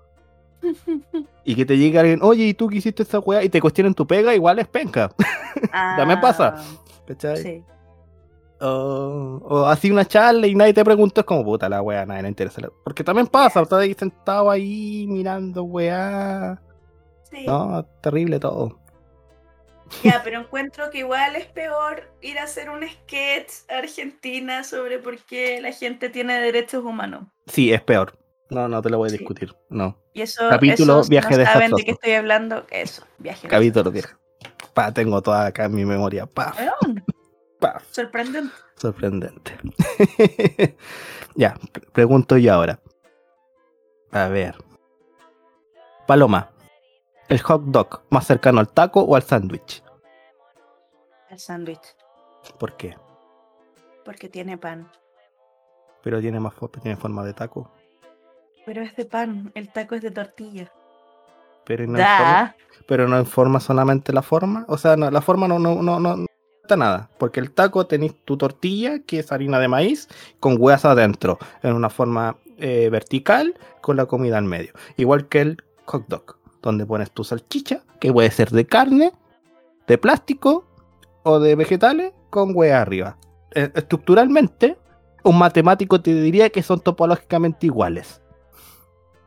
Y 1.44 1.54
que 1.54 1.64
te 1.64 1.76
llegue 1.76 1.98
alguien, 1.98 2.20
oye, 2.22 2.44
¿y 2.44 2.54
tú 2.54 2.68
qué 2.68 2.76
hiciste 2.76 3.02
esta 3.02 3.18
wea? 3.18 3.42
Y 3.42 3.48
te 3.48 3.60
cuestionen 3.60 3.94
tu 3.94 4.06
pega, 4.06 4.34
igual 4.34 4.58
es 4.58 4.68
penca. 4.68 5.10
También 5.72 6.20
pasa. 6.20 6.54
Ah, 6.56 6.62
¿Cachai? 7.06 7.36
Sí. 7.38 7.64
O, 8.60 9.40
o 9.42 9.66
así 9.66 9.90
una 9.90 10.04
charla 10.04 10.46
y 10.46 10.54
nadie 10.54 10.74
te 10.74 10.84
preguntó, 10.84 11.22
es 11.22 11.26
como 11.26 11.44
puta 11.44 11.68
la 11.68 11.80
weá, 11.80 12.04
nadie 12.04 12.22
le 12.22 12.28
interesa. 12.28 12.60
Porque 12.84 13.02
también 13.02 13.26
pasa, 13.26 13.62
estás 13.62 13.80
ahí 13.80 13.94
sentado 13.94 14.50
ahí 14.50 15.06
mirando 15.08 15.64
weá. 15.64 16.60
sí. 17.30 17.46
No, 17.46 17.84
terrible 18.02 18.38
todo. 18.38 18.78
Ya, 20.02 20.20
pero 20.24 20.40
encuentro 20.40 20.90
que 20.90 20.98
igual 20.98 21.36
es 21.36 21.46
peor 21.46 22.10
ir 22.20 22.38
a 22.38 22.44
hacer 22.44 22.70
un 22.70 22.82
sketch 22.88 23.52
a 23.68 23.78
Argentina 23.78 24.64
sobre 24.64 24.98
por 24.98 25.18
qué 25.18 25.60
la 25.60 25.72
gente 25.72 26.08
tiene 26.08 26.40
derechos 26.40 26.84
humanos. 26.84 27.24
Sí, 27.46 27.72
es 27.72 27.82
peor. 27.82 28.16
No, 28.50 28.66
no 28.68 28.80
te 28.82 28.88
lo 28.90 28.98
voy 28.98 29.08
a 29.08 29.10
Sí. 29.10 29.18
discutir. 29.18 29.54
No. 29.68 29.96
Y 30.12 30.22
eso, 30.22 30.48
Capítulo 30.48 31.02
Viaje 31.04 31.36
no 31.36 31.44
saben 31.44 31.70
de 31.72 31.84
qué 31.84 31.90
estoy 31.92 32.12
hablando. 32.12 32.66
Eso, 32.70 33.04
viaje. 33.18 33.46
Capítulo 33.48 33.90
desastroso. 33.90 34.18
viejo. 34.40 34.72
Pa, 34.74 34.92
tengo 34.92 35.20
toda 35.22 35.46
acá 35.46 35.64
en 35.66 35.74
mi 35.74 35.84
memoria. 35.84 36.26
Pa, 36.26 36.54
pa. 37.58 37.80
sorprendente. 37.90 38.52
Sorprendente. 38.76 39.52
ya, 41.34 41.54
pre- 41.72 41.86
pregunto 41.92 42.36
yo 42.38 42.54
ahora. 42.54 42.80
A 44.12 44.28
ver. 44.28 44.56
Paloma, 46.06 46.50
¿el 47.30 47.40
hot 47.40 47.62
dog 47.66 48.02
más 48.10 48.26
cercano 48.26 48.60
al 48.60 48.68
taco 48.68 49.00
o 49.00 49.16
al 49.16 49.22
sándwich? 49.22 49.82
El 51.30 51.38
sándwich, 51.38 51.96
¿Por 52.58 52.76
qué? 52.76 52.96
porque 54.04 54.28
tiene 54.28 54.58
pan. 54.58 54.90
Pero 56.02 56.20
tiene 56.20 56.40
más 56.40 56.54
tiene 56.82 56.96
forma 56.96 57.24
de 57.24 57.32
taco. 57.32 57.70
Pero 58.66 58.82
es 58.82 58.96
de 58.96 59.04
pan, 59.04 59.52
el 59.54 59.68
taco 59.68 59.94
es 59.94 60.02
de 60.02 60.10
tortilla. 60.10 60.72
Pero 61.64 61.86
no, 61.86 61.98
en 61.98 62.04
forma, 62.04 62.56
pero 62.86 63.08
no 63.08 63.18
informa 63.20 63.60
solamente 63.60 64.12
la 64.12 64.22
forma. 64.22 64.64
O 64.66 64.76
sea, 64.76 64.96
no, 64.96 65.10
la 65.10 65.20
forma 65.20 65.46
no, 65.46 65.58
no, 65.60 65.80
no, 65.82 66.00
no, 66.00 66.16
no 66.16 66.26
está 66.62 66.76
nada. 66.76 67.10
Porque 67.18 67.38
el 67.38 67.52
taco 67.52 67.86
tenéis 67.86 68.16
tu 68.24 68.36
tortilla, 68.36 69.00
que 69.06 69.20
es 69.20 69.30
harina 69.30 69.60
de 69.60 69.68
maíz, 69.68 70.08
con 70.40 70.56
hueas 70.58 70.84
adentro, 70.84 71.38
en 71.62 71.74
una 71.74 71.90
forma 71.90 72.36
eh, 72.58 72.88
vertical, 72.90 73.54
con 73.80 73.96
la 73.96 74.06
comida 74.06 74.38
al 74.38 74.44
medio. 74.44 74.72
Igual 74.96 75.28
que 75.28 75.40
el 75.42 75.62
hot 75.84 76.06
dog, 76.08 76.39
donde 76.62 76.86
pones 76.86 77.10
tu 77.10 77.24
salchicha, 77.24 77.82
que 78.00 78.12
puede 78.12 78.30
ser 78.30 78.50
de 78.50 78.66
carne, 78.66 79.12
de 79.86 79.98
plástico 79.98 80.66
o 81.22 81.38
de 81.40 81.54
vegetales, 81.54 82.12
con 82.30 82.52
hueá 82.54 82.80
arriba. 82.82 83.16
Eh, 83.54 83.70
estructuralmente, 83.74 84.76
un 85.24 85.38
matemático 85.38 86.00
te 86.00 86.14
diría 86.14 86.50
que 86.50 86.62
son 86.62 86.80
topológicamente 86.80 87.66
iguales. 87.66 88.22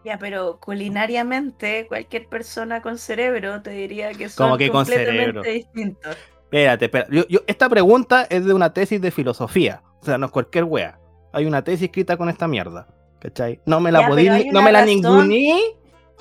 Ya, 0.06 0.18
pero 0.18 0.60
culinariamente, 0.60 1.86
cualquier 1.88 2.28
persona 2.28 2.82
con 2.82 2.98
cerebro 2.98 3.62
te 3.62 3.72
diría 3.72 4.12
que 4.14 4.28
son 4.30 4.48
Como 4.48 4.58
que 4.58 4.70
con 4.70 4.84
completamente 4.84 5.50
distintos. 5.50 6.18
Espérate, 6.44 6.86
espérate. 6.86 7.16
Yo- 7.16 7.28
yo- 7.30 7.40
esta 7.48 7.70
pregunta 7.70 8.28
es 8.30 8.46
de 8.46 8.54
una 8.54 8.74
tesis 8.74 9.02
de 9.02 9.12
filosofía. 9.12 9.82
O 10.02 10.06
sea, 10.06 10.18
no 10.18 10.26
es 10.26 10.32
cualquier 10.32 10.66
wea. 10.66 11.00
Hay 11.32 11.46
una 11.46 11.64
tesis 11.64 11.84
escrita 11.86 12.18
con 12.18 12.30
esta 12.30 12.48
mierda. 12.48 12.88
¿Cachai? 13.20 13.62
No 13.66 13.80
me 13.80 13.92
la 13.92 14.02
Ya, 14.02 14.08
podí, 14.10 14.26
no 14.52 14.62
me 14.62 14.72
la 14.74 14.82
razón. 14.82 15.32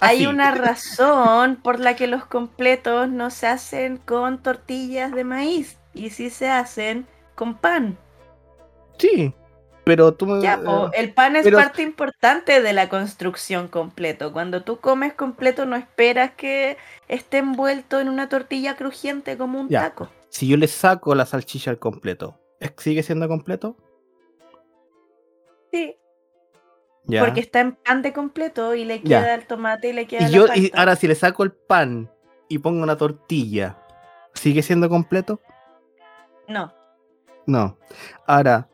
Hay 0.02 0.26
una 0.26 0.50
razón 0.52 1.56
por 1.56 1.78
la 1.80 1.96
que 1.96 2.06
los 2.06 2.24
completos 2.26 3.08
no 3.08 3.30
se 3.30 3.46
hacen 3.46 3.96
con 3.98 4.42
tortillas 4.42 5.12
de 5.12 5.24
maíz 5.24 5.78
y 5.94 6.10
sí 6.10 6.28
se 6.30 6.48
hacen 6.50 7.06
con 7.34 7.56
pan. 7.56 7.96
Sí. 8.98 9.34
Pero 9.84 10.14
tú 10.14 10.26
me. 10.26 10.40
Ya, 10.40 10.60
po, 10.60 10.90
el 10.92 11.12
pan 11.12 11.34
es 11.34 11.42
pero- 11.42 11.58
parte 11.58 11.82
importante 11.82 12.62
de 12.62 12.72
la 12.72 12.88
construcción 12.88 13.66
completo. 13.66 14.32
Cuando 14.32 14.62
tú 14.62 14.78
comes 14.78 15.12
completo 15.14 15.66
no 15.66 15.74
esperas 15.74 16.30
que 16.36 16.76
esté 17.08 17.38
envuelto 17.38 17.98
en 18.00 18.08
una 18.08 18.28
tortilla 18.28 18.76
crujiente 18.76 19.36
como 19.36 19.60
un 19.60 19.68
Ya. 19.68 19.80
taco. 19.82 20.08
Si 20.28 20.46
yo 20.46 20.56
le 20.56 20.68
saco 20.68 21.14
la 21.16 21.26
salchicha 21.26 21.70
al 21.72 21.80
completo, 21.80 22.38
¿es- 22.60 22.72
¿sigue 22.78 23.02
siendo 23.02 23.26
completo? 23.26 23.76
Sí, 25.72 25.96
Porque 27.06 27.40
está 27.40 27.60
en 27.60 27.72
pan 27.72 28.02
de 28.02 28.12
completo 28.12 28.74
y 28.74 28.84
le 28.84 29.02
queda 29.02 29.34
el 29.34 29.46
tomate 29.46 29.88
y 29.88 29.92
le 29.92 30.06
queda 30.06 30.20
y 30.20 30.24
la 30.24 30.30
yo, 30.30 30.46
y 30.54 30.70
ahora 30.74 30.96
si 30.96 31.08
le 31.08 31.14
saco 31.14 31.42
el 31.42 31.50
pan 31.50 32.10
y 32.48 32.58
pongo 32.58 32.82
una 32.82 32.96
tortilla, 32.96 33.78
¿sigue 34.34 34.62
siendo 34.62 34.88
completo? 34.88 35.40
No, 36.48 36.72
No. 37.46 37.76
Ahora, 38.26 38.68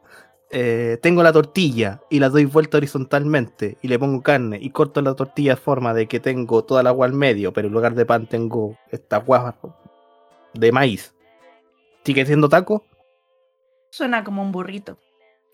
eh, 0.50 0.98
tengo 1.02 1.22
la 1.22 1.32
tortilla 1.32 2.00
y 2.10 2.18
la 2.18 2.28
doy 2.28 2.44
vuelta 2.44 2.76
horizontalmente 2.76 3.78
y 3.82 3.88
le 3.88 3.98
pongo 3.98 4.22
carne 4.22 4.58
y 4.60 4.70
corto 4.70 5.00
la 5.00 5.14
tortilla 5.14 5.52
de 5.54 5.60
forma 5.60 5.94
de 5.94 6.06
que 6.06 6.20
tengo 6.20 6.64
toda 6.64 6.82
la 6.82 6.90
agua 6.90 7.06
al 7.06 7.12
medio, 7.12 7.52
pero 7.52 7.68
en 7.68 7.74
lugar 7.74 7.94
de 7.94 8.06
pan 8.06 8.26
tengo 8.26 8.76
esta 8.90 9.16
agua 9.16 9.56
de 10.54 10.72
maíz. 10.72 11.14
¿Sigue 12.04 12.26
siendo 12.26 12.48
taco? 12.48 12.84
suena 13.90 14.22
como 14.22 14.42
un 14.42 14.52
burrito, 14.52 14.98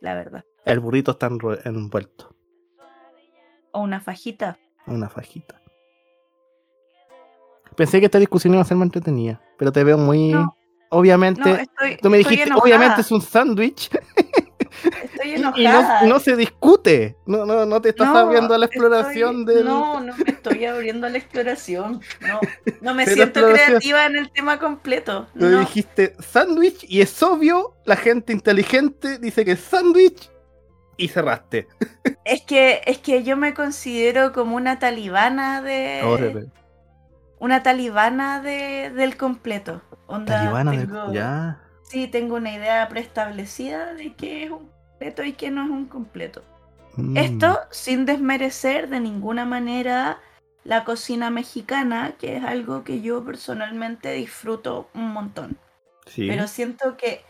la 0.01 0.15
verdad. 0.15 0.45
El 0.65 0.81
burrito 0.81 1.13
está 1.13 1.29
envuelto 1.65 2.35
O 3.75 3.81
una 3.83 4.01
fajita. 4.01 4.57
una 4.87 5.09
fajita. 5.09 5.61
Pensé 7.77 7.99
que 7.99 8.07
esta 8.07 8.19
discusión 8.21 8.55
iba 8.55 8.63
a 8.63 8.67
ser 8.67 8.77
más 8.77 8.87
entretenida, 8.87 9.41
pero 9.59 9.73
te 9.73 9.83
veo 9.85 9.99
muy... 9.99 10.29
No. 10.31 10.57
Obviamente, 10.91 11.41
No, 11.43 11.57
estoy, 11.57 11.97
tú 12.01 12.09
me 12.09 12.19
estoy 12.21 12.31
dijiste, 12.37 12.43
enojada, 12.51 12.63
obviamente 12.63 13.01
es 13.01 13.11
un 13.11 13.21
sándwich 13.21 13.91
Estoy 15.03 15.31
enojada. 15.35 16.03
y 16.05 16.07
no, 16.07 16.15
no 16.15 16.21
se 16.21 16.37
discute. 16.37 17.17
No, 17.27 17.45
no, 17.45 17.67
no 17.67 17.81
te 17.81 17.89
estás 17.89 18.07
No, 18.13 18.17
abriendo 18.17 18.55
a 18.55 18.59
la 18.59 18.67
estoy- 18.67 18.77
exploración 18.87 19.45
del... 19.45 19.65
No, 19.65 20.01
no 20.01 20.15
me 20.17 20.25
estoy 20.31 20.65
abriendo 20.67 21.09
a 21.09 21.11
la 21.11 21.19
exploración. 21.19 22.01
No, 22.21 22.41
no 22.81 22.95
me 22.95 23.05
Pero 23.07 23.17
siento 23.17 23.41
creativa 23.51 24.07
en 24.07 24.17
el 24.17 24.31
tema 24.31 24.61
completo. 24.61 25.27
Tú 25.37 25.49
dijiste 25.59 26.15
sándwich 26.21 26.85
y 26.89 27.01
es 27.01 27.21
obvio, 27.25 27.75
la 27.85 27.97
gente 27.97 28.33
inteligente 28.33 29.19
dice 29.19 29.45
que 29.45 29.53
es 29.53 29.61
sándwich 29.61 30.31
y 30.97 31.09
cerraste. 31.09 31.69
Es 32.25 32.43
que, 32.43 32.83
es 32.87 32.99
que 32.99 33.23
yo 33.23 33.37
me 33.37 33.55
considero 33.55 34.33
como 34.33 34.57
una 34.57 34.79
talibana 34.79 35.61
de. 35.63 36.01
Una 37.39 37.63
talibana 37.63 38.41
de, 38.41 38.91
del 38.91 39.17
completo. 39.17 39.83
Onda, 40.07 40.39
Talibana 40.41 40.71
de- 40.73 40.79
tengo- 40.87 41.13
Ya. 41.13 41.61
Sí, 41.83 42.09
tengo 42.09 42.37
una 42.37 42.55
idea 42.55 42.89
preestablecida 42.89 43.93
de 43.95 44.15
qué 44.15 44.45
es 44.45 44.51
un 44.51 44.71
completo 44.89 45.25
y 45.25 45.33
qué 45.35 45.51
no 45.51 45.65
es 45.65 45.71
un 45.71 45.87
completo. 45.87 46.43
Mm, 46.97 47.17
Esto 47.17 47.61
sin 47.71 48.07
desmerecer 48.07 48.89
de 48.89 49.01
ninguna 49.01 49.45
manera 49.45 50.19
la 50.65 50.85
cocina 50.85 51.29
mexicana, 51.29 52.13
que 52.19 52.37
es 52.37 52.45
algo 52.45 52.85
que 52.85 53.03
yo 53.03 53.23
personalmente 53.25 54.13
disfruto 54.13 54.89
un 54.95 55.13
montón. 55.13 55.59
Sí. 56.07 56.27
Pero 56.29 56.49
siento 56.49 56.97
que 56.97 57.23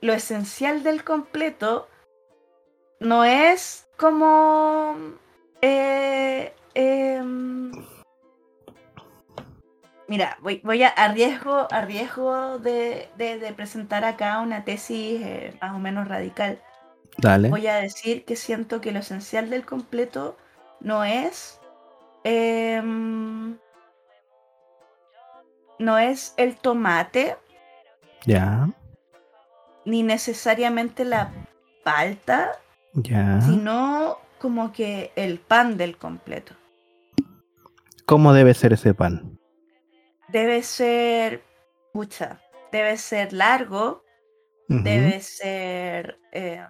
lo 0.00 0.12
esencial 0.12 0.82
del 0.82 1.04
completo 1.04 1.86
no 3.02 3.24
es 3.24 3.86
como 3.96 4.96
Eh, 5.64 6.52
em, 6.74 7.70
mira, 10.08 10.36
voy, 10.40 10.60
voy 10.64 10.82
a 10.82 10.88
arriesgo, 10.88 11.68
arriesgo 11.72 12.58
de, 12.58 13.08
de, 13.16 13.38
de 13.38 13.52
presentar 13.52 14.04
acá 14.04 14.40
una 14.40 14.64
tesis 14.64 15.20
eh, 15.22 15.56
más 15.60 15.74
o 15.74 15.78
menos 15.78 16.08
radical. 16.08 16.60
Dale. 17.18 17.48
Voy 17.50 17.66
a 17.66 17.76
decir 17.76 18.24
que 18.24 18.36
siento 18.36 18.80
que 18.80 18.92
lo 18.92 19.00
esencial 19.00 19.50
del 19.50 19.64
completo 19.64 20.36
no 20.80 21.04
es. 21.04 21.60
em, 22.24 23.58
no 25.78 25.98
es 25.98 26.34
el 26.36 26.56
tomate, 26.56 27.36
Ya, 28.26 28.68
ni 29.84 30.02
necesariamente 30.02 31.04
la 31.04 31.32
palta, 31.84 32.52
ya. 32.94 33.40
sino 33.40 34.18
como 34.38 34.72
que 34.72 35.12
el 35.16 35.38
pan 35.38 35.76
del 35.76 35.96
completo. 35.96 36.54
¿Cómo 38.06 38.32
debe 38.32 38.54
ser 38.54 38.72
ese 38.72 38.94
pan? 38.94 39.38
Debe 40.28 40.62
ser. 40.62 41.44
Pucha, 41.92 42.40
debe 42.72 42.96
ser 42.96 43.32
largo, 43.32 44.02
debe 44.68 45.20
ser. 45.20 46.18
em, 46.32 46.66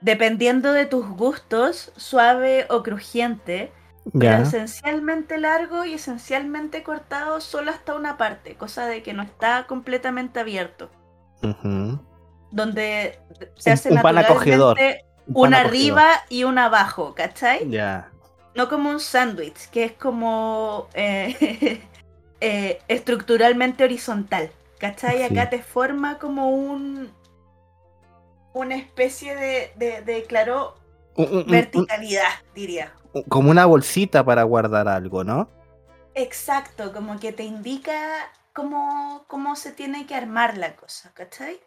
dependiendo 0.00 0.72
de 0.72 0.86
tus 0.86 1.08
gustos, 1.08 1.92
suave 1.96 2.66
o 2.70 2.82
crujiente. 2.82 3.72
pero 4.18 4.38
esencialmente 4.38 5.36
largo 5.36 5.84
y 5.84 5.92
esencialmente 5.92 6.82
cortado 6.82 7.42
solo 7.42 7.70
hasta 7.70 7.94
una 7.94 8.16
parte, 8.16 8.54
cosa 8.56 8.86
de 8.86 9.02
que 9.02 9.12
no 9.12 9.22
está 9.22 9.66
completamente 9.66 10.40
abierto. 10.40 10.90
Donde 12.50 13.18
se 13.56 13.70
Un- 13.70 13.74
hace 13.74 13.88
un 13.90 13.94
naturalmente 13.96 13.96
Un 13.96 14.02
pan 14.02 14.14
una 15.34 15.58
acogedor. 15.58 15.66
arriba 15.66 16.08
y 16.28 16.44
una 16.44 16.66
abajo, 16.66 17.14
¿cachai? 17.14 17.68
Ya. 17.70 18.10
No 18.54 18.68
como 18.68 18.90
un 18.90 19.00
sándwich, 19.00 19.68
que 19.70 19.84
es 19.84 19.92
como 19.92 20.88
eh, 20.94 21.80
eh, 22.40 22.80
estructuralmente 22.88 23.84
horizontal, 23.84 24.50
¿cachai? 24.78 25.18
Sí. 25.18 25.24
Acá 25.24 25.50
te 25.50 25.62
forma 25.62 26.18
como 26.18 26.50
un 26.50 27.12
una 28.54 28.74
especie 28.76 29.36
de, 29.36 29.72
de, 29.76 30.02
de, 30.02 30.24
claro, 30.24 30.74
Un- 31.14 31.26
un- 31.28 31.36
un- 31.38 31.46
verticalidad, 31.46 32.30
diría. 32.54 32.92
un- 33.12 33.22
como 33.24 33.50
una 33.50 33.66
bolsita 33.66 34.24
para 34.24 34.42
guardar 34.42 34.88
algo, 34.88 35.22
¿no? 35.22 35.48
Exacto, 36.14 36.92
como 36.92 37.20
que 37.20 37.32
te 37.32 37.44
indica 37.44 37.94
cómo, 38.52 39.24
cómo 39.28 39.54
se 39.54 39.70
tiene 39.70 40.06
que 40.06 40.16
armar 40.16 40.56
la 40.58 40.74
cosa, 40.74 41.12
¿cachai? 41.14 41.60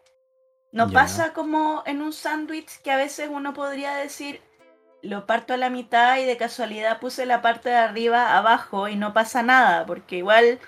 No 0.72 0.88
Ya. 0.88 0.94
pasa 0.94 1.32
como 1.34 1.82
en 1.86 2.00
un 2.00 2.12
sándwich 2.12 2.80
que 2.82 2.90
a 2.90 2.96
veces 2.96 3.28
uno 3.30 3.52
podría 3.52 3.94
decir, 3.94 4.40
lo 5.02 5.26
parto 5.26 5.52
a 5.52 5.58
la 5.58 5.68
mitad 5.68 6.18
y 6.18 6.24
de 6.24 6.36
casualidad 6.36 6.98
puse 6.98 7.26
la 7.26 7.42
parte 7.42 7.68
de 7.68 7.76
arriba 7.76 8.36
abajo 8.38 8.88
y 8.88 8.96
no 8.96 9.12
pasa 9.12 9.42
nada, 9.42 9.84
porque 9.84 10.16
igual 10.16 10.58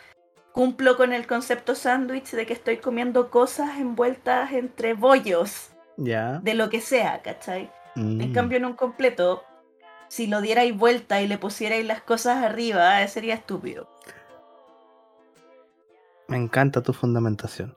cumplo 0.53 0.97
con 0.97 1.13
el 1.13 1.27
concepto 1.27 1.75
sándwich 1.75 2.31
de 2.33 2.45
que 2.47 2.53
estoy 2.53 2.77
comiendo 2.79 3.31
cosas 3.31 3.79
envueltas 3.79 4.53
entre 4.53 4.93
bollos, 4.95 5.71
Ya. 5.97 6.39
de 6.41 6.55
lo 6.55 6.69
que 6.69 6.81
sea, 6.81 7.23
¿cachai? 7.23 7.71
En 7.97 8.31
Mm. 8.31 8.33
cambio, 8.33 8.59
en 8.59 8.65
un 8.67 8.75
completo, 8.75 9.45
si 10.09 10.27
lo 10.27 10.41
dierais 10.41 10.77
vuelta 10.77 11.23
y 11.23 11.29
le 11.29 11.39
pusierais 11.39 11.85
las 11.87 12.03
cosas 12.03 12.43
arriba, 12.45 13.03
eh, 13.03 13.09
sería 13.09 13.35
estúpido. 13.35 13.89
Me 16.29 16.37
encanta 16.37 16.83
tu 16.83 16.93
fundamentación. 16.93 17.77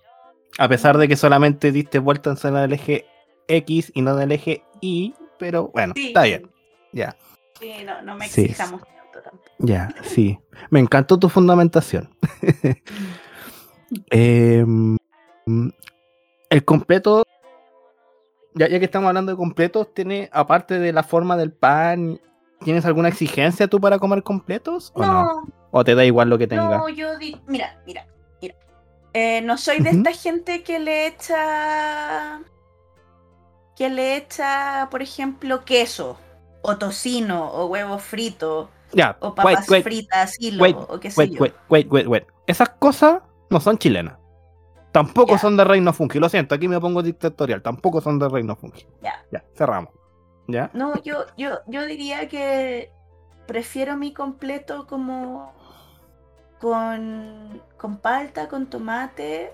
A 0.57 0.67
pesar 0.67 0.97
de 0.97 1.07
que 1.07 1.15
solamente 1.15 1.71
diste 1.71 1.99
vuelta 1.99 2.29
en 2.31 2.37
zona 2.37 2.61
del 2.61 2.73
eje 2.73 3.05
X 3.47 3.91
y 3.93 4.01
no 4.01 4.15
del 4.15 4.31
eje 4.31 4.63
Y, 4.81 5.13
pero 5.39 5.67
bueno, 5.69 5.93
está 5.95 6.23
bien. 6.23 6.49
Ya, 6.93 7.15
Sí, 7.59 7.73
no, 7.85 8.01
no 8.03 8.15
me 8.15 8.27
Sí. 8.27 8.41
exijamos 8.45 8.81
tanto 8.81 9.21
tampoco. 9.23 9.49
ya, 9.59 9.89
sí. 10.03 10.39
Me 10.69 10.79
encantó 10.79 11.17
tu 11.19 11.27
fundamentación. 11.29 12.09
Em, 14.11 14.97
el 16.49 16.65
completo, 16.65 17.23
ya, 18.53 18.67
ya 18.67 18.79
que 18.79 18.85
estamos 18.85 19.07
hablando 19.07 19.31
de 19.31 19.37
completos, 19.37 19.93
tiene, 19.93 20.29
aparte 20.33 20.77
de 20.79 20.91
la 20.91 21.03
forma 21.03 21.37
del 21.37 21.51
pan, 21.53 22.19
¿tienes 22.63 22.85
alguna 22.85 23.07
exigencia 23.09 23.67
tú 23.67 23.79
para 23.79 23.97
comer 23.99 24.23
completos? 24.23 24.91
¿O 24.95 25.05
no? 25.05 25.23
No, 25.23 25.47
¿O 25.71 25.83
te 25.83 25.95
da 25.95 26.03
igual 26.05 26.29
lo 26.29 26.37
que 26.37 26.47
tenga? 26.47 26.77
no, 26.77 26.89
yo 26.89 27.17
di... 27.17 27.39
Mira, 27.47 27.81
mira. 27.85 28.05
Eh, 29.20 29.41
no 29.41 29.57
soy 29.57 29.80
de 29.80 29.89
esta 29.89 30.11
gente 30.11 30.61
que 30.61 30.78
le 30.78 31.07
echa... 31.07 32.39
Que 33.76 33.89
le 33.89 34.15
echa, 34.15 34.89
por 34.91 35.01
ejemplo, 35.01 35.65
queso, 35.65 36.20
o 36.61 36.78
tocino, 36.78 37.51
o 37.51 37.65
huevo 37.65 37.97
frito, 37.97 38.70
Ya, 38.93 39.18
o 39.20 39.34
papas 39.34 39.68
wait, 39.70 39.84
fritas, 39.84 40.39
hilo, 40.39 40.61
wait, 40.61 40.76
o 40.78 40.99
qué 40.99 41.09
sé 41.09 41.30
yo. 41.30 41.41
wait, 41.41 41.55
wait, 41.70 41.91
wait, 41.91 42.07
wait. 42.07 42.28
Esas 42.45 42.70
cosas 42.70 43.24
no 43.49 43.59
son 43.59 43.80
chilenas. 43.80 44.18
Tampoco 44.91 45.38
son 45.39 45.57
de 45.57 45.63
Reino 45.63 45.93
Funky. 45.93 46.20
Lo 46.20 46.30
siento, 46.30 46.53
aquí 46.53 46.68
me 46.68 46.80
pongo 46.80 47.01
dictatorial. 47.01 47.63
Tampoco 47.63 48.01
son 48.01 48.20
de 48.20 48.30
Reino 48.30 48.55
Funky. 48.55 48.86
Ya. 49.01 49.26
Ya, 49.32 49.43
cerramos. 49.55 49.93
¿Ya? 50.47 50.70
No, 50.74 51.01
yo, 51.01 51.26
yo, 51.38 51.59
yo 51.65 51.86
diría 51.88 52.28
que 52.28 52.91
prefiero 53.47 53.97
mi 53.97 54.13
completo 54.13 54.86
como 54.86 55.53
con, 56.60 57.62
con 57.78 57.97
palta, 57.97 58.47
con 58.47 58.68
tomate. 58.70 59.53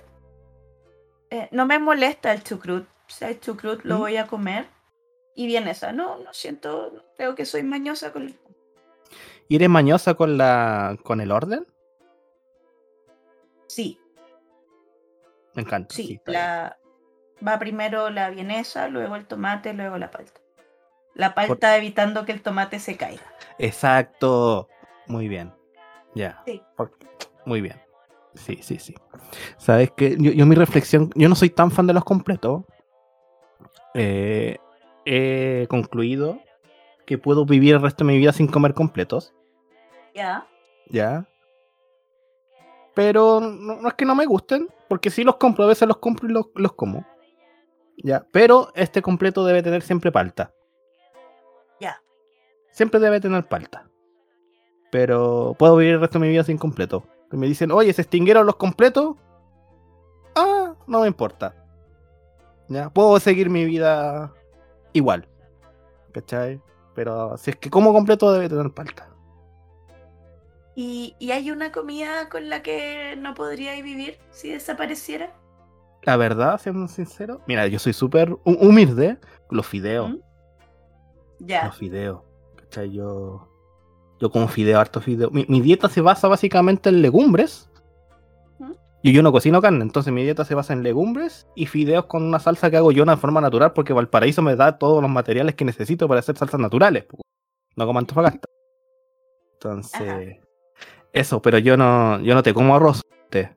Eh, 1.29 1.47
no 1.51 1.65
me 1.65 1.79
molesta 1.79 2.31
el 2.31 2.43
chucrut. 2.43 2.87
Si 3.07 3.25
hay 3.25 3.39
chucrut 3.39 3.83
lo 3.83 3.97
¿Mm? 3.97 3.99
voy 3.99 4.17
a 4.17 4.27
comer. 4.27 4.67
Y 5.35 5.47
bien 5.47 5.67
esa. 5.67 5.91
No, 5.91 6.17
no 6.19 6.33
siento, 6.33 7.05
creo 7.17 7.35
que 7.35 7.45
soy 7.45 7.63
mañosa 7.63 8.11
con 8.13 8.33
¿Y 9.47 9.55
eres 9.55 9.69
mañosa 9.69 10.13
con 10.13 10.37
la 10.37 10.97
con 11.03 11.19
el 11.21 11.31
orden? 11.31 11.67
Sí, 13.67 13.99
Me 15.53 15.63
encanta. 15.63 15.93
sí. 15.93 16.21
la... 16.25 16.77
Va 17.45 17.59
primero 17.59 18.09
la 18.09 18.29
vienesa, 18.29 18.87
luego 18.87 19.15
el 19.15 19.25
tomate, 19.25 19.73
luego 19.73 19.97
la 19.97 20.11
palta. 20.11 20.39
La 21.13 21.35
palta 21.35 21.75
evitando 21.77 22.23
que 22.25 22.31
el 22.31 22.41
tomate 22.41 22.79
se 22.79 22.95
caiga. 22.95 23.23
Exacto. 23.57 24.69
Muy 25.07 25.27
bien. 25.27 25.53
Ya. 26.15 26.41
Sí. 26.45 26.61
Muy 27.45 27.61
bien. 27.61 27.79
Sí, 28.35 28.59
sí, 28.61 28.79
sí. 28.79 28.95
Sabes 29.57 29.91
que 29.91 30.15
yo, 30.19 30.31
yo 30.31 30.45
mi 30.45 30.55
reflexión, 30.55 31.11
yo 31.15 31.29
no 31.29 31.35
soy 31.35 31.49
tan 31.49 31.71
fan 31.71 31.87
de 31.87 31.93
los 31.93 32.03
completos. 32.03 32.63
Eh, 33.93 34.57
he 35.05 35.67
concluido 35.69 36.39
que 37.05 37.17
puedo 37.17 37.45
vivir 37.45 37.75
el 37.75 37.81
resto 37.81 38.03
de 38.03 38.11
mi 38.11 38.17
vida 38.17 38.31
sin 38.33 38.47
comer 38.47 38.73
completos. 38.73 39.33
Ya. 40.15 40.47
¿ya? 40.89 41.27
Pero 42.93 43.39
no, 43.39 43.75
no 43.75 43.87
es 43.87 43.93
que 43.95 44.05
no 44.05 44.15
me 44.15 44.25
gusten, 44.25 44.69
porque 44.87 45.09
si 45.09 45.23
los 45.23 45.37
compro, 45.37 45.65
a 45.65 45.67
veces 45.67 45.87
los 45.87 45.97
compro 45.97 46.29
y 46.29 46.31
los, 46.31 46.45
los 46.55 46.73
como. 46.73 47.05
¿Ya? 47.97 48.25
Pero 48.31 48.71
este 48.75 49.01
completo 49.01 49.45
debe 49.45 49.63
tener 49.63 49.81
siempre 49.81 50.11
palta. 50.11 50.53
Ya. 51.79 52.01
Siempre 52.71 52.99
debe 52.99 53.19
tener 53.19 53.47
palta. 53.47 53.89
Pero 54.93 55.55
puedo 55.57 55.75
vivir 55.77 55.95
el 55.95 56.01
resto 56.01 56.19
de 56.19 56.25
mi 56.27 56.31
vida 56.31 56.43
sin 56.43 56.59
completo. 56.59 57.03
Que 57.31 57.35
me 57.35 57.47
dicen, 57.47 57.71
oye, 57.71 57.91
se 57.93 58.03
extinguieron 58.03 58.45
los 58.45 58.57
completos. 58.57 59.15
Ah, 60.35 60.75
no 60.85 61.01
me 61.01 61.07
importa. 61.07 61.55
¿Ya? 62.67 62.91
Puedo 62.91 63.19
seguir 63.19 63.49
mi 63.49 63.65
vida 63.65 64.31
igual. 64.93 65.27
¿Cachai? 66.11 66.61
Pero 66.93 67.35
si 67.37 67.49
es 67.49 67.55
que 67.55 67.71
como 67.71 67.91
completo 67.91 68.31
debe 68.31 68.47
tener 68.49 68.69
palta. 68.71 69.09
¿Y, 70.75 71.15
y 71.17 71.31
hay 71.31 71.49
una 71.49 71.71
comida 71.71 72.29
con 72.29 72.49
la 72.49 72.61
que 72.61 73.15
no 73.17 73.33
podríais 73.33 73.83
vivir 73.83 74.19
si 74.29 74.51
desapareciera? 74.51 75.33
La 76.03 76.17
verdad, 76.17 76.59
siendo 76.61 76.87
sincero, 76.87 77.41
mira, 77.47 77.65
yo 77.65 77.79
soy 77.79 77.93
súper 77.93 78.29
hu- 78.29 78.57
humilde. 78.61 79.17
Los 79.49 79.65
fideos, 79.65 80.11
¿Mm? 80.11 80.17
Ya. 81.39 81.65
los 81.65 81.77
fideos. 81.77 82.21
¿Cachai? 82.57 82.91
Yo, 82.91 83.47
yo 84.23 84.31
como 84.31 84.47
fideo, 84.47 84.79
harto 84.79 85.01
fideo. 85.01 85.29
Mi, 85.31 85.45
mi 85.49 85.59
dieta 85.59 85.89
se 85.89 85.99
basa 85.99 86.29
básicamente 86.29 86.87
en 86.89 87.01
legumbres. 87.01 87.69
¿Mm? 88.57 88.71
Y 89.03 89.11
yo 89.11 89.21
no 89.21 89.33
cocino 89.33 89.61
carne, 89.61 89.81
entonces 89.81 90.13
mi 90.13 90.23
dieta 90.23 90.45
se 90.45 90.55
basa 90.55 90.71
en 90.71 90.81
legumbres 90.81 91.45
y 91.55 91.65
fideos 91.65 92.05
con 92.05 92.23
una 92.23 92.39
salsa 92.39 92.71
que 92.71 92.77
hago 92.77 92.93
yo 92.93 93.03
de 93.03 93.17
forma 93.17 93.41
natural, 93.41 93.73
porque 93.73 93.91
Valparaíso 93.91 94.41
me 94.41 94.55
da 94.55 94.77
todos 94.77 95.01
los 95.01 95.11
materiales 95.11 95.55
que 95.55 95.65
necesito 95.65 96.07
para 96.07 96.21
hacer 96.21 96.37
salsas 96.37 96.59
naturales. 96.59 97.05
No 97.75 97.85
como 97.85 97.99
Antofagasta. 97.99 98.47
Entonces, 99.55 100.37
eso, 101.11 101.41
pero 101.41 101.57
yo 101.57 101.75
no, 101.75 102.21
yo 102.21 102.33
no 102.33 102.43
te 102.43 102.53
como 102.53 102.75
arroz. 102.75 103.01
te. 103.29 103.55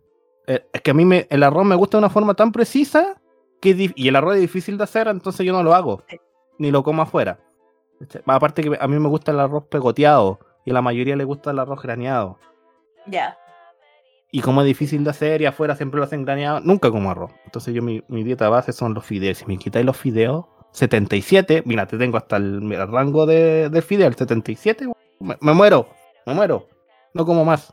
Eh, 0.48 0.66
Es 0.72 0.82
que 0.82 0.90
a 0.90 0.94
mí 0.94 1.04
me, 1.04 1.28
el 1.30 1.44
arroz 1.44 1.64
me 1.64 1.76
gusta 1.76 1.96
de 1.96 2.00
una 2.00 2.10
forma 2.10 2.34
tan 2.34 2.50
precisa 2.50 3.20
que 3.60 3.92
y 3.94 4.08
el 4.08 4.16
arroz 4.16 4.34
es 4.34 4.40
difícil 4.40 4.78
de 4.78 4.84
hacer, 4.84 5.06
entonces 5.06 5.46
yo 5.46 5.52
no 5.52 5.62
lo 5.62 5.74
hago. 5.74 6.02
Ni 6.58 6.72
lo 6.72 6.82
como 6.82 7.02
afuera. 7.02 7.38
¿Cachai? 8.00 8.22
Aparte 8.26 8.62
que 8.62 8.76
a 8.80 8.88
mí 8.88 8.98
me 8.98 9.08
gusta 9.08 9.30
el 9.30 9.40
arroz 9.40 9.64
pegoteado 9.68 10.40
y 10.66 10.70
a 10.70 10.74
la 10.74 10.82
mayoría 10.82 11.16
le 11.16 11.24
gusta 11.24 11.50
el 11.52 11.58
arroz 11.58 11.80
graneado. 11.82 12.38
Ya. 13.06 13.38
Y 14.30 14.42
como 14.42 14.60
es 14.60 14.66
difícil 14.66 15.02
de 15.04 15.10
hacer 15.10 15.40
y 15.40 15.46
afuera 15.46 15.76
siempre 15.76 15.98
lo 15.98 16.04
hacen 16.04 16.24
graneado, 16.24 16.60
nunca 16.60 16.90
como 16.90 17.10
arroz. 17.10 17.30
Entonces 17.46 17.72
yo 17.72 17.80
mi, 17.82 18.02
mi 18.08 18.22
dieta 18.24 18.48
base 18.50 18.72
son 18.74 18.92
los 18.92 19.04
fideos. 19.06 19.38
Si 19.38 19.46
me 19.46 19.56
quitáis 19.56 19.86
los 19.86 19.96
fideos, 19.96 20.44
77, 20.72 21.62
mira, 21.64 21.86
te 21.86 21.96
tengo 21.96 22.18
hasta 22.18 22.36
el, 22.36 22.70
el 22.70 22.88
rango 22.88 23.24
de, 23.24 23.70
del 23.70 23.82
Fidel, 23.82 24.14
77, 24.14 24.88
me, 25.20 25.36
me 25.40 25.52
muero, 25.54 25.88
me 26.26 26.34
muero, 26.34 26.68
no 27.14 27.24
como 27.24 27.44
más. 27.46 27.72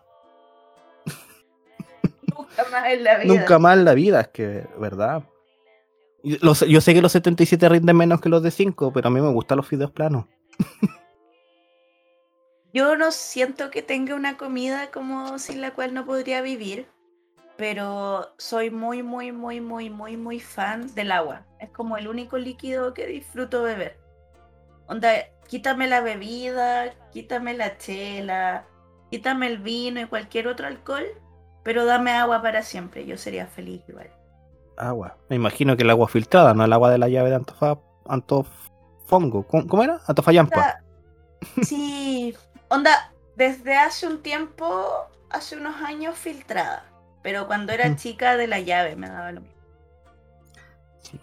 Nunca 2.38 2.64
más 2.72 2.86
en 2.88 3.04
la 3.04 3.18
vida. 3.18 3.26
Nunca 3.34 3.60
más 3.60 3.78
en 3.78 3.86
la 3.86 3.94
vida, 3.94 4.22
es 4.22 4.28
que, 4.30 4.66
¿verdad? 4.80 5.24
Los- 6.24 6.62
yo 6.66 6.80
sé 6.80 6.94
que 6.94 7.02
los 7.02 7.12
77 7.12 7.68
rinden 7.68 7.98
menos 7.98 8.22
que 8.22 8.30
los 8.30 8.42
de 8.44 8.52
5, 8.52 8.94
pero 8.94 9.08
a 9.08 9.12
mí 9.12 9.20
me 9.20 9.30
gustan 9.32 9.58
los 9.58 9.68
fideos 9.68 9.92
planos. 9.92 10.26
Yo 12.74 12.98
no 12.98 13.12
siento 13.12 13.70
que 13.70 13.84
tenga 13.84 14.16
una 14.16 14.36
comida 14.36 14.90
como 14.90 15.38
sin 15.38 15.62
la 15.62 15.76
cual 15.76 15.94
no 15.94 16.06
podría 16.06 16.42
vivir, 16.42 16.88
pero 17.56 18.34
soy 18.40 18.72
muy, 18.72 19.04
muy, 19.04 19.32
muy, 19.32 19.62
muy, 19.62 19.92
muy, 19.92 20.18
muy 20.18 20.40
fan 20.40 20.94
del 20.96 21.12
agua. 21.12 21.46
Es 21.60 21.70
como 21.70 21.98
el 21.98 22.08
único 22.08 22.40
líquido 22.40 22.96
que 22.96 23.06
disfruto 23.06 23.62
beber. 23.62 24.00
Onda, 24.88 25.12
quítame 25.48 25.88
la 25.88 26.02
bebida, 26.02 26.96
quítame 27.12 27.54
la 27.54 27.78
chela, 27.78 28.66
quítame 29.12 29.46
el 29.46 29.60
vino 29.60 30.02
y 30.02 30.06
cualquier 30.06 30.48
otro 30.48 30.66
alcohol, 30.66 31.06
pero 31.62 31.86
dame 31.86 32.12
agua 32.12 32.42
para 32.42 32.64
siempre. 32.64 33.06
Yo 33.06 33.18
sería 33.18 33.46
feliz 33.46 33.84
igual. 33.88 34.10
Agua. 34.78 35.16
Me 35.30 35.36
imagino 35.36 35.78
que 35.78 35.84
el 35.84 35.92
agua 35.92 36.08
filtrada, 36.08 36.56
no 36.56 36.66
el 36.66 36.74
agua 36.74 36.90
de 36.90 36.98
la 36.98 37.08
llave 37.08 37.30
de 37.30 37.36
Antofa, 37.36 37.78
Antofongo. 38.08 39.46
¿Cómo, 39.46 39.84
era? 39.84 40.02
Antofallampa. 40.08 40.58
Onda, 40.58 40.84
Sí, 41.62 42.03
onda, 42.74 43.14
desde 43.36 43.76
hace 43.76 44.08
un 44.08 44.22
tiempo, 44.22 44.86
hace 45.30 45.58
unos 45.58 45.76
años 45.82 46.18
filtrada, 46.18 46.86
pero 47.22 47.48
cuando 47.48 47.72
era 47.74 47.90
Mm. 47.90 47.96
chica 47.96 48.38
de 48.38 48.48
la 48.48 48.60
llave 48.60 48.96
me 48.96 49.08
daba 49.10 49.32
lo 49.32 49.42
mismo. 49.42 49.58
Sí. 51.02 51.20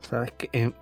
¿Sabes 0.00 0.32
qué? 0.32 0.48
Eh, 0.52 0.72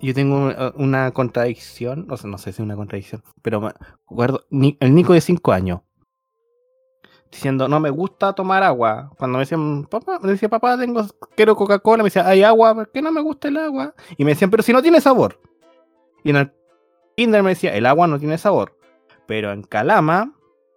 yo 0.00 0.14
tengo 0.14 0.50
eh, 0.50 0.72
una 0.76 1.10
contradicción, 1.12 2.06
o 2.10 2.16
sea, 2.16 2.30
no 2.30 2.38
sé 2.38 2.44
si 2.52 2.60
es 2.62 2.64
una 2.64 2.76
contradicción, 2.76 3.22
pero 3.42 3.60
me 3.60 3.72
acuerdo, 4.04 4.44
el 4.50 4.94
Nico 4.94 5.12
de 5.12 5.20
5 5.20 5.52
años, 5.52 5.80
diciendo, 7.30 7.68
no 7.68 7.78
me 7.80 7.90
gusta 7.90 8.32
tomar 8.32 8.62
agua. 8.62 9.10
Cuando 9.18 9.36
me 9.38 9.42
decían, 9.42 9.84
papá, 9.84 10.18
me 10.22 10.30
decía, 10.30 10.48
papá, 10.48 10.78
tengo, 10.78 11.04
quiero 11.36 11.56
Coca-Cola, 11.56 12.02
me 12.02 12.06
decía, 12.06 12.26
hay 12.26 12.42
agua, 12.42 12.74
¿por 12.74 12.90
qué 12.90 13.02
no 13.02 13.10
me 13.12 13.20
gusta 13.20 13.48
el 13.48 13.58
agua? 13.58 13.94
Y 14.16 14.24
me 14.24 14.30
decían, 14.30 14.50
pero 14.50 14.62
si 14.62 14.72
no 14.72 14.80
tiene 14.82 15.00
sabor. 15.00 15.40
Y 16.24 16.30
en 16.30 16.36
el 16.36 16.52
Kinder 17.16 17.42
me 17.42 17.50
decía, 17.50 17.74
el 17.74 17.84
agua 17.84 18.06
no 18.06 18.18
tiene 18.18 18.38
sabor. 18.38 18.77
Pero 19.28 19.52
en 19.52 19.62
Calama 19.62 20.32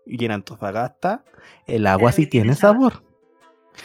y 0.05 0.23
en 0.25 0.31
Antofagasta, 0.31 1.23
el 1.65 1.87
agua 1.87 2.11
sí 2.11 2.27
tiene 2.27 2.53
sabor. 2.53 2.91
sabor. 2.93 3.03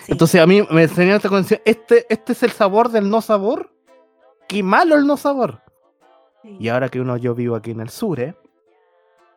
Sí, 0.02 0.12
Entonces 0.12 0.40
a 0.42 0.46
mí 0.46 0.62
me 0.70 0.82
enseñaron 0.82 1.16
esta 1.16 1.28
condición, 1.30 1.60
este, 1.64 2.04
este 2.10 2.32
es 2.32 2.42
el 2.42 2.50
sabor 2.50 2.90
del 2.90 3.08
no 3.08 3.22
sabor. 3.22 3.70
Qué 4.48 4.62
malo 4.62 4.96
el 4.96 5.06
no 5.06 5.16
sabor. 5.16 5.62
sí. 6.42 6.56
Y 6.60 6.68
ahora 6.68 6.88
que 6.88 7.00
uno 7.00 7.16
yo 7.16 7.34
vivo 7.34 7.56
aquí 7.56 7.70
en 7.70 7.80
el 7.80 7.88
sur, 7.88 8.20
¿eh? 8.20 8.34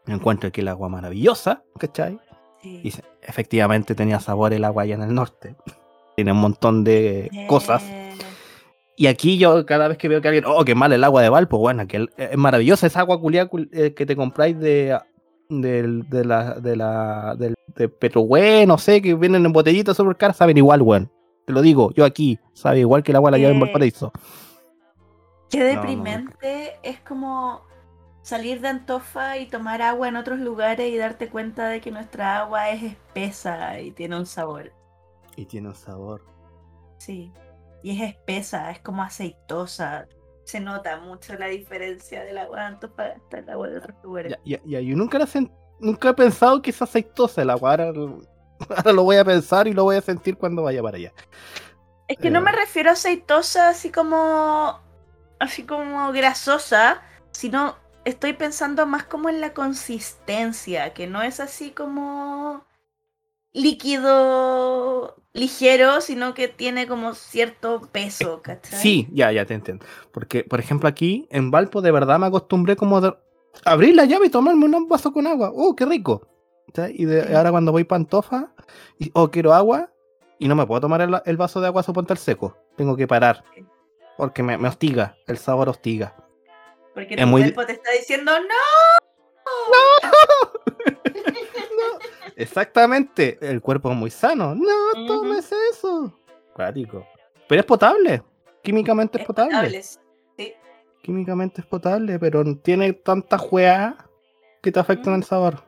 me 0.06 0.16
encuentro 0.16 0.48
aquí 0.50 0.62
el 0.62 0.68
agua 0.68 0.90
maravillosa, 0.90 1.64
¿cachai? 1.80 2.20
Sí. 2.62 2.82
Y 2.84 2.94
efectivamente 3.22 3.94
tenía 3.96 4.20
sabor 4.20 4.52
el 4.54 4.66
agua 4.66 4.84
allá 4.84 4.96
en 4.96 5.04
el 5.04 5.14
norte. 5.14 5.56
Tiene 6.16 6.32
un 6.32 6.40
montón 6.40 6.84
de 6.84 7.30
cosas. 7.48 7.84
Eh, 7.84 8.18
Y 8.98 9.08
aquí 9.08 9.38
yo 9.38 9.66
cada 9.66 9.88
vez 9.88 9.98
que 9.98 10.10
veo 10.10 10.20
que 10.22 10.28
alguien, 10.28 10.44
oh, 10.48 10.66
qué 10.66 10.76
mal 10.76 10.92
el 10.92 11.04
agua 11.06 11.22
de 11.22 11.30
Valpo, 11.30 11.58
bueno, 11.60 11.88
que 11.88 11.98
el- 11.98 12.10
es 12.18 12.36
maravillosa 12.38 12.88
esa 12.88 13.00
agua 13.02 13.22
culiá 13.22 13.50
cul- 13.50 13.70
eh, 13.72 13.94
que 13.94 14.06
te 14.06 14.16
compráis 14.18 14.60
de, 14.60 15.00
del- 15.50 16.08
de, 16.10 16.26
la, 16.26 16.54
de 16.60 16.76
la, 16.76 17.36
del, 17.38 17.56
de 17.76 17.90
Petrohue, 17.90 18.66
no 18.66 18.78
sé, 18.78 19.02
que 19.02 19.16
vienen 19.16 19.46
en 19.46 19.52
botellitas 19.52 19.98
súper 19.98 20.16
caras, 20.16 20.38
saben 20.38 20.58
igual, 20.58 20.82
weón. 20.82 21.12
Te 21.46 21.54
lo 21.54 21.62
digo, 21.62 21.92
yo 21.96 22.06
aquí, 22.06 22.40
sabe 22.54 22.80
igual 22.80 23.02
que 23.04 23.12
el 23.12 23.16
agua 23.16 23.32
de 23.32 23.38
la 23.38 23.42
llave 23.42 23.54
en 23.56 23.60
Valparaíso. 23.60 24.12
Qué 25.50 25.60
no. 25.60 25.66
deprimente 25.66 26.74
es 26.84 27.00
como 27.00 27.62
salir 28.22 28.62
de 28.62 28.68
Antofa 28.68 29.40
y 29.40 29.48
tomar 29.48 29.82
agua 29.82 30.08
en 30.08 30.16
otros 30.16 30.40
lugares 30.40 30.92
y 30.92 30.98
darte 30.98 31.30
cuenta 31.30 31.68
de 31.68 31.82
que 31.82 31.90
nuestra 31.90 32.38
agua 32.38 32.70
es 32.70 32.84
espesa 32.84 33.80
y 33.80 33.90
tiene 33.92 34.16
un 34.18 34.28
sabor. 34.28 34.72
Y 35.36 35.46
tiene 35.46 35.70
un 35.70 35.76
sabor. 35.76 36.24
Sí. 37.00 37.32
Y 37.82 37.92
es 38.00 38.10
espesa, 38.12 38.70
es 38.70 38.80
como 38.80 39.02
aceitosa. 39.02 40.08
Se 40.50 40.60
nota 40.60 40.98
mucho 41.00 41.36
la 41.36 41.48
diferencia 41.48 42.24
del 42.24 42.38
agua 42.40 42.60
de 42.62 42.66
Antofagasta 42.66 43.38
al 43.38 43.50
agua 43.50 43.68
de 43.70 43.78
otros 43.78 43.96
lugares. 44.04 44.32
Ya, 44.46 44.58
ya, 44.58 44.60
ya, 44.66 44.80
yo 44.82 44.96
nunca, 44.96 45.20
la 45.20 45.26
sen- 45.28 45.52
nunca 45.80 46.10
he 46.10 46.14
pensado 46.14 46.62
que 46.62 46.72
es 46.72 46.82
aceitosa 46.82 47.42
el 47.44 47.50
agua, 47.52 47.72
ahora, 47.72 47.92
lo- 47.92 48.22
ahora 48.76 48.92
lo 48.94 49.04
voy 49.04 49.18
a 49.18 49.26
pensar 49.26 49.68
y 49.68 49.74
lo 49.74 49.84
voy 49.84 49.98
a 49.98 50.02
sentir 50.02 50.38
cuando 50.38 50.64
vaya 50.64 50.82
para 50.82 50.98
allá. 50.98 51.14
Es 52.08 52.18
que 52.18 52.32
no 52.32 52.42
me 52.42 52.52
Eh. 52.52 52.56
refiero 52.56 52.90
a 52.90 52.94
aceitosa 52.94 53.70
así 53.70 53.92
como. 53.92 54.80
así 55.40 55.64
como 55.66 56.12
grasosa, 56.12 57.02
sino 57.32 57.78
estoy 58.06 58.34
pensando 58.34 58.86
más 58.86 59.04
como 59.06 59.30
en 59.30 59.40
la 59.42 59.54
consistencia, 59.54 60.94
que 60.94 61.08
no 61.08 61.22
es 61.22 61.40
así 61.40 61.72
como 61.72 62.66
líquido 63.54 65.16
ligero, 65.34 66.02
sino 66.02 66.34
que 66.34 66.48
tiene 66.48 66.88
como 66.88 67.14
cierto 67.14 67.82
peso, 67.92 68.42
¿cachai? 68.42 68.80
Sí, 68.80 69.08
ya, 69.12 69.32
ya 69.32 69.46
te 69.46 69.54
entiendo. 69.54 69.86
Porque, 70.12 70.44
por 70.44 70.60
ejemplo, 70.60 70.90
aquí 70.90 71.28
en 71.32 71.52
Valpo 71.52 71.82
de 71.82 71.92
verdad 71.92 72.20
me 72.20 72.28
acostumbré 72.28 72.76
como 72.76 73.02
de 73.02 73.14
abrir 73.66 73.96
la 73.96 74.06
llave 74.06 74.28
y 74.28 74.30
tomarme 74.30 74.66
un 74.66 74.88
vaso 74.88 75.12
con 75.14 75.28
agua. 75.28 75.52
¡Oh, 75.54 75.76
qué 75.76 75.86
rico! 75.86 76.28
¿Cachai? 76.68 76.94
Y 76.98 77.06
de- 77.06 77.28
Sí. 77.28 77.34
ahora 77.34 77.52
cuando 77.52 77.72
voy 77.72 77.84
pantofa, 77.84 78.54
y, 79.00 79.10
oh, 79.14 79.30
quiero 79.32 79.54
agua, 79.54 79.92
y 80.38 80.48
no 80.48 80.56
me 80.56 80.66
puedo 80.66 80.82
tomar 80.82 81.02
el, 81.02 81.16
el 81.26 81.38
vaso 81.38 81.60
de 81.62 81.68
agua 81.68 81.84
suponte 81.84 82.14
al 82.14 82.20
seco. 82.20 82.58
Tengo 82.78 82.96
que 82.96 83.08
parar. 83.08 83.44
Porque 84.18 84.44
me, 84.44 84.58
me 84.58 84.68
hostiga, 84.68 85.16
el 85.28 85.38
sabor 85.38 85.70
hostiga. 85.70 86.16
Porque 86.94 87.16
es 87.16 87.22
tu 87.22 87.28
muy- 87.28 87.42
cuerpo 87.44 87.66
te 87.66 87.74
está 87.74 87.92
diciendo 87.92 88.32
¡No! 88.40 89.46
Exactamente, 92.40 93.38
el 93.42 93.62
cuerpo 93.62 93.92
es 93.92 93.98
muy 93.98 94.10
sano. 94.10 94.56
No 94.56 94.92
Ujú. 94.94 95.06
tomes 95.08 95.52
eso. 95.74 96.18
Cuático. 96.54 97.06
Pero 97.50 97.60
es 97.60 97.66
potable. 97.66 98.24
Químicamente 98.64 99.18
es, 99.18 99.22
Es 99.22 99.28
potable. 99.28 99.52
potable, 99.54 99.84
Sí. 99.84 100.54
Químicamente 101.04 101.62
es 101.62 101.68
potable, 101.68 102.18
pero 102.18 102.44
tiene 102.58 102.94
tanta 102.94 103.38
juega 103.38 104.10
que 104.62 104.72
te 104.72 104.80
afectan 104.80 105.16
el 105.16 105.24
sabor. 105.26 105.64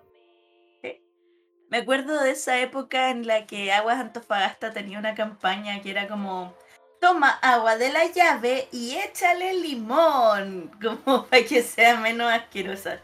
Me 1.69 1.77
acuerdo 1.77 2.21
de 2.21 2.31
esa 2.31 2.59
época 2.59 3.11
en 3.11 3.25
la 3.27 3.45
que 3.45 3.71
Aguas 3.71 3.97
Antofagasta 3.99 4.73
tenía 4.73 4.99
una 4.99 5.15
campaña 5.15 5.81
que 5.81 5.91
era 5.91 6.07
como 6.07 6.53
toma 6.99 7.29
agua 7.41 7.77
de 7.77 7.91
la 7.91 8.05
llave 8.05 8.67
y 8.73 8.95
échale 8.95 9.53
limón, 9.53 10.69
como 10.81 11.25
para 11.25 11.43
que 11.43 11.63
sea 11.63 11.97
menos 11.99 12.31
asquerosa. 12.31 12.99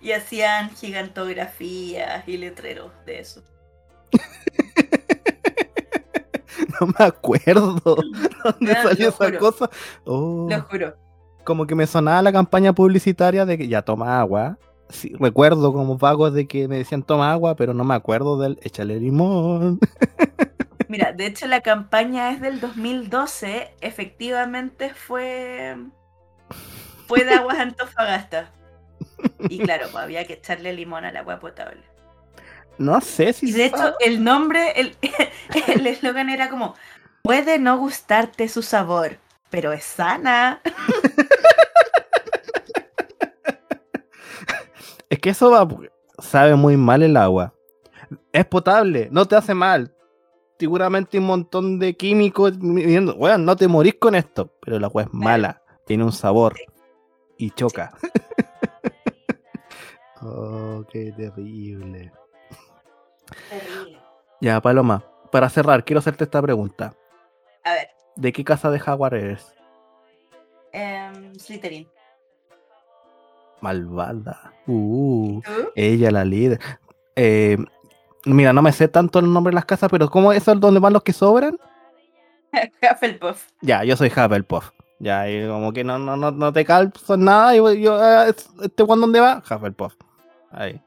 Y 0.00 0.12
hacían 0.12 0.70
gigantografías 0.70 2.26
y 2.28 2.36
letreros 2.36 2.92
de 3.06 3.20
eso. 3.20 3.42
No 6.80 6.86
me 6.98 7.04
acuerdo 7.04 7.74
dónde 8.44 8.74
salió 8.82 9.08
esa 9.08 9.26
juro. 9.26 9.38
cosa. 9.38 9.70
Oh, 10.04 10.46
Lo 10.50 10.60
juro. 10.62 10.94
como 11.44 11.66
que 11.66 11.74
me 11.74 11.86
sonaba 11.86 12.22
la 12.22 12.32
campaña 12.32 12.72
publicitaria 12.72 13.44
de 13.46 13.58
que 13.58 13.68
ya 13.68 13.82
toma 13.82 14.20
agua. 14.20 14.58
Sí, 14.88 15.12
recuerdo 15.18 15.72
como 15.72 15.98
vagos 15.98 16.32
de 16.32 16.46
que 16.46 16.66
me 16.66 16.78
decían 16.78 17.02
toma 17.02 17.30
agua, 17.32 17.56
pero 17.56 17.74
no 17.74 17.84
me 17.84 17.94
acuerdo 17.94 18.38
del 18.38 18.58
échale 18.62 18.98
limón. 18.98 19.78
Mira, 20.88 21.12
de 21.12 21.26
hecho 21.26 21.46
la 21.46 21.60
campaña 21.60 22.30
es 22.32 22.40
del 22.40 22.60
2012, 22.60 23.74
efectivamente 23.80 24.94
fue 24.94 25.76
fue 27.06 27.24
de 27.24 27.34
Aguas 27.34 27.58
Antofagasta. 27.58 28.50
Y 29.48 29.58
claro, 29.58 29.86
pues 29.90 30.04
había 30.04 30.26
que 30.26 30.34
echarle 30.34 30.72
limón 30.72 31.04
al 31.04 31.16
agua 31.16 31.38
potable. 31.38 31.82
No 32.78 33.00
sé 33.00 33.32
si 33.32 33.48
Y 33.48 33.52
de 33.52 33.66
hecho, 33.66 33.94
el 34.00 34.22
nombre, 34.22 34.72
el 34.80 34.96
el 35.66 35.86
eslogan 35.86 36.30
era 36.30 36.48
como, 36.48 36.74
puede 37.22 37.58
no 37.58 37.76
gustarte 37.78 38.48
su 38.48 38.62
sabor, 38.62 39.18
pero 39.50 39.72
es 39.72 39.84
sana. 39.84 40.60
Es 45.10 45.20
que 45.20 45.30
eso 45.30 45.50
va, 45.50 45.66
sabe 46.18 46.54
muy 46.54 46.76
mal 46.76 47.02
el 47.02 47.16
agua. 47.16 47.54
Es 48.30 48.44
potable, 48.44 49.08
no 49.10 49.26
te 49.26 49.36
hace 49.36 49.54
mal. 49.54 49.94
Seguramente 50.58 51.18
un 51.18 51.24
montón 51.24 51.78
de 51.78 51.96
químicos 51.96 52.58
diciendo, 52.60 53.14
bueno, 53.16 53.38
no 53.38 53.56
te 53.56 53.68
morís 53.68 53.94
con 53.94 54.14
esto, 54.14 54.52
pero 54.60 54.76
el 54.76 54.84
agua 54.84 55.04
es 55.04 55.08
mala, 55.12 55.62
tiene 55.86 56.04
un 56.04 56.12
sabor 56.12 56.56
y 57.38 57.50
choca. 57.52 57.96
Oh, 60.22 60.84
qué 60.90 61.12
terrible. 61.16 62.12
Terrible. 63.48 63.98
Ya, 64.40 64.60
Paloma, 64.60 65.04
para 65.32 65.48
cerrar, 65.48 65.84
quiero 65.84 65.98
hacerte 65.98 66.24
esta 66.24 66.40
pregunta. 66.42 66.94
A 67.64 67.72
ver, 67.72 67.88
¿De 68.16 68.32
qué 68.32 68.44
casa 68.44 68.70
de 68.70 68.78
jaguar 68.80 69.14
eres? 69.14 69.54
em, 70.72 71.34
Slytherin. 71.34 71.88
Malvada. 73.60 74.52
Uh. 74.66 75.40
Ella, 75.74 76.10
la 76.10 76.24
líder. 76.24 76.60
Eh, 77.16 77.56
mira, 78.24 78.52
no 78.52 78.62
me 78.62 78.70
sé 78.72 78.86
tanto 78.88 79.18
el 79.18 79.32
nombre 79.32 79.50
de 79.50 79.56
las 79.56 79.64
casas, 79.64 79.90
pero 79.90 80.08
¿cómo 80.08 80.32
es 80.32 80.46
el 80.46 80.60
donde 80.60 80.78
van 80.80 80.92
los 80.92 81.02
que 81.02 81.12
sobran? 81.12 81.58
Hufflepuff. 82.82 83.48
Ya, 83.60 83.82
yo 83.84 83.96
soy 83.96 84.08
Hufflepuff. 84.08 84.70
Ya, 85.00 85.28
y 85.28 85.46
como 85.46 85.72
que 85.72 85.84
no, 85.84 85.98
no, 85.98 86.16
no, 86.16 86.30
no 86.30 86.52
te 86.52 86.64
calzo 86.64 87.16
nada. 87.16 87.54
Y 87.56 87.80
yo, 87.80 87.96
ah, 88.00 88.26
¿este 88.28 88.84
Juan 88.84 89.00
dónde 89.00 89.20
va? 89.20 89.42
Hufflepuff. 89.48 89.94
Ahí. 90.50 90.80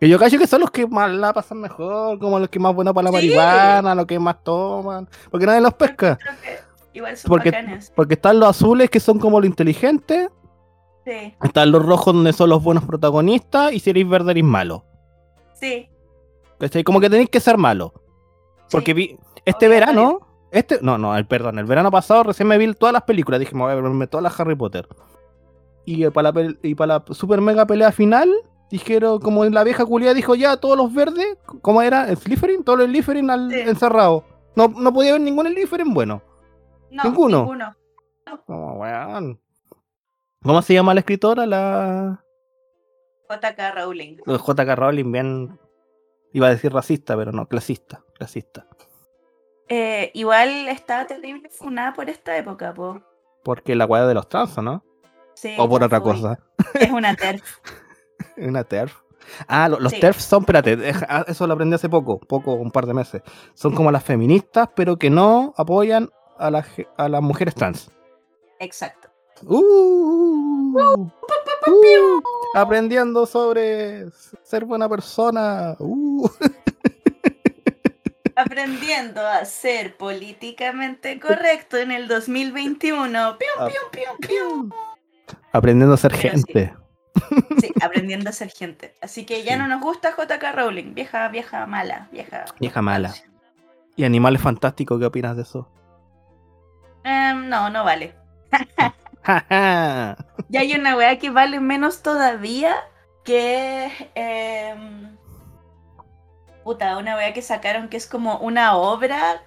Que 0.00 0.08
yo 0.08 0.18
cacho 0.18 0.38
que 0.38 0.46
son 0.46 0.60
los 0.60 0.70
que 0.70 0.86
más 0.86 1.10
la 1.10 1.32
pasan 1.32 1.58
mejor, 1.60 2.18
como 2.18 2.38
los 2.38 2.48
que 2.50 2.58
más 2.58 2.74
buenos 2.74 2.92
para 2.92 3.04
la 3.04 3.10
Sí. 3.10 3.14
marihuana, 3.28 3.94
los 3.94 4.06
que 4.06 4.18
más 4.18 4.42
toman. 4.44 5.08
Porque 5.30 5.46
nadie 5.46 5.60
los 5.62 5.72
pesca. 5.74 6.16
Creo 6.16 6.34
que 6.42 6.98
igual 6.98 7.16
son 7.16 7.28
Porque, 7.30 7.50
bacanes. 7.50 7.92
porque 7.96 8.14
están 8.14 8.38
los 8.38 8.48
azules 8.50 8.90
que 8.90 9.00
son 9.00 9.18
como 9.18 9.40
los 9.40 9.46
inteligentes. 9.48 10.28
Sí, 11.04 11.34
Están 11.42 11.70
los 11.70 11.86
rojos 11.86 12.12
donde 12.14 12.32
son 12.32 12.50
los 12.50 12.62
buenos 12.62 12.84
protagonistas. 12.84 13.72
Y 13.72 13.78
si 13.80 13.90
eres 13.90 14.08
verde 14.08 14.32
eres 14.32 14.44
malo. 14.44 14.84
sí. 15.54 15.88
¿Cachai? 16.58 16.84
Como 16.84 17.00
que 17.00 17.10
tenéis 17.10 17.28
que 17.28 17.38
ser 17.38 17.58
malo. 17.58 17.92
Porque 18.70 18.92
sí. 18.92 18.94
vi 18.94 19.18
este 19.44 19.66
Obvio, 19.66 19.74
verano. 19.78 20.20
Este, 20.50 20.78
no, 20.80 20.96
no, 20.96 21.14
el 21.14 21.26
perdón, 21.26 21.58
el 21.58 21.66
verano 21.66 21.90
pasado 21.90 22.22
recién 22.22 22.48
me 22.48 22.56
vi 22.56 22.72
todas 22.72 22.94
las 22.94 23.02
películas. 23.02 23.40
Dije, 23.40 23.54
me 23.54 23.60
voy 23.62 23.72
a 23.72 23.74
verme 23.74 24.06
todas 24.06 24.22
las 24.22 24.40
Harry 24.40 24.54
Potter. 24.56 24.88
Y 25.84 26.04
eh, 26.04 26.10
para 26.10 26.32
la, 26.32 26.54
y 26.62 26.74
para 26.74 26.94
la 27.06 27.14
super 27.14 27.42
mega 27.42 27.66
pelea 27.66 27.92
final, 27.92 28.30
dijeron, 28.70 29.18
como 29.20 29.44
la 29.44 29.64
vieja 29.64 29.84
culia 29.84 30.14
dijo 30.14 30.34
ya, 30.34 30.56
todos 30.56 30.76
los 30.76 30.92
verdes, 30.92 31.38
¿cómo 31.62 31.82
era? 31.82 32.08
El 32.08 32.16
Slytherin, 32.16 32.64
todos 32.64 32.78
los 32.78 32.88
Slytherin 32.88 33.30
al, 33.30 33.50
Sí. 33.50 33.60
encerrado. 33.60 34.24
No, 34.54 34.68
no 34.68 34.92
podía 34.92 35.10
haber 35.10 35.22
ningún 35.22 35.46
Slytherin 35.46 35.92
bueno. 35.94 36.22
No, 36.90 37.04
ninguno. 37.04 37.38
ninguno. 37.40 37.76
Como, 38.46 38.74
weón. 38.80 39.40
¿Cómo 40.42 40.62
se 40.62 40.74
llama 40.74 40.94
la 40.94 41.00
escritora? 41.00 41.46
La 41.46 42.22
JK 43.28 43.74
Rowling. 43.74 44.18
J.K. 44.26 44.74
Rowling, 44.76 45.10
bien. 45.12 45.58
Iba 46.32 46.46
a 46.48 46.50
decir 46.50 46.72
racista, 46.72 47.16
pero 47.16 47.32
no, 47.32 47.46
clasista. 47.46 48.02
Clasista. 48.14 48.66
Eh, 49.68 50.10
igual 50.14 50.68
estaba 50.68 51.06
terrible 51.06 51.48
funada 51.50 51.92
por 51.92 52.08
esta 52.08 52.36
época, 52.36 52.72
po. 52.72 53.00
Porque 53.42 53.74
la 53.74 53.86
weá 53.86 54.06
de 54.06 54.14
los 54.14 54.28
trans, 54.28 54.56
¿o 54.58 54.62
¿no? 54.62 54.84
Sí, 55.34 55.54
O 55.58 55.68
por 55.68 55.82
otra 55.82 56.00
fue. 56.00 56.12
cosa. 56.12 56.38
Es 56.74 56.90
una 56.90 57.14
TERF. 57.16 57.42
Una 58.36 58.64
TERF. 58.64 58.94
Ah, 59.48 59.68
lo- 59.68 59.80
los 59.80 59.92
Sí. 59.92 60.00
TERF 60.00 60.20
son, 60.20 60.42
espérate, 60.42 60.92
ah, 61.08 61.24
eso 61.26 61.46
lo 61.46 61.54
aprendí 61.54 61.74
hace 61.74 61.88
poco, 61.88 62.20
poco, 62.20 62.52
un 62.52 62.70
par 62.70 62.86
de 62.86 62.94
meses. 62.94 63.22
Son 63.54 63.74
como 63.74 63.90
las 63.90 64.04
feministas, 64.04 64.68
pero 64.76 64.98
que 64.98 65.10
no 65.10 65.52
apoyan 65.56 66.10
a, 66.38 66.50
las 66.50 66.66
ge- 66.66 66.88
a 66.96 67.08
las 67.08 67.22
mujeres 67.22 67.54
trans. 67.54 67.90
Exacto. 68.60 69.08
Uh, 69.42 70.78
uh, 70.78 71.10
aprendiendo 72.54 73.26
sobre 73.26 74.06
ser 74.42 74.64
buena 74.64 74.88
persona. 74.88 75.76
Uh. 75.78 76.28
Aprendiendo 78.38 79.26
a 79.26 79.46
ser 79.46 79.96
políticamente 79.96 81.18
correcto 81.18 81.78
en 81.78 81.90
el 81.90 82.06
2021. 82.06 83.38
Piu, 83.38 83.48
Ah. 83.58 83.66
piu, 83.66 83.80
piu, 83.90 84.28
piu. 84.28 84.70
Aprendiendo 85.52 85.94
a 85.94 85.96
ser 85.96 86.10
Pero 86.12 86.22
gente. 86.22 86.66
Sí, 86.66 86.70
aprendiendo 87.82 88.30
a 88.30 88.32
ser 88.32 88.50
gente. 88.50 88.94
Así 89.00 89.24
que 89.24 89.42
ya 89.42 89.54
Sí. 89.54 89.58
no 89.58 89.68
nos 89.68 89.80
gusta 89.80 90.10
JK 90.16 90.52
Rowling. 90.54 90.94
Vieja, 90.94 91.28
vieja 91.28 91.66
mala. 91.66 92.08
Vieja. 92.12 92.44
Vieja 92.60 92.82
mala. 92.82 93.14
¿Y 93.96 94.04
Animales 94.04 94.42
Fantásticos 94.42 94.98
qué 94.98 95.06
opinas 95.06 95.36
de 95.36 95.42
eso? 95.42 95.68
Em, 97.04 97.48
no, 97.48 97.70
no 97.70 97.84
vale. 97.84 98.14
Ja, 99.22 99.44
ja. 99.48 100.16
Y 100.48 100.56
hay 100.56 100.74
una 100.74 100.96
weá 100.96 101.18
que 101.18 101.30
vale 101.30 101.60
menos 101.60 102.02
todavía, 102.02 102.74
que 103.24 103.90
em, 104.14 105.16
puta, 106.64 106.96
una 106.98 107.16
weá 107.16 107.32
que 107.32 107.42
sacaron 107.42 107.88
que 107.88 107.96
es 107.96 108.06
como 108.06 108.38
una 108.38 108.76
obra 108.76 109.42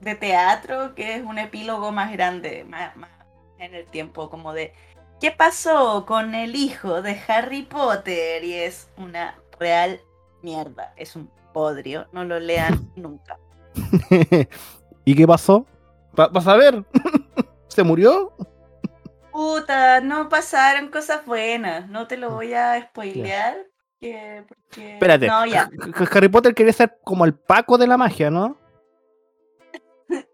de 0.00 0.14
teatro, 0.14 0.94
que 0.94 1.16
es 1.16 1.22
un 1.24 1.38
epílogo 1.38 1.92
más 1.92 2.12
grande, 2.12 2.64
más, 2.64 2.96
más 2.96 3.10
en 3.58 3.74
el 3.74 3.86
tiempo, 3.86 4.28
como 4.30 4.52
de... 4.52 4.74
¿Qué 5.20 5.30
pasó 5.30 6.04
con 6.06 6.34
el 6.34 6.54
hijo 6.56 7.00
de 7.02 7.18
Harry 7.28 7.62
Potter? 7.62 8.44
Y 8.44 8.54
es 8.54 8.88
una 8.98 9.38
real 9.58 10.00
mierda, 10.42 10.92
es 10.96 11.16
un 11.16 11.30
podrio, 11.52 12.06
no 12.12 12.24
lo 12.24 12.38
lean 12.38 12.90
nunca. 12.96 13.38
¿Y 15.04 15.14
qué 15.14 15.26
pasó? 15.26 15.66
¿Vas 16.12 16.46
a 16.46 16.56
ver? 16.56 16.84
¿Se 17.68 17.82
murió? 17.82 18.32
Puta, 19.32 20.00
no 20.00 20.28
pasaron 20.28 20.88
cosas 20.88 21.24
buenas, 21.26 21.88
no 21.88 22.06
te 22.06 22.16
lo 22.16 22.30
voy 22.30 22.54
a 22.54 22.80
spoilear. 22.82 23.56
que- 24.00 24.44
porque... 24.48 24.94
Espérate. 24.94 25.26
No, 25.26 25.44
ya. 25.46 25.68
Harry 26.10 26.28
Potter 26.28 26.54
quería 26.54 26.72
ser 26.72 26.98
como 27.04 27.24
el 27.24 27.34
Paco 27.34 27.76
de 27.78 27.86
la 27.86 27.96
magia, 27.96 28.30
¿no? 28.30 28.56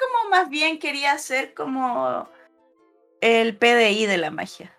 como 0.00 0.30
más 0.30 0.48
bien 0.48 0.78
quería 0.78 1.16
ser 1.18 1.54
como 1.54 2.28
el 3.20 3.56
PDI 3.56 4.06
de 4.06 4.18
la 4.18 4.30
magia. 4.30 4.74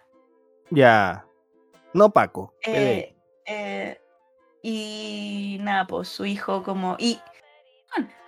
Ya. 0.70 1.26
No 1.94 2.12
Paco. 2.12 2.54
Eh, 2.66 3.16
eh, 3.46 4.00
y 4.62 5.58
nada, 5.62 5.86
pues 5.88 6.08
su 6.10 6.26
hijo 6.26 6.64
como... 6.64 6.96
Y 7.00 7.20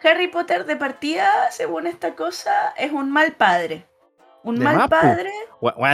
Harry 0.03 0.27
Potter 0.27 0.65
de 0.65 0.75
partida, 0.75 1.49
según 1.51 1.87
esta 1.87 2.15
cosa, 2.15 2.73
es 2.77 2.91
un 2.91 3.09
mal 3.11 3.33
padre. 3.33 3.85
Un 4.43 4.59
De 4.59 4.65
mal 4.65 4.89
padre 4.89 5.31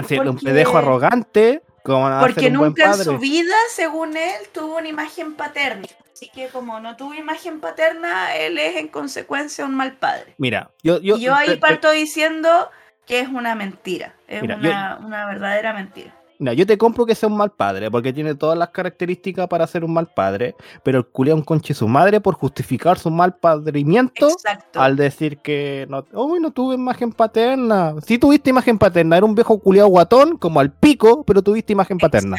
si 0.07 0.15
era 0.15 0.24
un 0.24 0.30
porque- 0.36 0.45
pendejo 0.45 0.78
arrogante. 0.78 1.61
¿cómo 1.84 2.09
no 2.09 2.15
va 2.15 2.17
a 2.17 2.22
porque 2.22 2.41
buen 2.49 2.53
nunca 2.53 2.88
en 2.88 2.95
su 2.95 3.17
vida, 3.20 3.55
según 3.70 4.17
él, 4.17 4.47
tuvo 4.51 4.78
una 4.78 4.88
imagen 4.88 5.36
paterna. 5.36 5.88
Así 6.11 6.30
que 6.30 6.47
como 6.49 6.80
no 6.80 6.95
tuvo 6.97 7.13
imagen 7.13 7.61
paterna, 7.61 8.36
él 8.36 8.57
es 8.57 8.76
en 8.76 8.88
consecuencia 8.89 9.65
un 9.65 9.76
mal 9.76 9.93
padre. 9.97 10.34
Mira, 10.38 10.72
yo, 10.84 10.99
yo, 10.99 11.15
y 11.17 11.22
yo 11.22 11.36
ahí 11.36 11.47
te- 11.47 11.53
te- 11.53 11.59
parto 11.59 11.91
diciendo 11.91 12.70
que 13.10 13.20
es 13.22 13.28
una 13.28 13.55
mentira. 13.55 14.14
Es 14.28 14.41
Mira, 14.43 14.60
yo- 14.62 14.70
una, 14.70 14.99
una 15.03 15.26
verdadera 15.26 15.74
mentira. 15.74 16.16
mira, 16.38 16.53
yo 16.53 16.66
te 16.68 16.78
compro 16.78 17.05
que 17.07 17.16
sea 17.16 17.28
un 17.28 17.36
mal 17.36 17.49
padre, 17.51 17.89
porque 17.89 18.14
tiene 18.14 18.36
todas 18.36 18.55
las 18.57 18.70
características 18.70 19.47
para 19.47 19.66
ser 19.68 19.84
un 19.84 19.91
mal 19.93 20.05
padre, 20.07 20.55
pero 20.84 20.99
el 20.99 21.05
culiao 21.07 21.36
un 21.36 21.43
conche 21.43 21.74
su 21.74 21.88
madre 21.88 22.22
por 22.22 22.36
justificar 22.36 22.99
su 22.99 23.10
mal 23.10 23.36
padrimiento 23.36 24.30
Exacto. 24.30 24.80
al 24.80 24.95
decir 24.95 25.39
que 25.39 25.88
no, 25.89 26.05
uy, 26.14 26.39
no 26.39 26.51
tuve 26.51 26.76
imagen 26.76 27.12
paterna. 27.12 27.95
Sí 28.05 28.20
tuviste 28.20 28.51
imagen 28.51 28.78
paterna, 28.78 29.18
era 29.18 29.26
un 29.26 29.34
viejo 29.36 29.57
culiao 29.60 29.88
guatón, 29.89 30.38
como 30.38 30.60
al 30.60 30.72
pico, 30.72 31.24
pero 31.26 31.41
tuviste 31.41 31.74
imagen 31.74 31.97
paterna. 31.97 32.38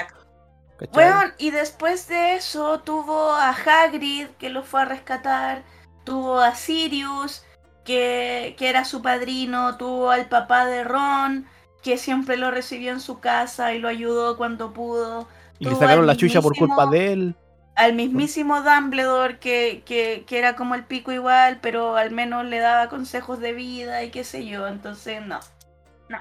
Bueno, 0.94 1.20
y 1.36 1.50
después 1.50 2.08
de 2.08 2.36
eso 2.36 2.78
tuvo 2.80 3.32
a 3.32 3.50
Hagrid, 3.50 4.28
que 4.38 4.48
lo 4.48 4.62
fue 4.62 4.80
a 4.80 4.84
rescatar, 4.86 5.62
tuvo 6.04 6.38
a 6.40 6.54
Sirius, 6.54 7.42
que, 7.90 8.54
que 8.58 8.68
era 8.68 8.84
su 8.84 9.02
padrino, 9.02 9.76
tuvo 9.76 10.10
al 10.10 10.28
papá 10.28 10.64
de 10.66 10.84
Ron, 10.84 11.46
que 11.82 11.98
siempre 11.98 12.36
lo 12.36 12.50
recibió 12.50 12.92
en 12.92 13.00
su 13.00 13.20
casa 13.20 13.74
y 13.74 13.78
lo 13.78 13.88
ayudó 13.88 14.36
cuando 14.36 14.72
pudo, 14.72 15.28
y 15.58 15.64
le 15.64 15.74
sacaron 15.76 16.06
la 16.06 16.16
chucha 16.16 16.40
por 16.40 16.56
culpa 16.56 16.86
de 16.86 17.12
él. 17.12 17.34
al 17.74 17.94
mismísimo 17.94 18.60
Dumbledore, 18.62 19.38
que, 19.38 19.82
que, 19.86 20.24
que 20.26 20.38
era 20.38 20.54
como 20.56 20.74
el 20.74 20.84
pico 20.84 21.12
igual, 21.12 21.58
pero 21.62 21.96
al 21.96 22.10
menos 22.10 22.44
le 22.44 22.58
daba 22.58 22.88
consejos 22.88 23.40
de 23.40 23.52
vida 23.54 24.02
y 24.04 24.10
qué 24.10 24.22
sé 24.24 24.46
yo, 24.46 24.66
entonces 24.68 25.22
no, 25.26 25.40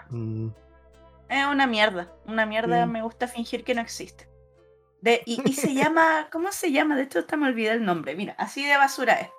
Mm, 0.10 0.50
es 1.30 1.46
una 1.46 1.68
mierda, 1.68 2.08
una 2.26 2.46
mierda, 2.46 2.86
Mm. 2.86 2.92
me 2.92 3.02
gusta 3.02 3.28
fingir 3.28 3.64
que 3.64 3.76
no 3.76 3.82
existe. 3.82 4.28
De, 5.02 5.22
y, 5.26 5.42
y 5.50 5.54
se 5.54 5.74
llama, 5.76 6.28
¿cómo 6.32 6.52
se 6.52 6.72
llama? 6.72 6.96
De 6.96 7.04
hecho, 7.04 7.20
hasta 7.20 7.38
me 7.38 7.48
olvidé 7.48 7.72
el 7.72 7.86
nombre. 7.86 8.16
Mira, 8.16 8.36
así 8.38 8.66
de 8.66 8.78
basura 8.78 9.14
es. 9.22 9.30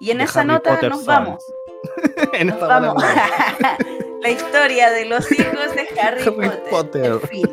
Y 0.00 0.10
en 0.10 0.22
esa 0.22 0.40
Harry 0.40 0.48
nota 0.48 0.70
Potter 0.70 0.90
nos 0.90 1.04
vamos. 1.04 1.52
en 2.32 2.46
Nos 2.48 2.60
vamos. 2.60 3.04
La 4.22 4.30
historia 4.30 4.90
de 4.90 5.04
los 5.04 5.30
hijos 5.30 5.74
de 5.74 5.88
Harry, 6.00 6.22
Harry 6.22 6.30
Potter. 6.30 6.70
Potter. 6.70 7.04
el 7.04 7.20
fin. 7.20 7.50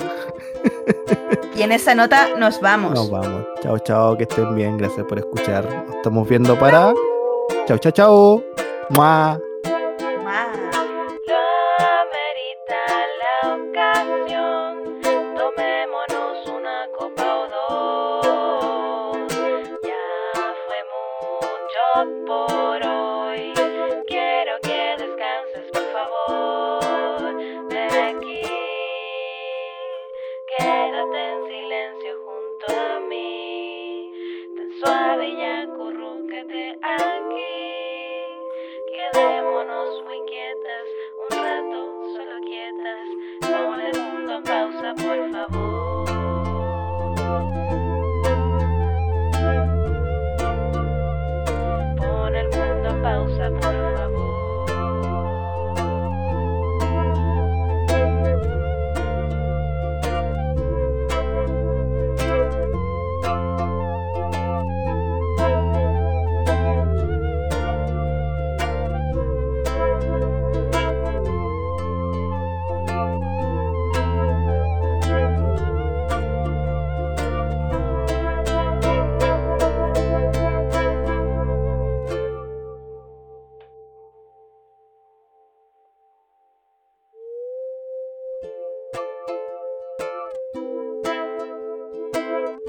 Y 1.55 1.61
en 1.61 1.71
esa 1.71 1.93
nota 1.95 2.35
nos 2.37 2.59
vamos. 2.59 2.93
Nos 2.93 3.09
vamos. 3.09 3.45
Chao, 3.61 3.79
chao, 3.79 4.17
que 4.17 4.23
estén 4.23 4.53
bien. 4.55 4.77
Gracias 4.77 5.05
por 5.07 5.19
escuchar. 5.19 5.65
Nos 5.87 5.95
estamos 5.97 6.27
viendo 6.27 6.57
para. 6.57 6.93
Chao, 7.67 7.77
chao, 7.77 7.91
chao. 7.91 8.43
Mua. 8.89 9.39